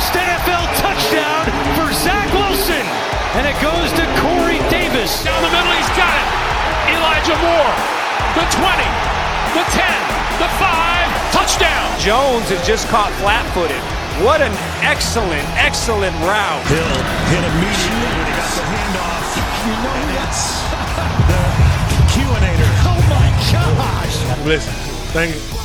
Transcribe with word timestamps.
First 0.00 0.16
NFL 0.16 0.64
touchdown 0.80 1.44
for 1.76 1.92
Zach 1.92 2.32
Wilson. 2.32 2.88
And 3.36 3.44
it 3.44 3.52
goes 3.60 3.92
to 4.00 4.04
Corey 4.24 4.56
Davis. 4.72 5.12
Down 5.22 5.36
the 5.44 5.52
middle, 5.52 5.76
he's 5.76 5.92
got 5.92 6.08
it. 6.08 6.28
Elijah 6.96 7.36
Moore. 7.36 7.74
The 8.32 8.48
20, 8.48 8.80
the 9.52 9.60
10, 9.60 9.84
the 10.40 10.48
5. 10.56 11.36
Touchdown. 11.36 11.84
Jones 12.00 12.48
is 12.48 12.64
just 12.64 12.88
caught 12.88 13.12
flat-footed. 13.20 13.76
What 14.24 14.40
an 14.40 14.56
excellent, 14.80 15.44
excellent 15.60 16.16
route. 16.24 16.64
Hill 16.64 16.96
hit 17.28 17.44
immediately 17.44 18.08
when 18.16 18.24
he 18.24 18.34
got 18.40 18.52
the 18.56 18.64
handoff. 18.72 19.36
You 19.68 19.74
know 19.84 20.00
and 20.00 20.16
it's 20.16 20.64
the 21.28 21.44
Q-inator. 22.08 22.72
Oh 22.88 23.04
my 23.12 23.28
gosh. 23.52 24.16
Listen, 24.48 24.72
thank 25.12 25.36
you. 25.36 25.59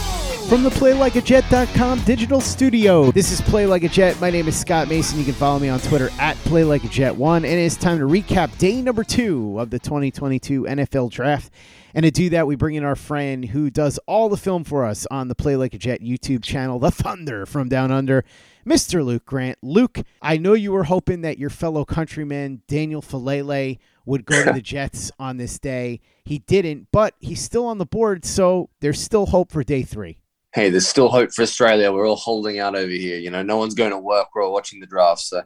From 0.49 0.61
the 0.61 0.69
PlayLikeAJet.com 0.69 2.01
digital 2.03 2.39
studio, 2.39 3.09
this 3.11 3.31
is 3.31 3.41
Play 3.41 3.65
Like 3.65 3.83
a 3.83 3.89
Jet. 3.89 4.21
My 4.21 4.29
name 4.29 4.47
is 4.47 4.55
Scott 4.55 4.87
Mason. 4.87 5.17
You 5.17 5.25
can 5.25 5.33
follow 5.33 5.57
me 5.57 5.69
on 5.69 5.79
Twitter 5.79 6.11
at 6.19 6.37
PlayLikeAJet1. 6.37 7.37
And 7.37 7.45
it's 7.45 7.75
time 7.75 7.97
to 7.97 8.05
recap 8.05 8.55
day 8.59 8.79
number 8.83 9.03
two 9.03 9.59
of 9.59 9.71
the 9.71 9.79
2022 9.79 10.63
NFL 10.65 11.09
Draft. 11.09 11.51
And 11.95 12.03
to 12.05 12.11
do 12.11 12.29
that, 12.29 12.45
we 12.45 12.55
bring 12.55 12.75
in 12.75 12.83
our 12.83 12.95
friend 12.95 13.43
who 13.43 13.71
does 13.71 13.97
all 14.05 14.29
the 14.29 14.37
film 14.37 14.63
for 14.63 14.85
us 14.85 15.07
on 15.09 15.29
the 15.29 15.35
Play 15.35 15.55
Like 15.55 15.73
a 15.73 15.79
Jet 15.79 16.01
YouTube 16.01 16.43
channel, 16.43 16.77
The 16.77 16.91
Thunder 16.91 17.47
from 17.47 17.67
Down 17.67 17.91
Under, 17.91 18.23
Mr. 18.67 19.03
Luke 19.03 19.25
Grant. 19.25 19.57
Luke, 19.63 19.97
I 20.21 20.37
know 20.37 20.53
you 20.53 20.71
were 20.71 20.83
hoping 20.83 21.21
that 21.21 21.39
your 21.39 21.49
fellow 21.49 21.85
countryman, 21.85 22.61
Daniel 22.67 23.01
Faalele, 23.01 23.79
would 24.05 24.25
go 24.25 24.43
to 24.43 24.53
the 24.53 24.61
Jets 24.61 25.11
on 25.17 25.37
this 25.37 25.57
day. 25.57 26.01
He 26.23 26.37
didn't, 26.37 26.89
but 26.91 27.15
he's 27.19 27.41
still 27.41 27.65
on 27.65 27.79
the 27.79 27.85
board, 27.85 28.25
so 28.25 28.69
there's 28.79 29.01
still 29.01 29.25
hope 29.25 29.51
for 29.51 29.63
day 29.63 29.81
three. 29.81 30.19
Hey, 30.55 30.69
there's 30.69 30.87
still 30.87 31.09
hope 31.09 31.33
for 31.33 31.41
Australia. 31.41 31.91
We're 31.91 32.07
all 32.07 32.15
holding 32.15 32.59
out 32.59 32.77
over 32.77 32.91
here. 32.91 33.17
You 33.19 33.29
know, 33.29 33.43
no 33.43 33.57
one's 33.57 33.75
going 33.75 33.91
to 33.91 33.99
work. 33.99 34.29
We're 34.33 34.45
all 34.45 34.53
watching 34.53 34.79
the 34.79 34.87
draft. 34.87 35.19
So, 35.19 35.43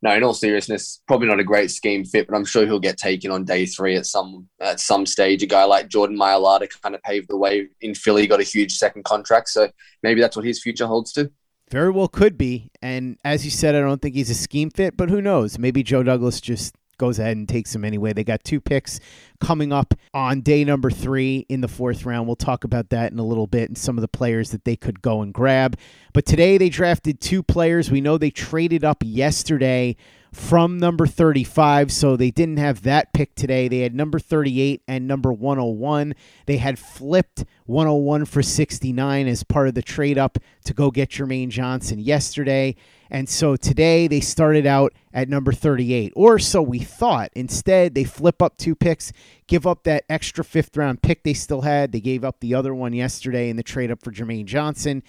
no, 0.00 0.14
in 0.14 0.24
all 0.24 0.32
seriousness, 0.32 1.02
probably 1.06 1.28
not 1.28 1.38
a 1.38 1.44
great 1.44 1.70
scheme 1.70 2.06
fit, 2.06 2.26
but 2.26 2.34
I'm 2.34 2.46
sure 2.46 2.64
he'll 2.64 2.80
get 2.80 2.96
taken 2.96 3.30
on 3.30 3.44
day 3.44 3.66
three 3.66 3.96
at 3.96 4.06
some 4.06 4.48
at 4.58 4.80
some 4.80 5.04
stage. 5.04 5.42
A 5.42 5.46
guy 5.46 5.64
like 5.64 5.88
Jordan 5.88 6.18
Mailata 6.18 6.68
kind 6.82 6.94
of 6.94 7.02
paved 7.02 7.28
the 7.28 7.36
way 7.36 7.68
in 7.82 7.94
Philly, 7.94 8.26
got 8.26 8.40
a 8.40 8.44
huge 8.44 8.72
second 8.72 9.04
contract. 9.04 9.50
So 9.50 9.70
maybe 10.02 10.22
that's 10.22 10.36
what 10.36 10.46
his 10.46 10.62
future 10.62 10.86
holds 10.86 11.12
too. 11.12 11.30
Very 11.70 11.90
well 11.90 12.08
could 12.08 12.38
be. 12.38 12.70
And 12.80 13.18
as 13.24 13.44
you 13.44 13.50
said, 13.50 13.74
I 13.74 13.80
don't 13.80 14.00
think 14.00 14.14
he's 14.14 14.30
a 14.30 14.34
scheme 14.34 14.70
fit, 14.70 14.96
but 14.96 15.10
who 15.10 15.20
knows? 15.20 15.58
Maybe 15.58 15.82
Joe 15.82 16.02
Douglas 16.02 16.40
just 16.40 16.74
goes 16.98 17.18
ahead 17.18 17.36
and 17.36 17.48
takes 17.48 17.72
them 17.72 17.84
anyway. 17.84 18.12
They 18.12 18.24
got 18.24 18.44
two 18.44 18.60
picks 18.60 19.00
coming 19.40 19.72
up 19.72 19.94
on 20.14 20.40
day 20.40 20.64
number 20.64 20.90
three 20.90 21.46
in 21.48 21.60
the 21.60 21.68
fourth 21.68 22.04
round. 22.04 22.26
We'll 22.26 22.36
talk 22.36 22.64
about 22.64 22.90
that 22.90 23.12
in 23.12 23.18
a 23.18 23.24
little 23.24 23.46
bit 23.46 23.68
and 23.68 23.78
some 23.78 23.96
of 23.98 24.02
the 24.02 24.08
players 24.08 24.50
that 24.50 24.64
they 24.64 24.76
could 24.76 25.02
go 25.02 25.22
and 25.22 25.32
grab. 25.32 25.78
But 26.12 26.26
today 26.26 26.58
they 26.58 26.68
drafted 26.68 27.20
two 27.20 27.42
players. 27.42 27.90
We 27.90 28.00
know 28.00 28.18
they 28.18 28.30
traded 28.30 28.84
up 28.84 29.02
yesterday 29.04 29.96
from 30.36 30.78
number 30.78 31.06
35, 31.06 31.90
so 31.90 32.14
they 32.14 32.30
didn't 32.30 32.58
have 32.58 32.82
that 32.82 33.12
pick 33.14 33.34
today. 33.34 33.68
They 33.68 33.80
had 33.80 33.94
number 33.94 34.18
38 34.18 34.82
and 34.86 35.08
number 35.08 35.32
101. 35.32 36.14
They 36.44 36.58
had 36.58 36.78
flipped 36.78 37.44
101 37.64 38.26
for 38.26 38.42
69 38.42 39.26
as 39.26 39.42
part 39.42 39.66
of 39.66 39.74
the 39.74 39.82
trade 39.82 40.18
up 40.18 40.38
to 40.64 40.74
go 40.74 40.90
get 40.90 41.08
Jermaine 41.08 41.48
Johnson 41.48 41.98
yesterday. 41.98 42.76
And 43.10 43.28
so 43.28 43.56
today 43.56 44.08
they 44.08 44.20
started 44.20 44.66
out 44.66 44.92
at 45.12 45.28
number 45.28 45.52
38, 45.52 46.12
or 46.14 46.38
so 46.38 46.60
we 46.60 46.80
thought. 46.80 47.30
Instead, 47.34 47.94
they 47.94 48.04
flip 48.04 48.42
up 48.42 48.58
two 48.58 48.74
picks, 48.74 49.12
give 49.46 49.66
up 49.66 49.84
that 49.84 50.04
extra 50.10 50.44
fifth 50.44 50.76
round 50.76 51.02
pick 51.02 51.22
they 51.22 51.34
still 51.34 51.62
had. 51.62 51.92
They 51.92 52.00
gave 52.00 52.24
up 52.24 52.40
the 52.40 52.54
other 52.54 52.74
one 52.74 52.92
yesterday 52.92 53.48
in 53.48 53.56
the 53.56 53.62
trade 53.62 53.90
up 53.90 54.02
for 54.02 54.12
Jermaine 54.12 54.44
Johnson. 54.44 55.02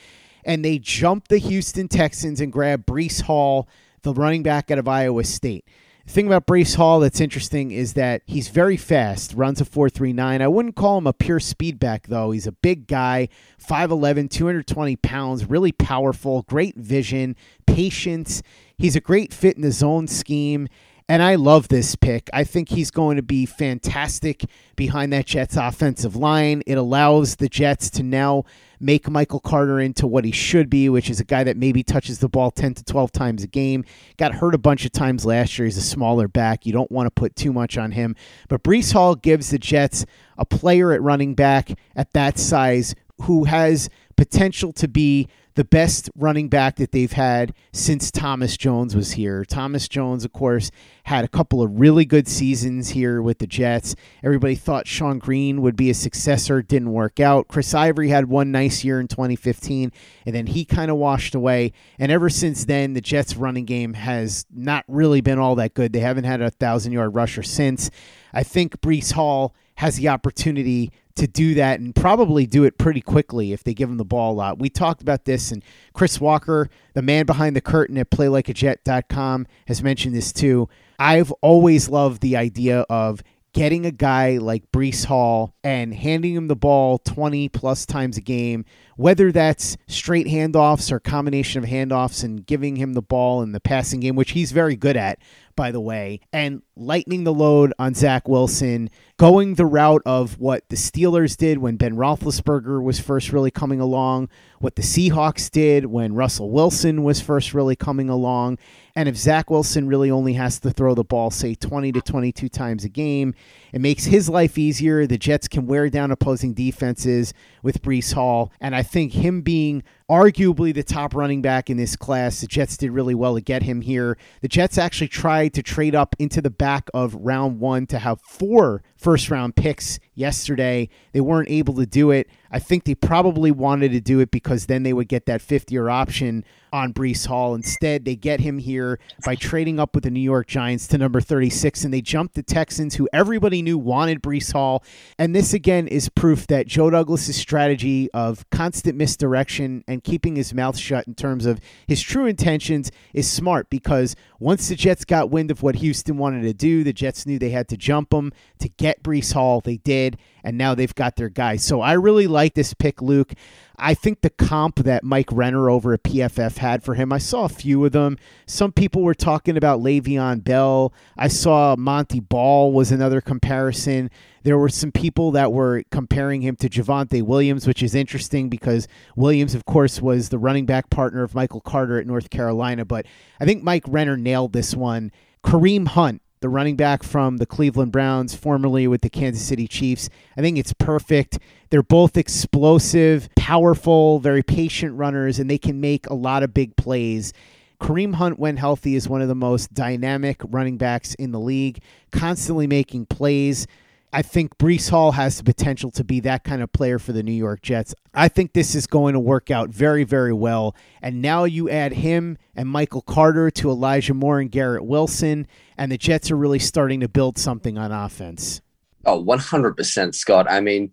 And 0.46 0.64
they 0.64 0.80
jumped 0.80 1.28
the 1.28 1.40
Houston 1.40 1.90
Texans 1.90 2.40
and 2.40 2.54
grabbed 2.54 2.88
Breece 2.88 3.24
Hall, 3.24 3.68
the 4.14 4.22
running 4.22 4.44
back 4.44 4.72
out 4.72 4.78
of 4.78 4.88
Iowa 4.88 5.24
State. 5.24 5.66
The 6.06 6.14
thing 6.14 6.28
about 6.28 6.48
Breece 6.48 6.76
Hall 6.76 7.02
that's 7.02 7.20
interesting 7.20 7.72
is 7.72 7.94
that 7.94 8.22
he's 8.26 8.48
very 8.48 8.78
fast, 8.78 9.34
runs 9.34 9.60
a 9.60 9.66
4.39. 9.66 10.42
I 10.42 10.48
wouldn't 10.48 10.78
call 10.78 10.98
him 10.98 11.08
a 11.08 11.12
pure 11.12 11.42
speed 11.42 11.80
back, 11.80 12.08
though. 12.08 12.32
He's 12.32 12.48
a 12.48 12.54
big 12.54 12.88
guy, 12.88 13.28
5'11, 13.62 14.30
220 14.30 14.96
pounds, 14.96 15.50
really 15.50 15.74
powerful, 15.74 16.44
great 16.44 16.78
vision, 16.78 17.36
patience. 17.66 18.42
He's 18.78 18.96
a 18.96 19.02
great 19.02 19.34
fit 19.34 19.58
in 19.58 19.64
the 19.64 19.72
zone 19.72 20.08
scheme. 20.08 20.70
And 21.10 21.22
I 21.22 21.36
love 21.36 21.68
this 21.68 21.96
pick. 21.96 22.30
I 22.34 22.46
think 22.46 22.70
he's 22.70 22.92
going 22.92 23.18
to 23.18 23.24
be 23.24 23.46
fantastic 23.46 24.46
behind 24.76 25.12
that 25.14 25.26
Jets 25.26 25.58
offensive 25.58 26.16
line. 26.16 26.64
It 26.66 26.78
allows 26.78 27.38
the 27.38 27.50
Jets 27.50 27.90
to 27.92 28.04
now 28.04 28.44
make 28.80 29.10
Michael 29.10 29.40
Carter 29.40 29.80
into 29.80 30.08
what 30.08 30.26
he 30.26 30.32
should 30.32 30.70
be, 30.70 30.90
which 30.90 31.10
is 31.10 31.20
a 31.20 31.24
guy 31.24 31.44
that 31.44 31.58
maybe 31.58 31.84
touches 31.84 32.20
the 32.20 32.30
ball 32.30 32.52
10 32.52 32.76
to 32.76 32.84
12 32.84 33.12
times 33.12 33.44
a 33.44 33.48
game. 33.48 33.84
Got 34.18 34.36
hurt 34.36 34.56
a 34.56 34.60
bunch 34.60 34.86
of 34.86 34.92
times 34.92 35.26
last 35.26 35.58
year. 35.58 35.66
He's 35.66 35.78
a 35.78 35.82
smaller 35.82 36.28
back. 36.28 36.66
You 36.66 36.74
don't 36.74 36.92
want 36.92 37.08
to 37.08 37.12
put 37.12 37.36
too 37.36 37.54
much 37.54 37.78
on 37.78 37.92
him. 37.92 38.16
But 38.50 38.64
Breece 38.64 38.94
Hall 38.94 39.16
gives 39.16 39.50
the 39.50 39.60
Jets 39.60 40.06
a 40.38 40.46
player 40.46 40.92
at 40.92 41.02
running 41.02 41.36
back 41.36 41.72
at 41.96 42.14
that 42.14 42.38
size 42.38 42.96
who 43.22 43.46
has 43.46 43.90
potential 44.16 44.72
to 44.74 44.88
be 44.88 45.28
the 45.58 45.66
best 45.66 46.08
running 46.16 46.50
back 46.50 46.76
that 46.76 46.92
they've 46.92 47.14
had 47.14 47.52
since 47.74 48.12
Thomas 48.12 48.58
Jones 48.58 48.96
was 48.96 49.14
here. 49.14 49.44
Thomas 49.44 49.88
Jones, 49.88 50.24
of 50.24 50.32
course, 50.32 50.70
had 51.06 51.26
a 51.26 51.28
couple 51.28 51.64
of 51.64 51.80
really 51.80 52.06
good 52.06 52.28
seasons 52.28 52.90
here 52.90 53.24
with 53.24 53.40
the 53.40 53.48
Jets. 53.48 53.96
Everybody 54.24 54.54
thought 54.54 54.86
Shonn 54.86 55.18
Greene 55.18 55.64
would 55.64 55.76
be 55.76 55.90
a 55.90 55.96
successor, 55.96 56.62
didn't 56.62 56.92
work 56.92 57.20
out. 57.20 57.48
Chris 57.48 57.74
Ivory 57.74 58.10
had 58.10 58.30
one 58.30 58.52
nice 58.52 58.84
year 58.84 59.00
in 59.00 59.08
2015, 59.08 59.92
and 60.28 60.36
then 60.36 60.46
he 60.46 60.64
kind 60.64 60.92
of 60.92 60.98
washed 60.98 61.34
away. 61.34 61.74
And 61.98 62.12
ever 62.12 62.30
since 62.30 62.66
then, 62.66 62.94
the 62.94 63.02
Jets' 63.02 63.36
running 63.36 63.66
game 63.66 63.96
has 63.96 64.46
not 64.54 64.86
really 64.88 65.22
been 65.22 65.40
all 65.40 65.56
that 65.56 65.74
good. 65.74 65.92
They 65.92 66.02
haven't 66.02 66.26
had 66.26 66.40
a 66.40 66.52
thousand 66.52 66.92
yard 66.92 67.16
rusher 67.16 67.42
since. 67.42 67.90
I 68.32 68.44
think 68.44 68.80
Breece 68.80 69.14
Hall 69.14 69.56
has 69.78 69.96
the 69.96 70.10
opportunity 70.10 70.92
to 71.18 71.28
do 71.28 71.54
that 71.56 71.80
and 71.80 71.96
probably 71.96 72.46
do 72.46 72.64
it 72.64 72.78
pretty 72.78 73.02
quickly 73.02 73.52
if 73.54 73.64
they 73.64 73.74
give 73.74 73.90
him 73.90 73.98
the 73.98 74.06
ball 74.06 74.34
a 74.34 74.36
lot. 74.36 74.60
We 74.60 74.70
talked 74.70 75.02
about 75.02 75.26
this, 75.26 75.52
and 75.52 75.64
Chris 75.94 76.22
Walker, 76.22 76.70
the 76.94 77.02
man 77.02 77.26
behind 77.26 77.56
the 77.56 77.62
curtain 77.62 77.98
at 77.98 78.10
playlikeajet.com, 78.10 79.48
has 79.68 79.84
mentioned 79.84 80.16
this 80.16 80.32
too. 80.32 80.70
I've 81.00 81.32
always 81.42 81.90
loved 81.90 82.22
the 82.22 82.36
idea 82.36 82.82
of 82.90 83.22
getting 83.58 83.88
a 83.88 83.92
guy 83.92 84.38
like 84.38 84.72
Breece 84.72 85.06
Hall 85.06 85.56
and 85.64 85.92
handing 85.92 86.36
him 86.36 86.48
the 86.48 86.56
ball 86.56 87.00
20 87.00 87.50
plus 87.50 87.88
times 87.88 88.16
a 88.16 88.22
game, 88.22 88.66
whether 88.98 89.32
that's 89.32 89.78
straight 89.88 90.28
handoffs 90.28 90.92
or 90.92 91.00
combination 91.00 91.64
of 91.64 91.68
handoffs 91.68 92.24
and 92.24 92.46
giving 92.46 92.76
him 92.76 92.94
the 92.94 93.02
ball 93.02 93.42
in 93.42 93.54
the 93.54 93.60
passing 93.60 94.00
game, 94.00 94.16
which 94.16 94.32
he's 94.32 94.52
very 94.52 94.76
good 94.76 94.96
at, 94.96 95.18
by 95.56 95.72
the 95.72 95.82
way, 95.82 96.20
and 96.32 96.62
lightening 96.76 97.24
the 97.24 97.34
load 97.34 97.74
on 97.80 97.96
Zach 97.96 98.28
Wilson, 98.28 98.92
going 99.18 99.56
the 99.56 99.66
route 99.66 100.04
of 100.06 100.38
what 100.38 100.70
the 100.70 100.76
Steelers 100.76 101.36
did 101.36 101.58
when 101.58 101.78
Ben 101.78 101.96
Roethlisberger 101.96 102.84
was 102.84 103.00
first 103.00 103.34
really 103.34 103.50
coming 103.50 103.80
along, 103.80 104.30
what 104.60 104.76
the 104.76 104.84
Seahawks 104.84 105.50
did 105.50 105.88
when 105.88 106.14
Russell 106.14 106.52
Wilson 106.52 107.02
was 107.04 107.22
first 107.22 107.56
really 107.56 107.76
coming 107.76 108.08
along. 108.08 108.60
And 108.98 109.08
if 109.08 109.16
Zach 109.16 109.52
Wilson 109.52 109.88
really 109.88 110.10
only 110.10 110.34
has 110.34 110.60
to 110.62 110.72
throw 110.72 110.96
the 110.96 111.04
ball, 111.04 111.30
say 111.30 111.54
20 111.54 111.92
to 111.92 112.02
22 112.02 112.50
times 112.50 112.84
a 112.84 112.90
game, 112.90 113.36
it 113.72 113.80
makes 113.80 114.06
his 114.06 114.28
life 114.28 114.58
easier. 114.58 115.06
The 115.06 115.20
Jets 115.20 115.48
can 115.48 115.68
wear 115.68 115.88
down 115.88 116.10
opposing 116.10 116.56
defenses 116.56 117.32
with 117.62 117.84
Breece 117.84 118.14
Hall. 118.14 118.52
And 118.60 118.76
I 118.76 118.82
think 118.82 119.14
him 119.14 119.42
being 119.42 119.84
arguably 120.10 120.74
the 120.74 120.82
top 120.82 121.14
running 121.14 121.44
back 121.44 121.70
in 121.70 121.78
this 121.78 121.96
class, 121.96 122.42
the 122.42 122.48
Jets 122.48 122.76
did 122.76 122.90
really 122.90 123.14
well 123.14 123.36
to 123.36 123.42
get 123.42 123.62
him 123.62 123.82
here. 123.82 124.18
The 124.42 124.48
Jets 124.48 124.80
actually 124.80 125.10
tried 125.10 125.54
to 125.54 125.62
trade 125.62 125.94
up 125.94 126.16
into 126.18 126.42
the 126.42 126.50
back 126.50 126.90
of 126.92 127.14
round 127.14 127.60
one 127.60 127.86
to 127.88 128.00
have 128.00 128.20
four 128.22 128.82
first 128.96 129.30
round 129.30 129.56
picks 129.56 130.00
yesterday. 130.16 130.90
They 131.12 131.22
weren't 131.22 131.52
able 131.52 131.76
to 131.76 131.86
do 131.86 132.10
it. 132.10 132.28
I 132.52 132.60
think 132.60 132.84
they 132.84 132.96
probably 132.96 133.52
wanted 133.52 133.92
to 133.92 134.02
do 134.02 134.20
it 134.20 134.32
because 134.32 134.66
then 134.66 134.84
they 134.84 134.94
would 134.94 135.08
get 135.08 135.26
that 135.26 135.42
fifth 135.42 135.72
year 135.72 135.90
option 135.90 136.44
on 136.74 136.94
Breece 136.94 137.28
Hall. 137.28 137.56
Instead, 137.56 138.06
they 138.06 138.16
get 138.16 138.40
him 138.40 138.58
here 138.58 139.00
by 139.26 139.36
trading 139.36 139.80
up 139.80 139.96
with 139.96 140.04
the 140.04 140.12
New 140.12 140.22
York 140.22 140.48
Giants 140.48 140.88
to 140.88 140.98
number 140.98 141.22
36, 141.22 141.84
and 141.84 141.94
they 141.94 142.02
jump 142.02 142.34
the 142.34 142.44
Texans, 142.44 142.96
who 142.96 143.08
everybody 143.14 143.62
knew 143.62 143.78
wanted 143.78 144.22
Breece 144.22 144.54
Hall. 144.54 144.84
And 145.18 145.36
this 145.36 145.54
again 145.54 145.88
is 145.88 146.10
proof 146.10 146.48
that 146.48 146.68
Joe 146.68 146.90
Douglas's 146.90 147.36
strategy 147.36 148.10
of 148.14 148.50
constant 148.50 148.98
misdirection 148.98 149.84
and 149.88 150.04
keeping 150.04 150.36
his 150.36 150.54
mouth 150.54 150.78
shut 150.78 151.08
in 151.08 151.16
terms 151.16 151.46
of 151.46 151.60
his 151.88 152.02
true 152.02 152.26
intentions 152.26 152.92
is 153.14 153.30
smart 153.30 153.70
because 153.70 154.16
once 154.40 154.70
the 154.70 154.76
Jets 154.76 155.06
got 155.06 155.30
wind 155.30 155.52
of 155.52 155.64
what 155.64 155.76
Houston 155.76 156.18
wanted 156.18 156.44
to 156.44 156.54
do, 156.54 156.84
the 156.84 156.94
Jets 156.94 157.26
knew 157.26 157.40
they 157.40 157.50
had 157.50 157.68
to 157.70 157.78
jump 157.78 158.14
him 158.14 158.32
to 158.60 158.70
get 158.70 159.04
Breece 159.04 159.34
Hall. 159.34 159.62
They 159.62 159.78
did, 159.78 160.18
and 160.48 160.58
now 160.58 160.74
they've 160.74 160.96
got 160.96 161.18
their 161.18 161.28
guy. 161.28 161.58
So 161.58 161.82
I 161.82 161.92
really 161.92 162.26
like 162.26 162.54
this 162.54 162.74
pick, 162.74 163.02
Luke. 163.02 163.34
I 163.78 163.94
think 163.94 164.22
the 164.22 164.30
comp 164.30 164.78
that 164.78 165.04
Mike 165.04 165.30
Renner 165.30 165.70
over 165.70 165.94
at 165.94 166.04
PFF 166.04 166.60
had 166.60 166.84
for 166.84 166.94
him, 166.94 167.12
I 167.12 167.18
saw 167.18 167.44
a 167.44 167.50
few 167.50 167.84
of 167.84 167.92
them. 167.92 168.18
Some 168.46 168.72
people 168.72 169.02
were 169.02 169.14
talking 169.14 169.58
about 169.58 169.82
Le'Veon 169.82 170.46
Bell. 170.46 170.94
I 171.18 171.28
saw 171.28 171.76
Montee 171.76 172.22
Ball 172.22 172.72
was 172.72 172.94
another 172.94 173.20
comparison. 173.20 174.10
There 174.44 174.58
were 174.58 174.70
some 174.70 174.94
people 174.94 175.32
that 175.32 175.52
were 175.52 175.84
comparing 175.92 176.44
him 176.44 176.56
to 176.56 176.70
Javonte 176.70 177.24
Williams, 177.24 177.68
which 177.68 177.84
is 177.84 177.94
interesting 177.94 178.48
because 178.48 178.88
Williams, 179.18 179.54
of 179.54 179.66
course, 179.66 180.02
was 180.02 180.30
the 180.30 180.40
running 180.40 180.66
back 180.66 180.90
partner 180.90 181.24
of 181.24 181.36
Michael 181.36 181.60
Carter 181.60 182.00
at 182.00 182.08
North 182.08 182.30
Carolina. 182.30 182.86
But 182.86 183.06
I 183.42 183.44
think 183.44 183.64
Mike 183.64 183.84
Renner 183.86 184.16
nailed 184.16 184.54
this 184.54 184.74
one. 184.74 185.12
Kareem 185.44 185.90
Hunt 185.90 186.22
the 186.40 186.50
running 186.50 186.76
back 186.76 187.04
from 187.04 187.38
the 187.38 187.46
Cleveland 187.46 187.92
Browns, 187.92 188.36
formerly 188.36 188.88
with 188.88 189.02
the 189.02 189.10
Kansas 189.10 189.46
City 189.46 189.68
Chiefs. 189.68 190.10
I 190.36 190.42
think 190.42 190.58
it's 190.58 190.74
perfect. 190.74 191.40
They're 191.70 191.84
both 191.84 192.18
explosive, 192.18 193.30
powerful, 193.36 194.20
very 194.20 194.44
patient 194.44 194.96
runners, 194.96 195.40
and 195.40 195.50
they 195.50 195.58
can 195.58 195.82
make 195.82 196.08
a 196.10 196.14
lot 196.14 196.44
of 196.44 196.54
big 196.54 196.76
plays. 196.76 197.34
Kareem 197.80 198.16
Hunt, 198.16 198.40
when 198.40 198.58
healthy, 198.58 198.96
is 198.96 199.08
one 199.08 199.22
of 199.22 199.28
the 199.28 199.36
most 199.36 199.74
dynamic 199.74 200.42
running 200.50 200.78
backs 200.78 201.14
in 201.16 201.32
the 201.32 201.40
league, 201.40 201.82
constantly 202.12 202.68
making 202.68 203.06
plays. 203.06 203.68
I 204.14 204.22
think 204.22 204.58
Breece 204.58 204.90
Hall 204.90 205.12
has 205.12 205.38
the 205.38 205.44
potential 205.44 205.92
to 205.92 206.04
be 206.04 206.22
that 206.22 206.46
kind 206.46 206.62
of 206.62 206.72
player 206.72 206.98
for 206.98 207.12
the 207.12 207.24
New 207.24 207.34
York 207.34 207.62
Jets. 207.62 207.94
I 208.14 208.30
think 208.30 208.54
this 208.54 208.74
is 208.74 208.88
going 208.88 209.14
to 209.14 209.20
work 209.20 209.52
out 209.52 209.70
very, 209.70 210.06
very 210.06 210.32
well. 210.32 210.76
And 211.02 211.22
now 211.22 211.44
you 211.44 211.70
add 211.70 211.92
him 211.92 212.38
and 212.56 212.70
Michael 212.70 213.02
Carter 213.02 213.52
to 213.52 213.70
Elijah 213.70 214.14
Moore 214.14 214.40
and 214.40 214.50
Garrett 214.50 214.86
Wilson, 214.86 215.46
and 215.78 215.92
the 215.92 215.98
Jets 215.98 216.32
are 216.32 216.38
really 216.38 216.60
starting 216.60 217.02
to 217.02 217.10
build 217.10 217.38
something 217.38 217.78
on 217.78 217.92
offense. 217.92 218.62
Oh, 219.06 219.24
100%, 219.24 220.16
Scott. 220.16 220.48
I 220.50 220.62
mean, 220.62 220.92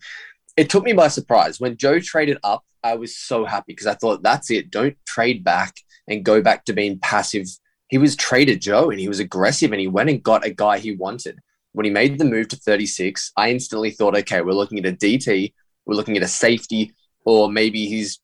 it 0.57 0.69
took 0.69 0.85
me 0.85 0.93
by 0.93 1.09
surprise. 1.09 1.61
When 1.61 1.77
Joe 1.77 2.01
traded 2.01 2.39
up, 2.43 2.65
I 2.83 2.95
was 2.95 3.17
so 3.17 3.45
happy 3.45 3.73
because 3.73 3.87
I 3.87 3.95
thought, 3.95 4.23
that's 4.23 4.51
it. 4.51 4.71
Don't 4.71 4.97
trade 5.07 5.45
back 5.45 5.75
and 6.09 6.25
go 6.25 6.43
back 6.43 6.65
to 6.65 6.73
being 6.73 6.99
passive. 6.99 7.47
He 7.89 7.99
was 7.99 8.17
traded 8.17 8.61
Joe 8.61 8.91
and 8.91 8.99
he 8.99 9.09
was 9.09 9.21
aggressive 9.21 9.71
and 9.73 9.81
he 9.81 9.89
went 9.89 10.11
and 10.11 10.23
got 10.23 10.45
a 10.45 10.51
guy 10.51 10.79
he 10.79 10.97
wanted 10.97 11.39
when 11.75 11.85
he 11.85 11.91
made 11.91 12.19
the 12.19 12.25
move 12.25 12.49
to 12.49 12.56
36, 12.56 13.32
I 13.37 13.50
instantly 13.50 13.91
thought, 13.91 14.17
okay, 14.17 14.41
we're 14.41 14.53
looking 14.53 14.79
at 14.79 14.87
a 14.87 14.97
DT, 14.97 15.53
we're 15.85 15.97
looking 15.97 16.17
at 16.17 16.23
a 16.23 16.29
safety, 16.29 16.94
or 17.25 17.50
maybe 17.50 17.87
he's, 17.87 18.21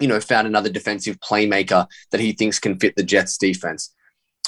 you 0.00 0.08
know, 0.08 0.20
found 0.20 0.46
another 0.46 0.70
defensive 0.70 1.20
playmaker 1.20 1.86
that 2.10 2.20
he 2.20 2.32
thinks 2.32 2.58
can 2.58 2.78
fit 2.78 2.96
the 2.96 3.02
Jets 3.02 3.36
defense. 3.36 3.94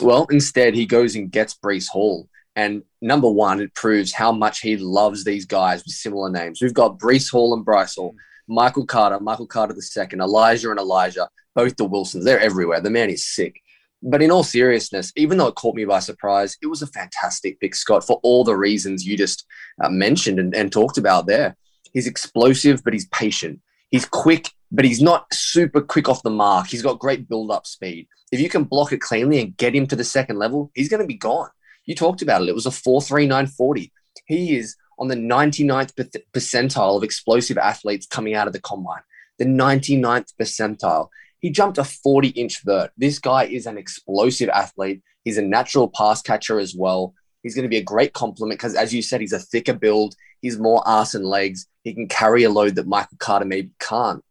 Well, 0.00 0.26
instead, 0.30 0.74
he 0.74 0.86
goes 0.86 1.16
and 1.16 1.30
gets 1.30 1.54
Breece 1.54 1.88
Hall. 1.88 2.28
And 2.56 2.82
number 3.02 3.30
one, 3.30 3.60
it 3.60 3.74
proves 3.74 4.14
how 4.14 4.32
much 4.32 4.60
he 4.60 4.78
loves 4.78 5.22
these 5.22 5.44
guys 5.44 5.84
with 5.84 5.92
similar 5.92 6.30
names. 6.30 6.62
We've 6.62 6.72
got 6.72 6.98
Breece 6.98 7.30
Hall 7.30 7.52
and 7.52 7.62
Bryce 7.64 7.96
Hall, 7.96 8.14
Michael 8.48 8.86
Carter, 8.86 9.20
Michael 9.20 9.46
Carter 9.46 9.74
the 9.74 9.82
second, 9.82 10.22
Elijah 10.22 10.70
and 10.70 10.80
Elijah, 10.80 11.28
both 11.54 11.76
the 11.76 11.84
Wilsons. 11.84 12.24
They're 12.24 12.40
everywhere. 12.40 12.80
The 12.80 12.88
man 12.88 13.10
is 13.10 13.26
sick. 13.26 13.60
But 14.02 14.22
in 14.22 14.30
all 14.30 14.44
seriousness, 14.44 15.12
even 15.16 15.38
though 15.38 15.48
it 15.48 15.54
caught 15.54 15.74
me 15.74 15.84
by 15.84 16.00
surprise, 16.00 16.56
it 16.62 16.66
was 16.66 16.82
a 16.82 16.86
fantastic 16.86 17.58
pick, 17.60 17.74
Scott, 17.74 18.06
for 18.06 18.20
all 18.22 18.44
the 18.44 18.56
reasons 18.56 19.06
you 19.06 19.16
just 19.16 19.46
uh, 19.82 19.88
mentioned 19.88 20.38
and, 20.38 20.54
and 20.54 20.70
talked 20.70 20.98
about 20.98 21.26
there. 21.26 21.56
He's 21.92 22.06
explosive, 22.06 22.84
but 22.84 22.92
he's 22.92 23.08
patient. 23.08 23.60
He's 23.90 24.04
quick, 24.04 24.50
but 24.70 24.84
he's 24.84 25.00
not 25.00 25.32
super 25.32 25.80
quick 25.80 26.08
off 26.08 26.22
the 26.22 26.30
mark. 26.30 26.66
He's 26.66 26.82
got 26.82 26.98
great 26.98 27.28
build 27.28 27.50
up 27.50 27.66
speed. 27.66 28.08
If 28.30 28.40
you 28.40 28.48
can 28.48 28.64
block 28.64 28.92
it 28.92 29.00
cleanly 29.00 29.40
and 29.40 29.56
get 29.56 29.74
him 29.74 29.86
to 29.86 29.96
the 29.96 30.04
second 30.04 30.38
level, 30.38 30.70
he's 30.74 30.88
going 30.88 31.00
to 31.00 31.06
be 31.06 31.14
gone. 31.14 31.48
You 31.84 31.94
talked 31.94 32.22
about 32.22 32.42
it. 32.42 32.48
It 32.48 32.54
was 32.54 32.66
a 32.66 32.70
4.3940. 32.70 33.90
He 34.26 34.56
is 34.56 34.76
on 34.98 35.08
the 35.08 35.14
99th 35.14 36.20
percentile 36.32 36.96
of 36.96 37.04
explosive 37.04 37.58
athletes 37.58 38.06
coming 38.06 38.34
out 38.34 38.46
of 38.46 38.52
the 38.52 38.60
combine. 38.60 39.02
The 39.38 39.44
99th 39.44 40.32
percentile. 40.40 41.08
He 41.46 41.52
jumped 41.52 41.78
a 41.78 41.84
40 41.84 42.30
inch 42.30 42.64
vert. 42.64 42.90
This 42.96 43.20
guy 43.20 43.44
is 43.44 43.66
an 43.66 43.78
explosive 43.78 44.48
athlete. 44.48 45.00
He's 45.22 45.38
a 45.38 45.42
natural 45.42 45.86
pass 45.86 46.20
catcher 46.20 46.58
as 46.58 46.74
well. 46.74 47.14
He's 47.44 47.54
going 47.54 47.62
to 47.62 47.68
be 47.68 47.76
a 47.76 47.84
great 47.84 48.12
complement 48.12 48.58
because, 48.58 48.74
as 48.74 48.92
you 48.92 49.00
said, 49.00 49.20
he's 49.20 49.32
a 49.32 49.38
thicker 49.38 49.72
build. 49.72 50.16
He's 50.40 50.58
more 50.58 50.82
arse 50.84 51.14
and 51.14 51.24
legs. 51.24 51.68
He 51.84 51.94
can 51.94 52.08
carry 52.08 52.42
a 52.42 52.50
load 52.50 52.74
that 52.74 52.88
Michael 52.88 53.16
Carter 53.20 53.44
maybe 53.44 53.70
can't. 53.78 54.24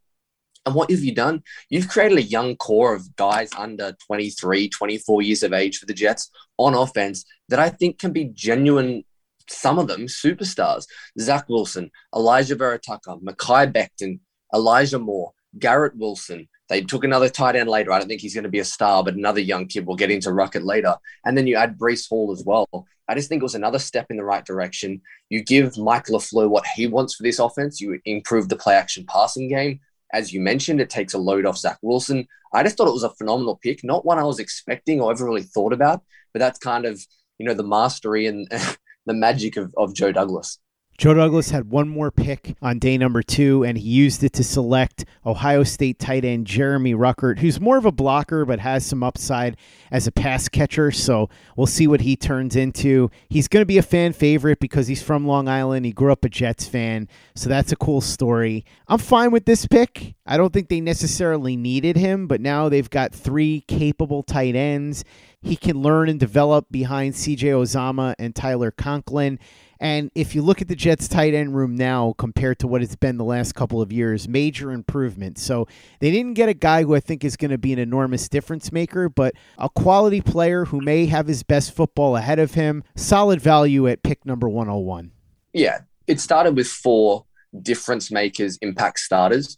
And 0.66 0.76
what 0.76 0.92
have 0.92 1.06
you 1.06 1.16
done? 1.16 1.42
You've 1.70 1.88
created 1.88 2.18
a 2.18 2.22
young 2.22 2.58
core 2.58 2.94
of 2.94 3.16
guys 3.16 3.50
under 3.58 3.96
23, 4.08 4.68
24 4.68 5.22
years 5.22 5.42
of 5.42 5.54
age 5.54 5.78
for 5.78 5.86
the 5.86 5.94
Jets 5.94 6.30
on 6.58 6.74
offense 6.74 7.24
that 7.48 7.60
I 7.60 7.70
think 7.70 7.98
can 7.98 8.12
be 8.12 8.26
genuine, 8.26 9.06
some 9.50 9.80
of 9.80 9.88
them 9.88 10.08
superstars. 10.08 10.86
Zach 11.18 11.48
Wilson, 11.48 11.92
Elijah 12.14 12.56
Vera-Tucker, 12.56 13.16
Mekhi 13.24 13.72
Becton, 13.72 14.20
Elijah 14.54 15.00
Moore, 15.00 15.32
Garrett 15.58 15.96
Wilson, 15.96 16.50
they 16.70 16.82
took 16.82 17.04
another 17.04 17.30
tight 17.30 17.56
end 17.56 17.70
later. 17.70 17.92
I 17.92 18.00
don't 18.00 18.08
think 18.08 18.22
he's 18.22 18.34
going 18.34 18.44
to 18.44 18.50
be 18.50 18.60
a 18.60 18.66
star, 18.66 19.04
but 19.04 19.14
another 19.14 19.40
young 19.40 19.68
kid. 19.68 19.86
We'll 19.86 19.96
get 19.96 20.12
into 20.12 20.30
Ruckert 20.30 20.66
later. 20.66 20.96
And 21.24 21.38
then 21.38 21.48
you 21.48 21.56
add 21.56 21.78
Breece 21.78 22.10
Hall 22.10 22.32
as 22.32 22.44
well. 22.44 22.68
I 23.08 23.14
just 23.14 23.30
think 23.30 23.42
it 23.42 23.44
was 23.44 23.56
another 23.56 23.78
step 23.78 24.08
in 24.10 24.18
the 24.18 24.24
right 24.24 24.44
direction. 24.44 25.02
You 25.30 25.44
give 25.44 25.78
Mike 25.78 26.06
LaFleur 26.06 26.50
what 26.50 26.66
he 26.66 26.88
wants 26.88 27.16
for 27.16 27.24
this 27.24 27.40
offense. 27.40 27.80
You 27.80 28.00
improve 28.06 28.50
the 28.50 28.56
play 28.56 28.76
action 28.76 29.06
passing 29.08 29.48
game. 29.48 29.80
As 30.12 30.34
you 30.34 30.42
mentioned, 30.42 30.82
it 30.82 30.90
takes 30.90 31.14
a 31.14 31.20
load 31.20 31.46
off 31.46 31.58
Zach 31.58 31.78
Wilson. 31.82 32.28
I 32.54 32.64
just 32.64 32.78
thought 32.78 32.88
it 32.88 32.94
was 32.94 33.04
a 33.04 33.10
phenomenal 33.12 33.60
pick, 33.62 33.84
not 33.84 34.06
one 34.06 34.18
I 34.18 34.24
was 34.24 34.40
expecting 34.40 35.02
or 35.02 35.12
ever 35.12 35.26
really 35.26 35.44
thought 35.44 35.74
about, 35.74 36.04
but 36.34 36.40
that's 36.40 36.58
kind 36.58 36.86
of, 36.86 37.06
you 37.38 37.46
know, 37.46 37.54
the 37.54 37.64
mastery 37.64 38.28
and 38.28 38.48
the 39.06 39.14
magic 39.14 39.58
of, 39.58 39.74
of 39.78 39.94
Joe 39.94 40.12
Douglas. 40.12 40.60
Joe 40.98 41.14
Douglas 41.14 41.50
had 41.50 41.70
one 41.70 41.90
more 41.90 42.10
pick 42.10 42.56
on 42.62 42.80
day 42.80 42.98
number 42.98 43.22
two, 43.22 43.66
and 43.66 43.78
he 43.78 43.90
used 43.90 44.24
it 44.24 44.32
to 44.34 44.46
select 44.46 45.04
Ohio 45.26 45.64
State 45.64 46.00
tight 46.00 46.24
end 46.24 46.48
Jeremy 46.48 46.94
Ruckert, 46.94 47.40
who's 47.40 47.60
more 47.60 47.78
of 47.78 47.84
a 47.84 47.92
blocker 47.92 48.46
but 48.46 48.60
has 48.60 48.86
some 48.86 49.04
upside 49.04 49.58
as 49.92 50.08
a 50.08 50.12
pass 50.12 50.48
catcher. 50.48 50.92
So 50.92 51.30
we'll 51.58 51.68
see 51.68 51.86
what 51.86 52.00
he 52.00 52.16
turns 52.16 52.56
into. 52.56 53.12
He's 53.28 53.50
going 53.50 53.62
to 53.62 53.66
be 53.66 53.78
a 53.78 53.84
fan 53.84 54.14
favorite 54.14 54.62
because 54.62 54.88
he's 54.88 55.04
from 55.04 55.28
Long 55.28 55.50
Island. 55.50 55.86
He 55.86 55.92
grew 55.92 56.14
up 56.14 56.24
a 56.24 56.30
Jets 56.30 56.66
fan. 56.66 57.10
So 57.36 57.50
that's 57.50 57.74
a 57.74 57.78
cool 57.78 58.00
story. 58.00 58.64
I'm 58.88 59.00
fine 59.00 59.32
with 59.32 59.44
this 59.44 59.68
pick. 59.68 60.16
I 60.26 60.38
don't 60.38 60.54
think 60.54 60.70
they 60.70 60.80
necessarily 60.80 61.58
needed 61.58 61.98
him, 61.98 62.26
but 62.26 62.40
now 62.40 62.70
they've 62.70 62.90
got 62.90 63.14
three 63.14 63.66
capable 63.68 64.24
tight 64.24 64.56
ends. 64.56 65.04
He 65.42 65.58
can 65.58 65.82
learn 65.82 66.08
and 66.08 66.20
develop 66.20 66.68
behind 66.72 67.16
CJ 67.16 67.52
Uzomah 67.52 68.16
and 68.18 68.34
Tyler 68.34 68.72
Conklin. 68.72 69.40
And 69.80 70.12
if 70.16 70.36
you 70.36 70.42
look 70.42 70.62
at 70.62 70.68
the 70.68 70.76
Jets 70.76 71.08
tight 71.08 71.34
end 71.34 71.56
room 71.56 71.76
now 71.76 72.14
compared 72.18 72.60
to 72.60 72.68
what 72.68 72.82
it's 72.82 72.96
been 72.96 73.18
the 73.18 73.24
last 73.24 73.56
couple 73.56 73.82
of 73.82 73.92
years, 73.92 74.28
major 74.28 74.72
improvement. 74.72 75.38
So 75.38 75.68
they 76.00 76.12
didn't 76.12 76.34
get 76.34 76.50
a 76.50 76.54
guy 76.54 76.84
who 76.84 76.96
I 76.96 77.00
think 77.00 77.24
is 77.24 77.36
going 77.36 77.52
to 77.52 77.58
be 77.58 77.74
an 77.74 77.80
enormous 77.80 78.30
difference 78.30 78.72
maker, 78.72 79.10
but 79.10 79.36
a 79.58 79.70
quality 79.70 80.22
player 80.22 80.66
who 80.66 80.82
may 80.82 81.06
have 81.08 81.28
his 81.28 81.44
best 81.44 81.74
football 81.74 82.16
ahead 82.16 82.40
of 82.40 82.54
him. 82.54 82.84
Solid 82.96 83.42
value 83.42 83.88
at 83.88 84.04
pick 84.04 84.26
number 84.26 84.48
101. 84.48 85.12
Yeah, 85.54 85.82
it 86.08 86.20
started 86.20 86.56
with 86.56 86.68
four 86.68 87.26
difference 87.62 88.12
makers, 88.12 88.58
impact 88.62 89.00
starters, 89.00 89.58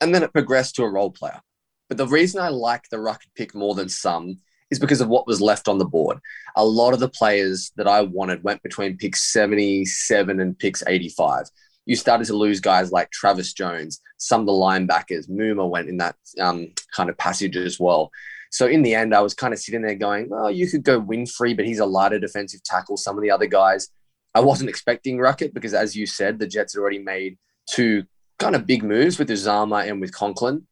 and 0.00 0.14
then 0.14 0.22
it 0.22 0.32
progressed 0.32 0.76
to 0.76 0.82
a 0.82 0.90
role 0.90 1.10
player. 1.10 1.40
But 1.88 1.98
the 1.98 2.06
reason 2.06 2.40
I 2.40 2.48
like 2.48 2.88
the 2.88 2.96
Ruckert 2.96 3.34
pick 3.34 3.54
more 3.54 3.74
than 3.74 3.88
some 3.88 4.38
is 4.72 4.78
because 4.78 5.02
of 5.02 5.08
what 5.08 5.26
was 5.26 5.40
left 5.40 5.68
on 5.68 5.76
the 5.76 5.84
board. 5.84 6.18
A 6.56 6.64
lot 6.64 6.94
of 6.94 7.00
the 7.00 7.08
players 7.08 7.72
that 7.76 7.86
I 7.86 8.00
wanted 8.00 8.42
went 8.42 8.62
between 8.62 8.96
picks 8.96 9.30
77 9.30 10.40
and 10.40 10.58
picks 10.58 10.82
85. 10.86 11.44
You 11.84 11.94
started 11.94 12.26
to 12.28 12.34
lose 12.34 12.58
guys 12.58 12.90
like 12.90 13.10
Travis 13.10 13.52
Jones, 13.52 14.00
some 14.16 14.40
of 14.40 14.46
the 14.46 14.52
linebackers. 14.52 15.28
Muma 15.28 15.68
went 15.68 15.90
in 15.90 15.98
that 15.98 16.16
um, 16.40 16.72
kind 16.96 17.10
of 17.10 17.18
passage 17.18 17.54
as 17.54 17.78
well. 17.78 18.10
So 18.50 18.66
in 18.66 18.80
the 18.82 18.94
end, 18.94 19.14
I 19.14 19.20
was 19.20 19.34
kind 19.34 19.52
of 19.52 19.60
sitting 19.60 19.82
there 19.82 19.94
going, 19.94 20.30
well, 20.30 20.50
you 20.50 20.66
could 20.66 20.84
go 20.84 21.00
Winfrey, 21.00 21.54
but 21.54 21.66
he's 21.66 21.80
a 21.80 21.86
lighter 21.86 22.18
defensive 22.18 22.62
tackle. 22.62 22.96
Some 22.96 23.18
of 23.18 23.22
the 23.22 23.30
other 23.30 23.46
guys, 23.46 23.88
I 24.34 24.40
wasn't 24.40 24.70
expecting 24.70 25.18
Ruckert 25.18 25.52
because, 25.52 25.74
as 25.74 25.94
you 25.94 26.06
said, 26.06 26.38
the 26.38 26.46
Jets 26.46 26.72
had 26.72 26.80
already 26.80 26.98
made 26.98 27.36
two 27.68 28.04
kind 28.38 28.56
of 28.56 28.66
big 28.66 28.82
moves 28.82 29.18
with 29.18 29.28
Uzomah 29.28 29.86
and 29.86 30.00
with 30.00 30.14
Conklin. 30.14 30.66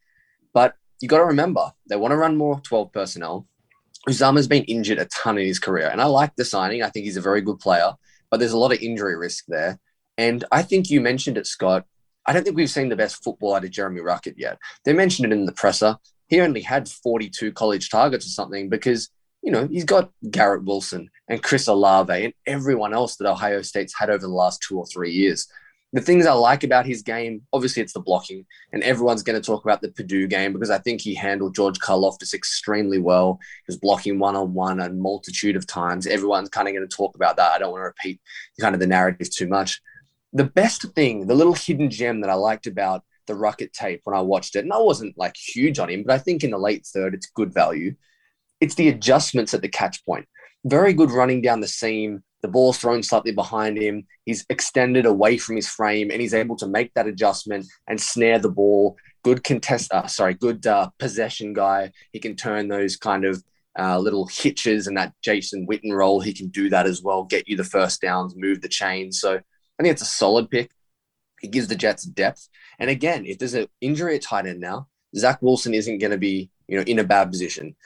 But 0.54 0.74
you 1.00 1.08
got 1.08 1.18
to 1.18 1.24
remember, 1.24 1.72
they 1.88 1.96
want 1.96 2.12
to 2.12 2.16
run 2.16 2.36
more 2.36 2.60
12 2.60 2.92
personnel. 2.92 3.46
Uzomah's 4.08 4.48
been 4.48 4.64
injured 4.64 4.98
a 4.98 5.04
ton 5.06 5.38
in 5.38 5.46
his 5.46 5.58
career, 5.58 5.88
and 5.88 6.00
I 6.00 6.06
like 6.06 6.34
the 6.36 6.44
signing. 6.44 6.82
I 6.82 6.88
think 6.88 7.04
he's 7.04 7.16
a 7.16 7.22
very 7.22 7.40
good 7.40 7.58
player, 7.58 7.92
but 8.30 8.40
there's 8.40 8.52
a 8.52 8.58
lot 8.58 8.72
of 8.72 8.80
injury 8.80 9.16
risk 9.16 9.44
there. 9.48 9.78
And 10.16 10.44
I 10.50 10.62
think 10.62 10.90
you 10.90 11.00
mentioned 11.00 11.36
it, 11.36 11.46
Scott. 11.46 11.84
I 12.26 12.32
don't 12.32 12.44
think 12.44 12.56
we've 12.56 12.70
seen 12.70 12.88
the 12.88 12.96
best 12.96 13.22
football 13.22 13.54
out 13.54 13.64
of 13.64 13.70
Jeremy 13.70 14.00
Ruckert 14.00 14.34
yet. 14.36 14.58
They 14.84 14.92
mentioned 14.92 15.32
it 15.32 15.36
in 15.36 15.46
the 15.46 15.52
presser. 15.52 15.96
He 16.28 16.40
only 16.40 16.60
had 16.60 16.88
42 16.88 17.52
college 17.52 17.90
targets 17.90 18.26
or 18.26 18.30
something 18.30 18.68
because, 18.68 19.10
you 19.42 19.50
know, 19.50 19.66
he's 19.66 19.84
got 19.84 20.10
Garrett 20.30 20.64
Wilson 20.64 21.10
and 21.28 21.42
Chris 21.42 21.66
Olave 21.66 22.12
and 22.12 22.34
everyone 22.46 22.94
else 22.94 23.16
that 23.16 23.28
Ohio 23.28 23.62
State's 23.62 23.94
had 23.98 24.10
over 24.10 24.18
the 24.18 24.28
last 24.28 24.62
two 24.62 24.78
or 24.78 24.86
three 24.86 25.12
years 25.12 25.48
the 25.92 26.00
things 26.00 26.24
I 26.24 26.32
like 26.32 26.62
about 26.62 26.86
his 26.86 27.02
game, 27.02 27.42
obviously, 27.52 27.82
it's 27.82 27.92
the 27.92 28.00
blocking, 28.00 28.46
and 28.72 28.82
everyone's 28.82 29.24
going 29.24 29.40
to 29.40 29.44
talk 29.44 29.64
about 29.64 29.82
the 29.82 29.90
Purdue 29.90 30.28
game 30.28 30.52
because 30.52 30.70
I 30.70 30.78
think 30.78 31.00
he 31.00 31.14
handled 31.14 31.56
George 31.56 31.80
Karlaftis 31.80 32.32
extremely 32.32 32.98
well. 32.98 33.40
He 33.42 33.72
was 33.72 33.78
blocking 33.78 34.18
one 34.20 34.36
on 34.36 34.54
one 34.54 34.78
a 34.78 34.90
multitude 34.90 35.56
of 35.56 35.66
times. 35.66 36.06
Everyone's 36.06 36.48
kind 36.48 36.68
of 36.68 36.74
going 36.74 36.88
to 36.88 36.96
talk 36.96 37.16
about 37.16 37.36
that. 37.36 37.50
I 37.50 37.58
don't 37.58 37.72
want 37.72 37.80
to 37.80 37.86
repeat 37.86 38.20
kind 38.60 38.74
of 38.74 38.80
the 38.80 38.86
narrative 38.86 39.30
too 39.30 39.48
much. 39.48 39.80
The 40.32 40.44
best 40.44 40.84
thing, 40.94 41.26
the 41.26 41.34
little 41.34 41.54
hidden 41.54 41.90
gem 41.90 42.20
that 42.20 42.30
I 42.30 42.34
liked 42.34 42.68
about 42.68 43.02
the 43.26 43.34
Ruckert 43.34 43.72
tape 43.72 44.02
when 44.04 44.16
I 44.16 44.20
watched 44.20 44.54
it, 44.54 44.60
and 44.60 44.72
I 44.72 44.78
wasn't 44.78 45.18
like 45.18 45.36
huge 45.36 45.80
on 45.80 45.90
him, 45.90 46.04
but 46.06 46.14
I 46.14 46.18
think 46.18 46.44
in 46.44 46.50
the 46.50 46.58
late 46.58 46.86
third, 46.86 47.14
it's 47.14 47.26
good 47.26 47.52
value. 47.52 47.96
It's 48.60 48.76
the 48.76 48.90
adjustments 48.90 49.54
at 49.54 49.62
the 49.62 49.68
catch 49.68 50.04
point. 50.04 50.28
Very 50.64 50.92
good 50.92 51.10
running 51.10 51.42
down 51.42 51.60
the 51.60 51.66
seam 51.68 52.22
the 52.42 52.48
ball's 52.48 52.78
thrown 52.78 53.02
slightly 53.02 53.32
behind 53.32 53.76
him. 53.76 54.06
He's 54.24 54.46
extended 54.48 55.06
away 55.06 55.36
from 55.36 55.56
his 55.56 55.68
frame, 55.68 56.10
and 56.10 56.20
he's 56.20 56.34
able 56.34 56.56
to 56.56 56.66
make 56.66 56.92
that 56.94 57.06
adjustment 57.06 57.66
and 57.86 58.00
snare 58.00 58.38
the 58.38 58.50
ball. 58.50 58.96
Good 59.22 59.44
contest, 59.44 59.92
uh, 59.92 60.06
sorry, 60.06 60.34
good 60.34 60.66
uh, 60.66 60.90
possession 60.98 61.52
guy. 61.52 61.92
He 62.12 62.18
can 62.18 62.36
turn 62.36 62.68
those 62.68 62.96
kind 62.96 63.24
of 63.24 63.42
uh, 63.78 63.98
little 63.98 64.26
hitches 64.26 64.86
and 64.86 64.96
that 64.96 65.12
Jason 65.22 65.66
Witten 65.66 65.92
role. 65.92 66.20
He 66.20 66.32
can 66.32 66.48
do 66.48 66.70
that 66.70 66.86
as 66.86 67.02
well. 67.02 67.24
Get 67.24 67.48
you 67.48 67.56
the 67.56 67.64
first 67.64 68.00
downs, 68.00 68.34
move 68.36 68.60
the 68.60 68.68
chain. 68.68 69.12
So 69.12 69.34
I 69.34 69.82
think 69.82 69.92
it's 69.92 70.02
a 70.02 70.06
solid 70.06 70.50
pick. 70.50 70.70
It 71.42 71.50
gives 71.50 71.68
the 71.68 71.76
Jets 71.76 72.04
depth. 72.04 72.48
And 72.78 72.90
again, 72.90 73.26
if 73.26 73.38
there's 73.38 73.54
an 73.54 73.68
injury 73.80 74.16
at 74.16 74.22
tight 74.22 74.46
end 74.46 74.60
now, 74.60 74.88
Zach 75.16 75.40
Wilson 75.42 75.74
isn't 75.74 75.98
going 75.98 76.10
to 76.10 76.18
be 76.18 76.50
you 76.68 76.76
know 76.76 76.84
in 76.84 76.98
a 76.98 77.04
bad 77.04 77.30
position. 77.30 77.76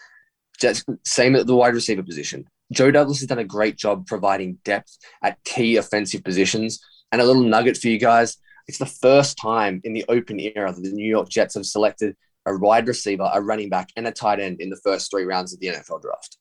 Jets, 0.59 0.85
same 1.05 1.35
at 1.35 1.47
the 1.47 1.57
wide 1.57 1.75
receiver 1.75 2.03
position. 2.03 2.47
Joe 2.73 2.91
Douglas 2.91 3.21
has 3.21 3.29
done 3.29 3.39
a 3.39 3.45
great 3.45 3.77
job 3.77 4.07
providing 4.07 4.59
depth 4.65 4.97
at 5.23 5.43
key 5.45 5.77
offensive 5.77 6.25
positions. 6.25 6.81
And 7.13 7.21
a 7.21 7.25
little 7.25 7.43
nugget 7.43 7.77
for 7.77 7.89
you 7.89 7.99
guys 7.99 8.39
it's 8.67 8.79
the 8.79 8.87
first 8.87 9.37
time 9.37 9.81
in 9.85 9.93
the 9.93 10.05
open 10.09 10.41
era 10.41 10.73
that 10.73 10.83
the 10.83 10.93
New 10.93 11.09
York 11.09 11.29
Jets 11.29 11.55
have 11.55 11.67
selected 11.67 12.17
a 12.47 12.57
wide 12.57 12.89
receiver, 12.89 13.31
a 13.33 13.41
running 13.41 13.69
back, 13.69 13.91
and 13.97 14.07
a 14.07 14.13
tight 14.13 14.41
end 14.41 14.61
in 14.61 14.71
the 14.71 14.81
first 14.83 15.11
three 15.11 15.25
rounds 15.25 15.53
of 15.53 15.61
the 15.61 15.69
NFL 15.69 16.03
draft. 16.03 16.39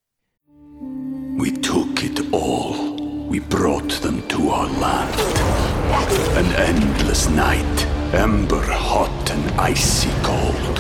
We 1.38 1.51
took 1.51 2.03
it 2.03 2.34
all. 2.34 2.96
We 3.27 3.39
brought 3.39 3.92
them 4.01 4.25
to 4.30 4.50
our 4.50 4.68
land. 4.68 5.20
An 6.38 6.46
endless 6.56 7.27
night, 7.30 7.86
ember 8.13 8.62
hot 8.62 9.32
and 9.32 9.60
icy 9.60 10.10
cold. 10.24 10.77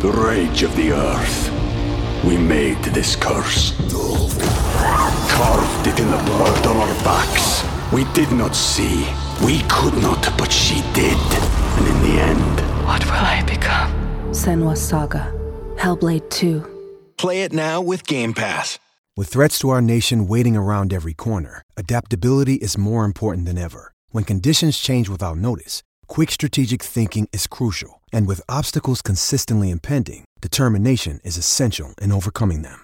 The 0.00 0.12
rage 0.12 0.62
of 0.62 0.74
the 0.76 0.92
earth. 0.92 1.50
We 2.24 2.36
made 2.36 2.82
this 2.84 3.16
curse 3.16 3.72
carved 5.34 5.86
it 5.88 5.98
in 5.98 6.10
the 6.10 6.22
blood 6.30 6.66
on 6.66 6.76
our 6.76 6.94
backs. 7.02 7.64
We 7.92 8.04
did 8.12 8.30
not 8.32 8.54
see. 8.54 9.06
We 9.44 9.62
could 9.68 9.94
not, 9.94 10.22
but 10.38 10.52
she 10.52 10.76
did. 10.92 11.18
And 11.76 11.86
in 11.88 12.02
the 12.02 12.20
end. 12.20 12.86
What 12.86 13.04
will 13.04 13.12
I 13.12 13.42
become? 13.44 13.90
Senua's 14.30 14.80
Saga. 14.80 15.32
Hellblade 15.76 16.30
2. 16.30 17.14
Play 17.16 17.42
it 17.42 17.52
now 17.52 17.80
with 17.80 18.06
Game 18.06 18.32
Pass. 18.32 18.78
With 19.16 19.28
threats 19.28 19.58
to 19.60 19.70
our 19.70 19.82
nation 19.82 20.28
waiting 20.28 20.56
around 20.56 20.92
every 20.92 21.14
corner, 21.14 21.62
adaptability 21.76 22.54
is 22.54 22.78
more 22.78 23.04
important 23.04 23.46
than 23.46 23.58
ever. 23.58 23.92
When 24.10 24.24
conditions 24.24 24.78
change 24.78 25.08
without 25.08 25.38
notice, 25.38 25.82
quick 26.06 26.30
strategic 26.30 26.82
thinking 26.82 27.28
is 27.32 27.46
crucial. 27.48 28.00
And 28.12 28.28
with 28.28 28.40
obstacles 28.48 29.02
consistently 29.02 29.70
impending, 29.70 30.24
determination 30.40 31.20
is 31.24 31.36
essential 31.36 31.94
in 32.00 32.12
overcoming 32.12 32.62
them. 32.62 32.83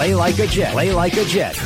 Play 0.00 0.14
like 0.14 0.38
a 0.38 0.46
Jet. 0.46 0.72
Play 0.72 0.92
like 0.92 1.12
a 1.18 1.26
Jet. 1.26 1.62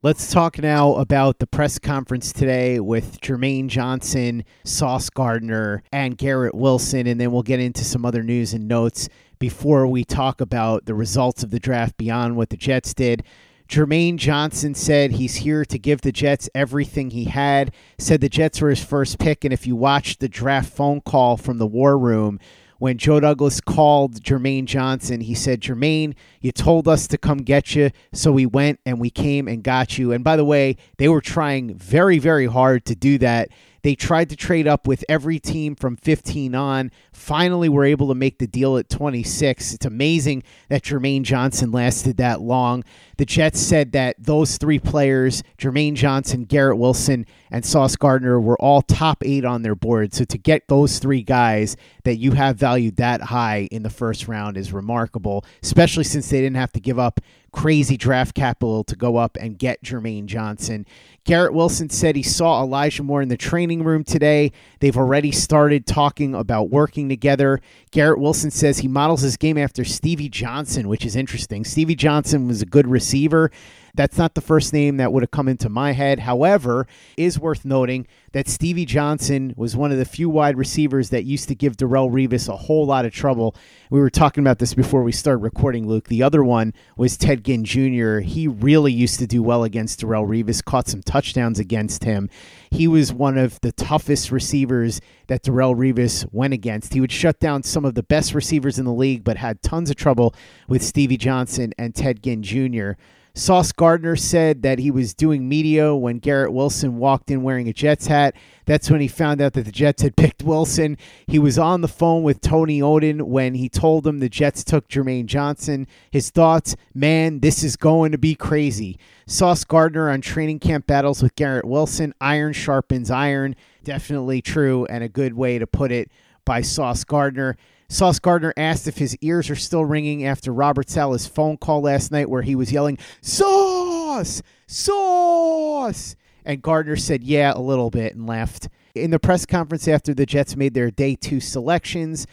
Let's 0.00 0.30
talk 0.30 0.56
now 0.60 0.94
about 0.94 1.40
the 1.40 1.48
press 1.48 1.80
conference 1.80 2.32
today 2.32 2.78
with 2.78 3.20
Jermaine 3.20 3.66
Johnson, 3.66 4.44
Sauce 4.62 5.10
Gardner, 5.10 5.82
and 5.90 6.16
Garrett 6.16 6.54
Wilson, 6.54 7.08
and 7.08 7.20
then 7.20 7.32
we'll 7.32 7.42
get 7.42 7.58
into 7.58 7.82
some 7.82 8.04
other 8.04 8.22
news 8.22 8.52
and 8.52 8.68
notes 8.68 9.08
before 9.40 9.88
we 9.88 10.04
talk 10.04 10.40
about 10.40 10.86
the 10.86 10.94
results 10.94 11.42
of 11.42 11.50
the 11.50 11.58
draft 11.58 11.96
beyond 11.96 12.36
what 12.36 12.50
the 12.50 12.56
Jets 12.56 12.94
did. 12.94 13.24
Jermaine 13.68 14.14
Johnson 14.14 14.76
said 14.76 15.10
he's 15.10 15.34
here 15.34 15.64
to 15.64 15.76
give 15.76 16.02
the 16.02 16.12
Jets 16.12 16.48
everything 16.54 17.10
he 17.10 17.24
had, 17.24 17.74
said 17.98 18.20
the 18.20 18.28
Jets 18.28 18.60
were 18.60 18.70
his 18.70 18.84
first 18.84 19.18
pick, 19.18 19.44
and 19.44 19.52
if 19.52 19.66
you 19.66 19.74
watched 19.74 20.20
the 20.20 20.28
draft 20.28 20.72
phone 20.72 21.00
call 21.00 21.36
from 21.36 21.58
the 21.58 21.66
war 21.66 21.98
room, 21.98 22.38
when 22.78 22.98
Joe 22.98 23.20
Douglas 23.20 23.60
called 23.60 24.22
Jermaine 24.22 24.66
Johnson, 24.66 25.20
he 25.20 25.34
said, 25.34 25.60
Jermaine, 25.60 26.14
you 26.40 26.52
told 26.52 26.88
us 26.88 27.06
to 27.08 27.18
come 27.18 27.38
get 27.38 27.74
you. 27.74 27.90
So 28.12 28.32
we 28.32 28.46
went 28.46 28.80
and 28.84 29.00
we 29.00 29.10
came 29.10 29.48
and 29.48 29.62
got 29.62 29.98
you. 29.98 30.12
And 30.12 30.22
by 30.22 30.36
the 30.36 30.44
way, 30.44 30.76
they 30.98 31.08
were 31.08 31.20
trying 31.20 31.74
very, 31.74 32.18
very 32.18 32.46
hard 32.46 32.84
to 32.86 32.94
do 32.94 33.18
that. 33.18 33.48
They 33.86 33.94
tried 33.94 34.30
to 34.30 34.36
trade 34.36 34.66
up 34.66 34.88
with 34.88 35.04
every 35.08 35.38
team 35.38 35.76
from 35.76 35.96
15 35.96 36.56
on. 36.56 36.90
Finally, 37.12 37.68
were 37.68 37.84
able 37.84 38.08
to 38.08 38.16
make 38.16 38.40
the 38.40 38.48
deal 38.48 38.76
at 38.78 38.90
26. 38.90 39.74
It's 39.74 39.86
amazing 39.86 40.42
that 40.68 40.82
Jermaine 40.82 41.22
Johnson 41.22 41.70
lasted 41.70 42.16
that 42.16 42.40
long. 42.40 42.82
The 43.16 43.24
Jets 43.24 43.60
said 43.60 43.92
that 43.92 44.16
those 44.18 44.58
three 44.58 44.80
players, 44.80 45.44
Jermaine 45.56 45.94
Johnson, 45.94 46.46
Garrett 46.46 46.78
Wilson, 46.78 47.26
and 47.48 47.64
Sauce 47.64 47.94
Gardner, 47.94 48.40
were 48.40 48.60
all 48.60 48.82
top 48.82 49.22
eight 49.24 49.44
on 49.44 49.62
their 49.62 49.76
board. 49.76 50.12
So 50.12 50.24
to 50.24 50.36
get 50.36 50.66
those 50.66 50.98
three 50.98 51.22
guys 51.22 51.76
that 52.02 52.16
you 52.16 52.32
have 52.32 52.56
valued 52.56 52.96
that 52.96 53.20
high 53.20 53.68
in 53.70 53.84
the 53.84 53.88
first 53.88 54.26
round 54.26 54.56
is 54.56 54.72
remarkable, 54.72 55.44
especially 55.62 56.02
since 56.02 56.28
they 56.28 56.40
didn't 56.40 56.56
have 56.56 56.72
to 56.72 56.80
give 56.80 56.98
up 56.98 57.20
crazy 57.56 57.96
draft 57.96 58.34
capital 58.34 58.84
to 58.84 58.94
go 58.94 59.16
up 59.16 59.38
and 59.40 59.58
get 59.58 59.82
Jermaine 59.82 60.26
Johnson. 60.26 60.84
Garrett 61.24 61.54
Wilson 61.54 61.88
said 61.88 62.14
he 62.14 62.22
saw 62.22 62.62
Elijah 62.62 63.02
Moore 63.02 63.22
in 63.22 63.30
the 63.30 63.36
training 63.38 63.82
room 63.82 64.04
today. 64.04 64.52
They've 64.80 64.96
already 64.96 65.32
started 65.32 65.86
talking 65.86 66.34
about 66.34 66.68
working 66.68 67.08
together. 67.08 67.62
Garrett 67.92 68.20
Wilson 68.20 68.50
says 68.50 68.78
he 68.78 68.88
models 68.88 69.22
his 69.22 69.38
game 69.38 69.56
after 69.56 69.84
Stevie 69.84 70.28
Johnson, 70.28 70.86
which 70.86 71.06
is 71.06 71.16
interesting. 71.16 71.64
Stevie 71.64 71.94
Johnson 71.94 72.46
was 72.46 72.60
a 72.60 72.66
good 72.66 72.86
receiver. 72.86 73.50
That's 73.96 74.18
not 74.18 74.34
the 74.34 74.40
first 74.40 74.72
name 74.72 74.98
that 74.98 75.12
would 75.12 75.22
have 75.22 75.30
come 75.30 75.48
into 75.48 75.68
my 75.68 75.92
head. 75.92 76.20
However, 76.20 76.86
is 77.16 77.40
worth 77.40 77.64
noting 77.64 78.06
that 78.32 78.48
Stevie 78.48 78.84
Johnson 78.84 79.54
was 79.56 79.74
one 79.74 79.90
of 79.90 79.98
the 79.98 80.04
few 80.04 80.28
wide 80.28 80.58
receivers 80.58 81.08
that 81.10 81.24
used 81.24 81.48
to 81.48 81.54
give 81.54 81.76
Darrelle 81.76 82.10
Revis 82.10 82.48
a 82.48 82.56
whole 82.56 82.84
lot 82.84 83.06
of 83.06 83.12
trouble. 83.12 83.56
We 83.90 83.98
were 83.98 84.10
talking 84.10 84.42
about 84.44 84.58
this 84.58 84.74
before 84.74 85.02
we 85.02 85.12
started 85.12 85.42
recording, 85.42 85.88
Luke. 85.88 86.08
The 86.08 86.22
other 86.22 86.44
one 86.44 86.74
was 86.98 87.16
Ted 87.16 87.44
Ginn 87.44 87.64
Jr. 87.64 88.18
He 88.18 88.46
really 88.46 88.92
used 88.92 89.18
to 89.20 89.26
do 89.26 89.42
well 89.42 89.64
against 89.64 90.00
Darrelle 90.00 90.28
Revis, 90.28 90.62
caught 90.62 90.88
some 90.88 91.02
touchdowns 91.02 91.58
against 91.58 92.04
him. 92.04 92.28
He 92.70 92.86
was 92.86 93.12
one 93.12 93.38
of 93.38 93.58
the 93.62 93.72
toughest 93.72 94.30
receivers 94.30 95.00
that 95.28 95.42
Darrelle 95.42 95.74
Revis 95.74 96.30
went 96.32 96.52
against. 96.52 96.92
He 96.92 97.00
would 97.00 97.12
shut 97.12 97.40
down 97.40 97.62
some 97.62 97.86
of 97.86 97.94
the 97.94 98.02
best 98.02 98.34
receivers 98.34 98.78
in 98.78 98.84
the 98.84 98.92
league, 98.92 99.24
but 99.24 99.38
had 99.38 99.62
tons 99.62 99.88
of 99.88 99.96
trouble 99.96 100.34
with 100.68 100.82
Stevie 100.82 101.16
Johnson 101.16 101.72
and 101.78 101.94
Ted 101.94 102.22
Ginn 102.22 102.42
Jr. 102.42 102.92
Sauce 103.36 103.70
Gardner 103.70 104.16
said 104.16 104.62
that 104.62 104.78
he 104.78 104.90
was 104.90 105.12
doing 105.12 105.46
media 105.46 105.94
when 105.94 106.20
Garrett 106.20 106.54
Wilson 106.54 106.96
walked 106.96 107.30
in 107.30 107.42
wearing 107.42 107.68
a 107.68 107.72
Jets 107.74 108.06
hat. 108.06 108.34
That's 108.64 108.90
when 108.90 109.02
he 109.02 109.08
found 109.08 109.42
out 109.42 109.52
that 109.52 109.66
the 109.66 109.72
Jets 109.72 110.00
had 110.00 110.16
picked 110.16 110.42
Wilson. 110.42 110.96
He 111.26 111.38
was 111.38 111.58
on 111.58 111.82
the 111.82 111.88
phone 111.88 112.22
with 112.22 112.40
Tony 112.40 112.80
Odin 112.80 113.28
when 113.28 113.54
he 113.54 113.68
told 113.68 114.06
him 114.06 114.20
the 114.20 114.30
Jets 114.30 114.64
took 114.64 114.88
Jermaine 114.88 115.26
Johnson. 115.26 115.86
His 116.10 116.30
thoughts, 116.30 116.76
man, 116.94 117.40
this 117.40 117.62
is 117.62 117.76
going 117.76 118.10
to 118.12 118.18
be 118.18 118.34
crazy. 118.34 118.98
Sauce 119.26 119.64
Gardner 119.64 120.08
on 120.08 120.22
training 120.22 120.60
camp 120.60 120.86
battles 120.86 121.22
with 121.22 121.36
Garrett 121.36 121.66
Wilson. 121.66 122.14
Iron 122.22 122.54
sharpens 122.54 123.10
iron. 123.10 123.54
Definitely 123.84 124.40
true 124.40 124.86
and 124.86 125.04
a 125.04 125.10
good 125.10 125.34
way 125.34 125.58
to 125.58 125.66
put 125.66 125.92
it 125.92 126.10
by 126.46 126.62
Sauce 126.62 127.04
Gardner. 127.04 127.58
Sauce 127.88 128.18
Gardner 128.18 128.52
asked 128.56 128.88
if 128.88 128.98
his 128.98 129.16
ears 129.20 129.48
are 129.48 129.56
still 129.56 129.84
ringing 129.84 130.24
after 130.24 130.52
Robert 130.52 130.90
Saleh's 130.90 131.26
phone 131.26 131.56
call 131.56 131.82
last 131.82 132.10
night 132.10 132.28
where 132.28 132.42
he 132.42 132.54
was 132.54 132.72
yelling, 132.72 132.98
Sauce! 133.20 134.42
Sauce! 134.66 136.16
And 136.44 136.62
Gardner 136.62 136.96
said, 136.96 137.24
yeah, 137.24 137.52
a 137.54 137.60
little 137.60 137.90
bit, 137.90 138.14
and 138.14 138.26
left. 138.26 138.68
In 138.94 139.10
the 139.10 139.18
press 139.18 139.46
conference 139.46 139.88
after 139.88 140.14
the 140.14 140.26
Jets 140.26 140.56
made 140.56 140.74
their 140.74 140.90
day 140.90 141.16
two 141.16 141.40
selections, 141.40 142.26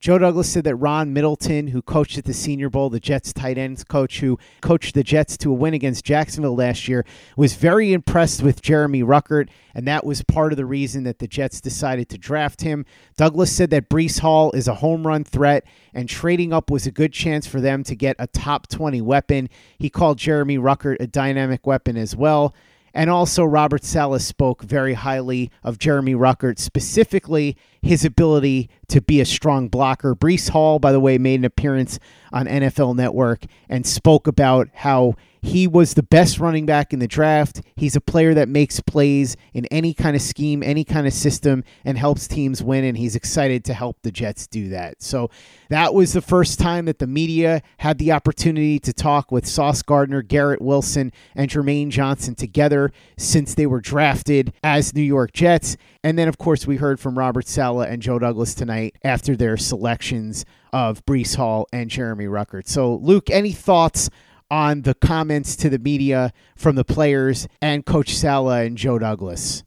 Joe 0.00 0.18
Douglas 0.18 0.52
said 0.52 0.64
that 0.64 0.76
Ron 0.76 1.12
Middleton, 1.12 1.68
who 1.68 1.80
coached 1.80 2.18
at 2.18 2.24
the 2.24 2.34
Senior 2.34 2.68
Bowl, 2.68 2.90
the 2.90 3.00
Jets 3.00 3.32
tight 3.32 3.56
ends 3.56 3.84
coach 3.84 4.20
who 4.20 4.38
coached 4.60 4.94
the 4.94 5.02
Jets 5.02 5.36
to 5.38 5.50
a 5.50 5.54
win 5.54 5.72
against 5.72 6.04
Jacksonville 6.04 6.56
last 6.56 6.88
year, 6.88 7.06
was 7.36 7.54
very 7.54 7.92
impressed 7.92 8.42
with 8.42 8.60
Jeremy 8.60 9.02
Ruckert, 9.02 9.48
and 9.74 9.86
that 9.88 10.04
was 10.04 10.22
part 10.22 10.52
of 10.52 10.56
the 10.58 10.66
reason 10.66 11.04
that 11.04 11.20
the 11.20 11.28
Jets 11.28 11.60
decided 11.60 12.08
to 12.10 12.18
draft 12.18 12.60
him. 12.60 12.84
Douglas 13.16 13.52
said 13.52 13.70
that 13.70 13.88
Breece 13.88 14.18
Hall 14.18 14.50
is 14.52 14.68
a 14.68 14.74
home 14.74 15.06
run 15.06 15.24
threat, 15.24 15.64
and 15.94 16.08
trading 16.08 16.52
up 16.52 16.70
was 16.70 16.86
a 16.86 16.90
good 16.90 17.12
chance 17.12 17.46
for 17.46 17.60
them 17.60 17.82
to 17.84 17.94
get 17.94 18.16
a 18.18 18.26
top 18.26 18.66
20 18.68 19.00
weapon. 19.00 19.48
He 19.78 19.88
called 19.88 20.18
Jeremy 20.18 20.58
Ruckert 20.58 20.96
a 21.00 21.06
dynamic 21.06 21.66
weapon 21.66 21.96
as 21.96 22.14
well. 22.14 22.54
And 22.96 23.10
also, 23.10 23.42
Robert 23.42 23.82
Saleh 23.82 24.22
spoke 24.22 24.62
very 24.62 24.94
highly 24.94 25.50
of 25.64 25.78
Jeremy 25.78 26.14
Ruckert, 26.14 26.60
specifically 26.60 27.56
his 27.82 28.04
ability 28.04 28.70
to 28.88 29.00
be 29.00 29.20
a 29.20 29.24
strong 29.24 29.68
blocker. 29.68 30.14
Breece 30.14 30.50
Hall, 30.50 30.78
by 30.78 30.92
the 30.92 31.00
way, 31.00 31.18
made 31.18 31.40
an 31.40 31.44
appearance 31.44 31.98
on 32.32 32.46
NFL 32.46 32.96
Network 32.96 33.44
and 33.68 33.86
spoke 33.86 34.26
about 34.26 34.68
how 34.74 35.14
he 35.44 35.66
was 35.68 35.92
the 35.92 36.02
best 36.02 36.40
running 36.40 36.64
back 36.64 36.94
in 36.94 37.00
the 37.00 37.06
draft. 37.06 37.60
He's 37.76 37.94
a 37.94 38.00
player 38.00 38.32
that 38.32 38.48
makes 38.48 38.80
plays 38.80 39.36
in 39.52 39.66
any 39.66 39.92
kind 39.92 40.16
of 40.16 40.22
scheme, 40.22 40.62
any 40.62 40.84
kind 40.84 41.06
of 41.06 41.12
system, 41.12 41.64
and 41.84 41.98
helps 41.98 42.26
teams 42.26 42.62
win. 42.62 42.82
And 42.82 42.96
he's 42.96 43.14
excited 43.14 43.62
to 43.66 43.74
help 43.74 43.98
the 44.02 44.10
Jets 44.10 44.46
do 44.46 44.70
that. 44.70 45.02
So 45.02 45.30
that 45.68 45.92
was 45.92 46.14
the 46.14 46.22
first 46.22 46.58
time 46.58 46.86
that 46.86 46.98
the 46.98 47.06
media 47.06 47.60
had 47.76 47.98
the 47.98 48.10
opportunity 48.12 48.78
to 48.80 48.92
talk 48.94 49.30
with 49.30 49.46
Sauce 49.46 49.82
Gardner, 49.82 50.22
Garrett 50.22 50.62
Wilson, 50.62 51.12
and 51.34 51.50
Jermaine 51.50 51.90
Johnson 51.90 52.34
together 52.34 52.90
since 53.18 53.54
they 53.54 53.66
were 53.66 53.82
drafted 53.82 54.54
as 54.62 54.94
New 54.94 55.02
York 55.02 55.34
Jets. 55.34 55.76
And 56.02 56.18
then, 56.18 56.26
of 56.26 56.38
course, 56.38 56.66
we 56.66 56.76
heard 56.76 56.98
from 56.98 57.18
Robert 57.18 57.46
Saleh 57.46 57.88
and 57.90 58.00
Joe 58.00 58.18
Douglas 58.18 58.54
tonight 58.54 58.73
after 59.02 59.36
their 59.36 59.56
selections 59.56 60.44
of 60.72 61.04
Breece 61.04 61.36
Hall 61.36 61.66
and 61.72 61.90
Jeremy 61.90 62.26
Ruckert. 62.26 62.66
So, 62.68 62.96
Luke, 62.96 63.30
any 63.30 63.52
thoughts 63.52 64.10
on 64.50 64.82
the 64.82 64.94
comments 64.94 65.56
to 65.56 65.70
the 65.70 65.78
media 65.78 66.32
from 66.56 66.76
the 66.76 66.84
players 66.84 67.48
and 67.60 67.84
Coach 67.84 68.14
Saleh 68.14 68.66
and 68.66 68.76
Joe 68.76 68.98
Douglas? 68.98 69.64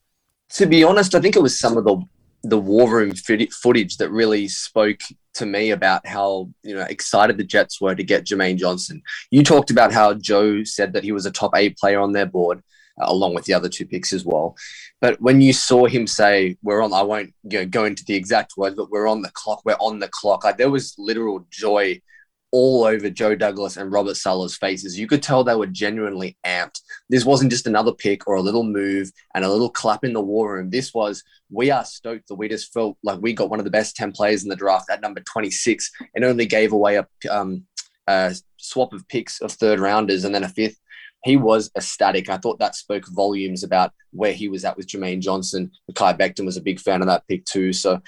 To 0.51 0.65
be 0.65 0.83
honest, 0.83 1.15
I 1.15 1.19
think 1.19 1.35
it 1.35 1.41
was 1.41 1.59
some 1.59 1.77
of 1.77 1.83
the 1.83 2.01
the 2.43 2.57
war 2.57 2.89
room 2.89 3.11
footage 3.13 3.97
that 3.97 4.09
really 4.09 4.47
spoke 4.47 4.99
to 5.33 5.45
me 5.45 5.71
about 5.71 6.05
how 6.07 6.49
you 6.63 6.75
know 6.75 6.83
excited 6.83 7.37
the 7.37 7.43
Jets 7.43 7.81
were 7.81 7.95
to 7.95 8.03
get 8.03 8.25
Jermaine 8.25 8.57
Johnson. 8.57 9.01
You 9.31 9.43
talked 9.43 9.71
about 9.71 9.91
how 9.91 10.13
Joe 10.13 10.63
said 10.63 10.93
that 10.93 11.03
he 11.03 11.11
was 11.11 11.25
a 11.25 11.31
top 11.31 11.51
eight 11.55 11.77
player 11.77 11.99
on 11.99 12.13
their 12.13 12.25
board, 12.25 12.61
along 12.99 13.33
with 13.35 13.45
the 13.45 13.53
other 13.53 13.69
two 13.69 13.85
picks 13.85 14.13
as 14.13 14.25
well. 14.25 14.55
But 15.01 15.21
when 15.21 15.41
you 15.41 15.53
saw 15.53 15.85
him 15.85 16.07
say, 16.07 16.57
"We're 16.63 16.81
on," 16.81 16.93
I 16.93 17.03
won't 17.03 17.33
you 17.43 17.59
know, 17.59 17.65
go 17.65 17.85
into 17.85 18.03
the 18.05 18.15
exact 18.15 18.53
words, 18.57 18.75
but 18.75 18.89
we're 18.89 19.07
on 19.07 19.21
the 19.21 19.31
clock. 19.31 19.61
We're 19.65 19.73
on 19.75 19.99
the 19.99 20.09
clock. 20.09 20.43
Like 20.43 20.57
there 20.57 20.71
was 20.71 20.95
literal 20.97 21.45
joy 21.51 22.01
all 22.51 22.85
over 22.85 23.09
Joe 23.09 23.35
Douglas 23.35 23.77
and 23.77 23.91
Robert 23.91 24.15
Saleh's 24.15 24.57
faces. 24.57 24.97
You 24.97 25.07
could 25.07 25.21
tell 25.21 25.43
they 25.43 25.55
were 25.55 25.67
genuinely 25.67 26.37
amped. 26.45 26.81
This 27.09 27.25
wasn't 27.25 27.51
just 27.51 27.67
another 27.67 27.93
pick 27.93 28.27
or 28.27 28.35
a 28.35 28.41
little 28.41 28.63
move 28.63 29.11
and 29.35 29.43
a 29.43 29.51
little 29.51 29.69
clap 29.69 30.03
in 30.03 30.13
the 30.13 30.21
war 30.21 30.53
room. 30.53 30.69
This 30.69 30.93
was, 30.93 31.23
we 31.49 31.71
are 31.71 31.83
stoked 31.83 32.27
that 32.29 32.35
we 32.35 32.47
just 32.47 32.73
felt 32.73 32.97
like 33.03 33.19
we 33.21 33.33
got 33.33 33.49
one 33.49 33.59
of 33.59 33.65
the 33.65 33.71
best 33.71 33.95
10 33.95 34.11
players 34.13 34.43
in 34.43 34.49
the 34.49 34.55
draft 34.55 34.89
at 34.89 35.01
number 35.01 35.19
26 35.21 35.91
and 36.15 36.23
only 36.23 36.45
gave 36.45 36.71
away 36.71 36.95
a, 36.95 37.07
um, 37.29 37.65
a 38.07 38.35
swap 38.57 38.93
of 38.93 39.07
picks 39.07 39.41
of 39.41 39.51
third 39.51 39.79
rounders 39.79 40.23
and 40.23 40.33
then 40.33 40.43
a 40.43 40.49
fifth. 40.49 40.79
He 41.27 41.35
was 41.35 41.69
ecstatic. 41.75 42.29
I 42.29 42.37
thought 42.37 42.59
that 42.59 42.75
spoke 42.75 43.05
volumes 43.09 43.63
about 43.63 43.91
where 44.11 44.31
he 44.31 44.47
was 44.47 44.63
at 44.63 44.77
with 44.77 44.87
Jermaine 44.87 45.19
Johnson. 45.19 45.71
Mekhi 45.91 46.17
Becton 46.17 46.45
was 46.45 46.55
a 46.55 46.61
big 46.61 46.79
fan 46.79 47.01
of 47.01 47.07
that 47.07 47.27
pick 47.27 47.43
too. 47.43 47.73
So 47.73 48.01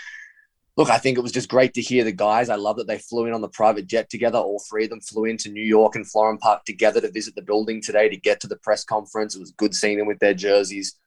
look, 0.77 0.89
I 0.89 0.97
think 0.97 1.17
it 1.17 1.21
was 1.21 1.33
just 1.33 1.49
great 1.49 1.73
to 1.73 1.81
hear 1.81 2.05
the 2.05 2.13
guys. 2.13 2.47
I 2.47 2.55
love 2.55 2.77
that 2.77 2.87
they 2.87 2.97
flew 2.97 3.25
in 3.25 3.33
on 3.33 3.41
the 3.41 3.49
private 3.49 3.87
jet 3.87 4.09
together. 4.09 4.37
All 4.37 4.63
three 4.69 4.85
of 4.85 4.89
them 4.89 5.01
flew 5.01 5.25
into 5.25 5.49
New 5.49 5.61
York 5.61 5.95
and 5.95 6.05
Florham 6.05 6.39
Park 6.39 6.63
together 6.63 7.01
to 7.01 7.11
visit 7.11 7.35
the 7.35 7.41
building 7.41 7.81
today 7.81 8.07
to 8.07 8.15
get 8.15 8.39
to 8.39 8.47
the 8.47 8.55
press 8.55 8.85
conference. 8.85 9.35
It 9.35 9.41
was 9.41 9.51
good 9.51 9.75
seeing 9.75 9.97
them 9.97 10.07
with 10.07 10.19
their 10.19 10.33
jerseys. 10.33 10.97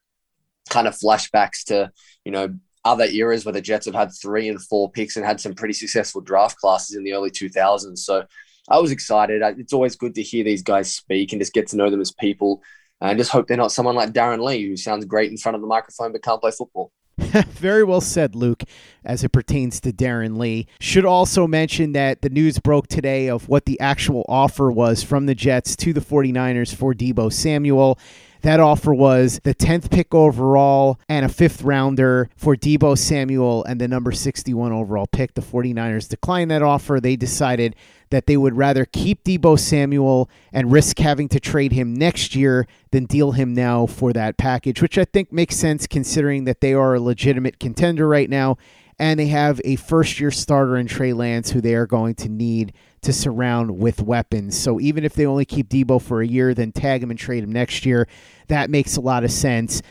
Kind 0.68 0.86
of 0.86 0.94
flashbacks 0.94 1.64
to, 1.68 1.90
you 2.26 2.32
know, 2.32 2.54
other 2.84 3.06
eras 3.06 3.46
where 3.46 3.54
the 3.54 3.62
Jets 3.62 3.86
have 3.86 3.94
had 3.94 4.10
three 4.12 4.50
and 4.50 4.62
four 4.62 4.90
picks 4.90 5.16
and 5.16 5.24
had 5.24 5.40
some 5.40 5.54
pretty 5.54 5.72
successful 5.72 6.20
draft 6.20 6.58
classes 6.58 6.94
in 6.94 7.04
the 7.04 7.14
early 7.14 7.30
2000s. 7.30 7.96
So 8.00 8.26
I 8.68 8.78
was 8.78 8.90
excited. 8.90 9.42
It's 9.58 9.72
always 9.72 9.96
good 9.96 10.14
to 10.14 10.22
hear 10.22 10.44
these 10.44 10.62
guys 10.62 10.94
speak 10.94 11.32
and 11.32 11.40
just 11.40 11.52
get 11.52 11.68
to 11.68 11.76
know 11.76 11.90
them 11.90 12.00
as 12.00 12.12
people. 12.12 12.62
And 13.00 13.18
just 13.18 13.32
hope 13.32 13.48
they're 13.48 13.56
not 13.56 13.72
someone 13.72 13.96
like 13.96 14.12
Darron 14.12 14.44
Lee, 14.44 14.66
who 14.66 14.76
sounds 14.76 15.04
great 15.04 15.30
in 15.30 15.36
front 15.36 15.56
of 15.56 15.60
the 15.60 15.66
microphone 15.66 16.12
but 16.12 16.22
can't 16.22 16.40
play 16.40 16.52
football. 16.52 16.92
Very 17.18 17.82
well 17.82 18.00
said, 18.00 18.34
Luke, 18.34 18.62
as 19.04 19.24
it 19.24 19.30
pertains 19.30 19.80
to 19.80 19.92
Darron 19.92 20.38
Lee. 20.38 20.66
Should 20.80 21.04
also 21.04 21.46
mention 21.46 21.92
that 21.92 22.22
the 22.22 22.30
news 22.30 22.58
broke 22.58 22.86
today 22.86 23.28
of 23.28 23.48
what 23.48 23.66
the 23.66 23.78
actual 23.80 24.24
offer 24.28 24.70
was 24.70 25.02
from 25.02 25.26
the 25.26 25.34
Jets 25.34 25.76
to 25.76 25.92
the 25.92 26.00
49ers 26.00 26.74
for 26.74 26.94
Deebo 26.94 27.32
Samuel. 27.32 27.98
That 28.42 28.58
offer 28.58 28.92
was 28.92 29.40
the 29.44 29.54
10th 29.54 29.88
pick 29.88 30.12
overall 30.12 30.98
and 31.08 31.24
a 31.24 31.28
fifth 31.28 31.62
rounder 31.62 32.28
for 32.36 32.56
Deebo 32.56 32.98
Samuel 32.98 33.62
and 33.64 33.80
the 33.80 33.86
number 33.86 34.10
61 34.10 34.72
overall 34.72 35.06
pick. 35.06 35.34
The 35.34 35.40
49ers 35.40 36.08
declined 36.08 36.50
that 36.50 36.60
offer. 36.60 36.98
They 37.00 37.14
decided 37.14 37.76
that 38.10 38.26
they 38.26 38.36
would 38.36 38.56
rather 38.56 38.84
keep 38.84 39.22
Deebo 39.22 39.58
Samuel 39.60 40.28
and 40.52 40.72
risk 40.72 40.98
having 40.98 41.28
to 41.28 41.38
trade 41.38 41.70
him 41.70 41.94
next 41.94 42.34
year 42.34 42.66
than 42.90 43.06
deal 43.06 43.30
him 43.30 43.54
now 43.54 43.86
for 43.86 44.12
that 44.12 44.38
package, 44.38 44.82
which 44.82 44.98
I 44.98 45.04
think 45.04 45.32
makes 45.32 45.54
sense 45.54 45.86
considering 45.86 46.42
that 46.44 46.60
they 46.60 46.74
are 46.74 46.96
a 46.96 47.00
legitimate 47.00 47.60
contender 47.60 48.08
right 48.08 48.28
now 48.28 48.58
and 48.98 49.18
they 49.18 49.26
have 49.26 49.60
a 49.64 49.76
first 49.76 50.18
year 50.18 50.30
starter 50.32 50.76
in 50.76 50.86
Trey 50.86 51.12
Lance 51.12 51.50
who 51.50 51.60
they 51.60 51.74
are 51.74 51.86
going 51.86 52.14
to 52.16 52.28
need 52.28 52.72
to 53.02 53.12
surround 53.12 53.78
with 53.78 54.00
weapons. 54.02 54.58
So 54.58 54.80
even 54.80 55.04
if 55.04 55.14
they 55.14 55.26
only 55.26 55.44
keep 55.44 55.68
Deebo 55.68 56.00
for 56.00 56.22
a 56.22 56.26
year, 56.26 56.54
then 56.54 56.72
tag 56.72 57.02
him 57.02 57.10
and 57.10 57.18
trade 57.18 57.44
him 57.44 57.52
next 57.52 57.84
year, 57.84 58.08
that 58.48 58.70
makes 58.70 58.96
a 58.96 59.00
lot 59.00 59.24
of 59.24 59.30
sense. 59.30 59.82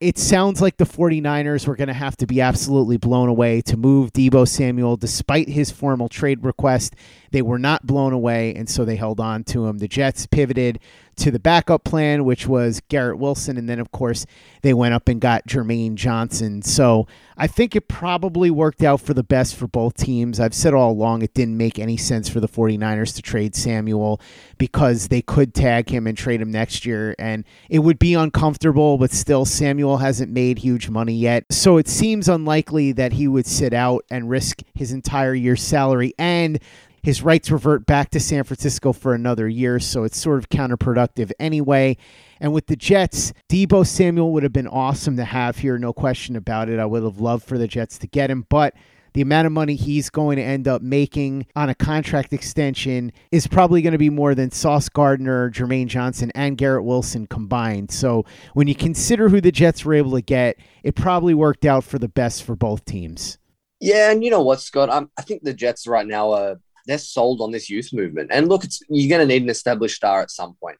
It 0.00 0.16
sounds 0.16 0.62
like 0.62 0.76
the 0.76 0.84
49ers 0.84 1.66
were 1.66 1.74
going 1.74 1.88
to 1.88 1.94
have 1.94 2.16
to 2.18 2.26
be 2.26 2.40
absolutely 2.40 2.98
blown 2.98 3.28
away 3.28 3.62
to 3.62 3.76
move 3.76 4.12
Deebo 4.12 4.46
Samuel 4.46 4.96
despite 4.96 5.48
his 5.48 5.72
formal 5.72 6.08
trade 6.08 6.44
request. 6.44 6.94
They 7.30 7.42
were 7.42 7.58
not 7.58 7.86
blown 7.86 8.12
away, 8.12 8.54
and 8.54 8.68
so 8.68 8.84
they 8.84 8.96
held 8.96 9.20
on 9.20 9.44
to 9.44 9.66
him. 9.66 9.78
The 9.78 9.88
Jets 9.88 10.26
pivoted 10.26 10.80
to 11.18 11.30
the 11.30 11.38
backup 11.38 11.84
plan, 11.84 12.24
which 12.24 12.46
was 12.46 12.80
Garrett 12.88 13.18
Wilson. 13.18 13.56
And 13.56 13.68
then, 13.68 13.80
of 13.80 13.90
course, 13.90 14.24
they 14.62 14.72
went 14.72 14.94
up 14.94 15.08
and 15.08 15.20
got 15.20 15.46
Jermaine 15.46 15.94
Johnson. 15.96 16.62
So 16.62 17.06
I 17.36 17.46
think 17.46 17.76
it 17.76 17.88
probably 17.88 18.50
worked 18.50 18.82
out 18.82 19.00
for 19.00 19.14
the 19.14 19.22
best 19.22 19.56
for 19.56 19.66
both 19.66 19.96
teams. 19.96 20.40
I've 20.40 20.54
said 20.54 20.74
all 20.74 20.92
along 20.92 21.22
it 21.22 21.34
didn't 21.34 21.56
make 21.56 21.78
any 21.78 21.96
sense 21.96 22.28
for 22.28 22.40
the 22.40 22.48
49ers 22.48 23.14
to 23.16 23.22
trade 23.22 23.54
Samuel 23.54 24.20
because 24.58 25.08
they 25.08 25.22
could 25.22 25.54
tag 25.54 25.90
him 25.90 26.06
and 26.06 26.16
trade 26.16 26.40
him 26.40 26.50
next 26.50 26.86
year. 26.86 27.14
And 27.18 27.44
it 27.68 27.80
would 27.80 27.98
be 27.98 28.14
uncomfortable, 28.14 28.96
but 28.96 29.10
still, 29.10 29.44
Samuel 29.44 29.98
hasn't 29.98 30.32
made 30.32 30.58
huge 30.58 30.88
money 30.88 31.14
yet. 31.14 31.44
So 31.50 31.78
it 31.78 31.88
seems 31.88 32.28
unlikely 32.28 32.92
that 32.92 33.12
he 33.12 33.26
would 33.28 33.46
sit 33.46 33.72
out 33.72 34.04
and 34.10 34.30
risk 34.30 34.62
his 34.74 34.92
entire 34.92 35.34
year's 35.34 35.62
salary 35.62 36.14
and 36.18 36.60
his 37.08 37.22
rights 37.22 37.50
revert 37.50 37.86
back 37.86 38.10
to 38.10 38.20
San 38.20 38.44
Francisco 38.44 38.92
for 38.92 39.14
another 39.14 39.48
year, 39.48 39.80
so 39.80 40.04
it's 40.04 40.18
sort 40.18 40.36
of 40.36 40.50
counterproductive 40.50 41.32
anyway. 41.40 41.96
And 42.38 42.52
with 42.52 42.66
the 42.66 42.76
Jets, 42.76 43.32
Deebo 43.48 43.86
Samuel 43.86 44.30
would 44.34 44.42
have 44.42 44.52
been 44.52 44.68
awesome 44.68 45.16
to 45.16 45.24
have 45.24 45.56
here, 45.56 45.78
no 45.78 45.94
question 45.94 46.36
about 46.36 46.68
it. 46.68 46.78
I 46.78 46.84
would 46.84 47.02
have 47.02 47.18
loved 47.18 47.46
for 47.46 47.56
the 47.56 47.66
Jets 47.66 47.96
to 48.00 48.06
get 48.06 48.30
him, 48.30 48.44
but 48.50 48.74
the 49.14 49.22
amount 49.22 49.46
of 49.46 49.52
money 49.52 49.74
he's 49.74 50.10
going 50.10 50.36
to 50.36 50.42
end 50.42 50.68
up 50.68 50.82
making 50.82 51.46
on 51.56 51.70
a 51.70 51.74
contract 51.74 52.34
extension 52.34 53.10
is 53.32 53.46
probably 53.46 53.80
going 53.80 53.92
to 53.92 53.98
be 53.98 54.10
more 54.10 54.34
than 54.34 54.50
Sauce 54.50 54.90
Gardner, 54.90 55.50
Jermaine 55.50 55.86
Johnson, 55.86 56.30
and 56.34 56.58
Garrett 56.58 56.84
Wilson 56.84 57.26
combined. 57.26 57.90
So 57.90 58.26
when 58.52 58.68
you 58.68 58.74
consider 58.74 59.30
who 59.30 59.40
the 59.40 59.50
Jets 59.50 59.82
were 59.82 59.94
able 59.94 60.12
to 60.12 60.20
get, 60.20 60.58
it 60.82 60.94
probably 60.94 61.32
worked 61.32 61.64
out 61.64 61.84
for 61.84 61.98
the 61.98 62.06
best 62.06 62.42
for 62.42 62.54
both 62.54 62.84
teams. 62.84 63.38
Yeah, 63.80 64.10
and 64.10 64.22
you 64.22 64.30
know 64.30 64.42
what, 64.42 64.60
Scott? 64.60 64.90
I'm, 64.90 65.10
I 65.16 65.22
think 65.22 65.42
the 65.42 65.54
Jets 65.54 65.86
right 65.86 66.06
now 66.06 66.32
are 66.32 66.58
they're 66.88 66.98
sold 66.98 67.40
on 67.40 67.52
this 67.52 67.70
youth 67.70 67.92
movement. 67.92 68.30
And 68.32 68.48
look, 68.48 68.64
you're 68.88 69.10
going 69.10 69.20
to 69.20 69.32
need 69.32 69.42
an 69.42 69.50
established 69.50 69.96
star 69.96 70.22
at 70.22 70.30
some 70.30 70.56
point. 70.60 70.78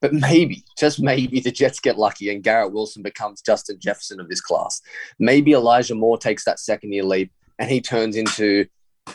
But 0.00 0.12
maybe, 0.12 0.64
just 0.76 1.00
maybe, 1.00 1.40
the 1.40 1.52
Jets 1.52 1.80
get 1.80 1.96
lucky 1.96 2.28
and 2.28 2.42
Garrett 2.42 2.72
Wilson 2.72 3.02
becomes 3.02 3.40
Justin 3.40 3.78
Jefferson 3.80 4.20
of 4.20 4.28
this 4.28 4.40
class. 4.40 4.82
Maybe 5.18 5.52
Elijah 5.52 5.94
Moore 5.94 6.18
takes 6.18 6.44
that 6.44 6.58
second 6.58 6.92
year 6.92 7.04
leap 7.04 7.32
and 7.58 7.70
he 7.70 7.80
turns 7.80 8.16
into, 8.16 8.66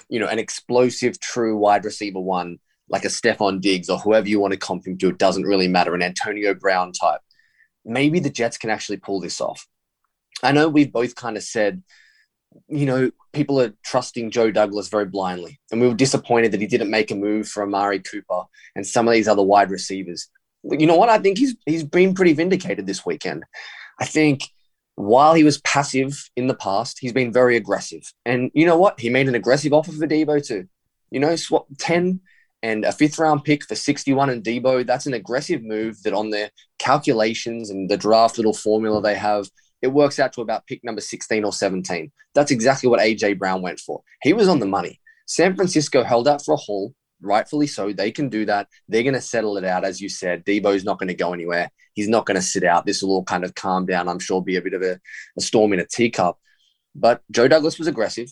you 0.08 0.20
know, 0.20 0.28
an 0.28 0.40
explosive, 0.40 1.20
true 1.20 1.58
wide 1.58 1.86
receiver 1.86 2.22
one, 2.22 2.58
like 2.88 3.06
a 3.06 3.10
Stefon 3.10 3.62
Diggs 3.62 3.90
or 3.90 4.00
whoever 4.00 4.28
you 4.28 4.40
want 4.40 4.54
to 4.54 4.58
comp 4.58 4.88
him 4.88 4.98
to. 4.98 5.10
It 5.10 5.20
doesn't 5.20 5.44
really 5.44 5.68
matter, 5.68 5.94
an 5.94 6.02
Antonio 6.02 6.54
Brown 6.56 6.94
type. 6.94 7.22
Maybe 7.86 8.20
the 8.20 8.32
Jets 8.32 8.58
can 8.58 8.70
actually 8.70 8.98
pull 8.98 9.20
this 9.20 9.42
off. 9.42 9.68
I 10.42 10.54
know 10.54 10.70
we've 10.70 10.92
both 10.92 11.16
kind 11.16 11.36
of 11.36 11.44
said 11.44 11.84
you 12.68 12.86
know, 12.86 13.12
people 13.34 13.62
are 13.62 13.74
trusting 13.84 14.32
Joe 14.32 14.52
Douglas 14.52 14.90
very 14.90 15.06
blindly. 15.06 15.60
And 15.72 15.80
we 15.80 15.88
were 15.88 15.94
disappointed 15.94 16.52
that 16.52 16.62
he 16.62 16.68
didn't 16.68 16.90
make 16.90 17.12
a 17.12 17.16
move 17.16 17.48
for 17.48 17.64
Amari 17.64 18.00
Cooper 18.00 18.44
and 18.76 18.86
some 18.86 19.08
of 19.08 19.14
these 19.14 19.28
other 19.28 19.44
wide 19.44 19.72
receivers. 19.72 20.30
But 20.64 20.80
you 20.80 20.88
know 20.88 20.96
what? 20.96 21.10
I 21.10 21.20
think 21.20 21.38
he's 21.38 21.56
he's 21.66 21.84
been 21.84 22.14
pretty 22.14 22.34
vindicated 22.34 22.86
this 22.86 23.06
weekend. 23.06 23.46
I 24.00 24.06
think 24.06 24.44
while 24.96 25.34
he 25.34 25.44
was 25.44 25.62
passive 25.62 26.30
in 26.36 26.48
the 26.48 26.56
past, 26.56 26.98
he's 27.00 27.14
been 27.14 27.32
very 27.32 27.56
aggressive. 27.56 28.04
And 28.26 28.52
you 28.54 28.66
know 28.66 28.78
what? 28.78 29.00
He 29.00 29.10
made 29.10 29.28
an 29.30 29.36
aggressive 29.36 29.72
offer 29.72 29.92
for 29.92 30.08
Deebo 30.08 30.46
too. 30.46 30.68
You 31.12 31.22
know, 31.22 31.36
swap 31.38 31.68
10 31.78 32.20
and 32.62 32.84
a 32.84 32.92
fifth 32.92 33.18
round 33.18 33.46
pick 33.46 33.64
for 33.64 33.76
61 33.76 34.30
and 34.30 34.44
Deebo. 34.44 34.86
That's 34.86 35.06
an 35.06 35.14
aggressive 35.14 35.64
move 35.64 36.04
that 36.04 36.14
on 36.14 36.30
their 36.30 36.50
calculations 36.78 37.70
and 37.70 37.90
the 37.90 37.98
draft 37.98 38.38
little 38.38 38.54
formula 38.54 39.02
they 39.02 39.16
have– 39.16 39.48
it 39.82 39.88
works 39.88 40.20
out 40.20 40.34
to 40.34 40.42
about 40.42 40.68
pick 40.68 40.84
number 40.84 41.02
16 41.02 41.44
or 41.44 41.54
17. 41.54 42.12
That's 42.36 42.52
exactly 42.52 42.90
what 42.90 43.00
AJ 43.00 43.40
Brown 43.40 43.62
went 43.62 43.80
for. 43.80 44.02
He 44.22 44.34
was 44.34 44.48
on 44.48 44.60
the 44.60 44.66
money. 44.66 45.00
San 45.26 45.56
Francisco 45.56 46.04
held 46.04 46.28
out 46.28 46.44
for 46.44 46.54
a 46.56 46.58
haul, 46.58 46.94
rightfully 47.22 47.68
so. 47.68 47.94
They 47.94 48.12
can 48.12 48.30
do 48.30 48.46
that. 48.46 48.68
They're 48.88 49.04
going 49.04 49.14
to 49.14 49.22
settle 49.22 49.58
it 49.58 49.64
out, 49.64 49.86
as 49.86 50.02
you 50.02 50.10
said. 50.10 50.46
Deebo's 50.46 50.84
not 50.84 51.00
going 51.00 51.08
to 51.08 51.14
go 51.14 51.34
anywhere. 51.34 51.70
He's 51.94 52.10
not 52.10 52.26
going 52.26 52.36
to 52.36 52.42
sit 52.42 52.64
out. 52.64 52.86
This 52.86 53.02
will 53.02 53.12
all 53.12 53.24
kind 53.24 53.44
of 53.44 53.56
calm 53.56 53.86
down. 53.86 54.10
I'm 54.10 54.20
sure 54.20 54.42
be 54.42 54.56
a 54.56 54.62
bit 54.62 54.74
of 54.74 54.82
a, 54.82 55.00
a 55.38 55.42
storm 55.42 55.74
in 55.74 55.80
a 55.80 55.86
teacup. 55.86 56.40
But 56.96 57.22
Joe 57.32 57.48
Douglas 57.48 57.78
was 57.78 57.88
aggressive. 57.88 58.30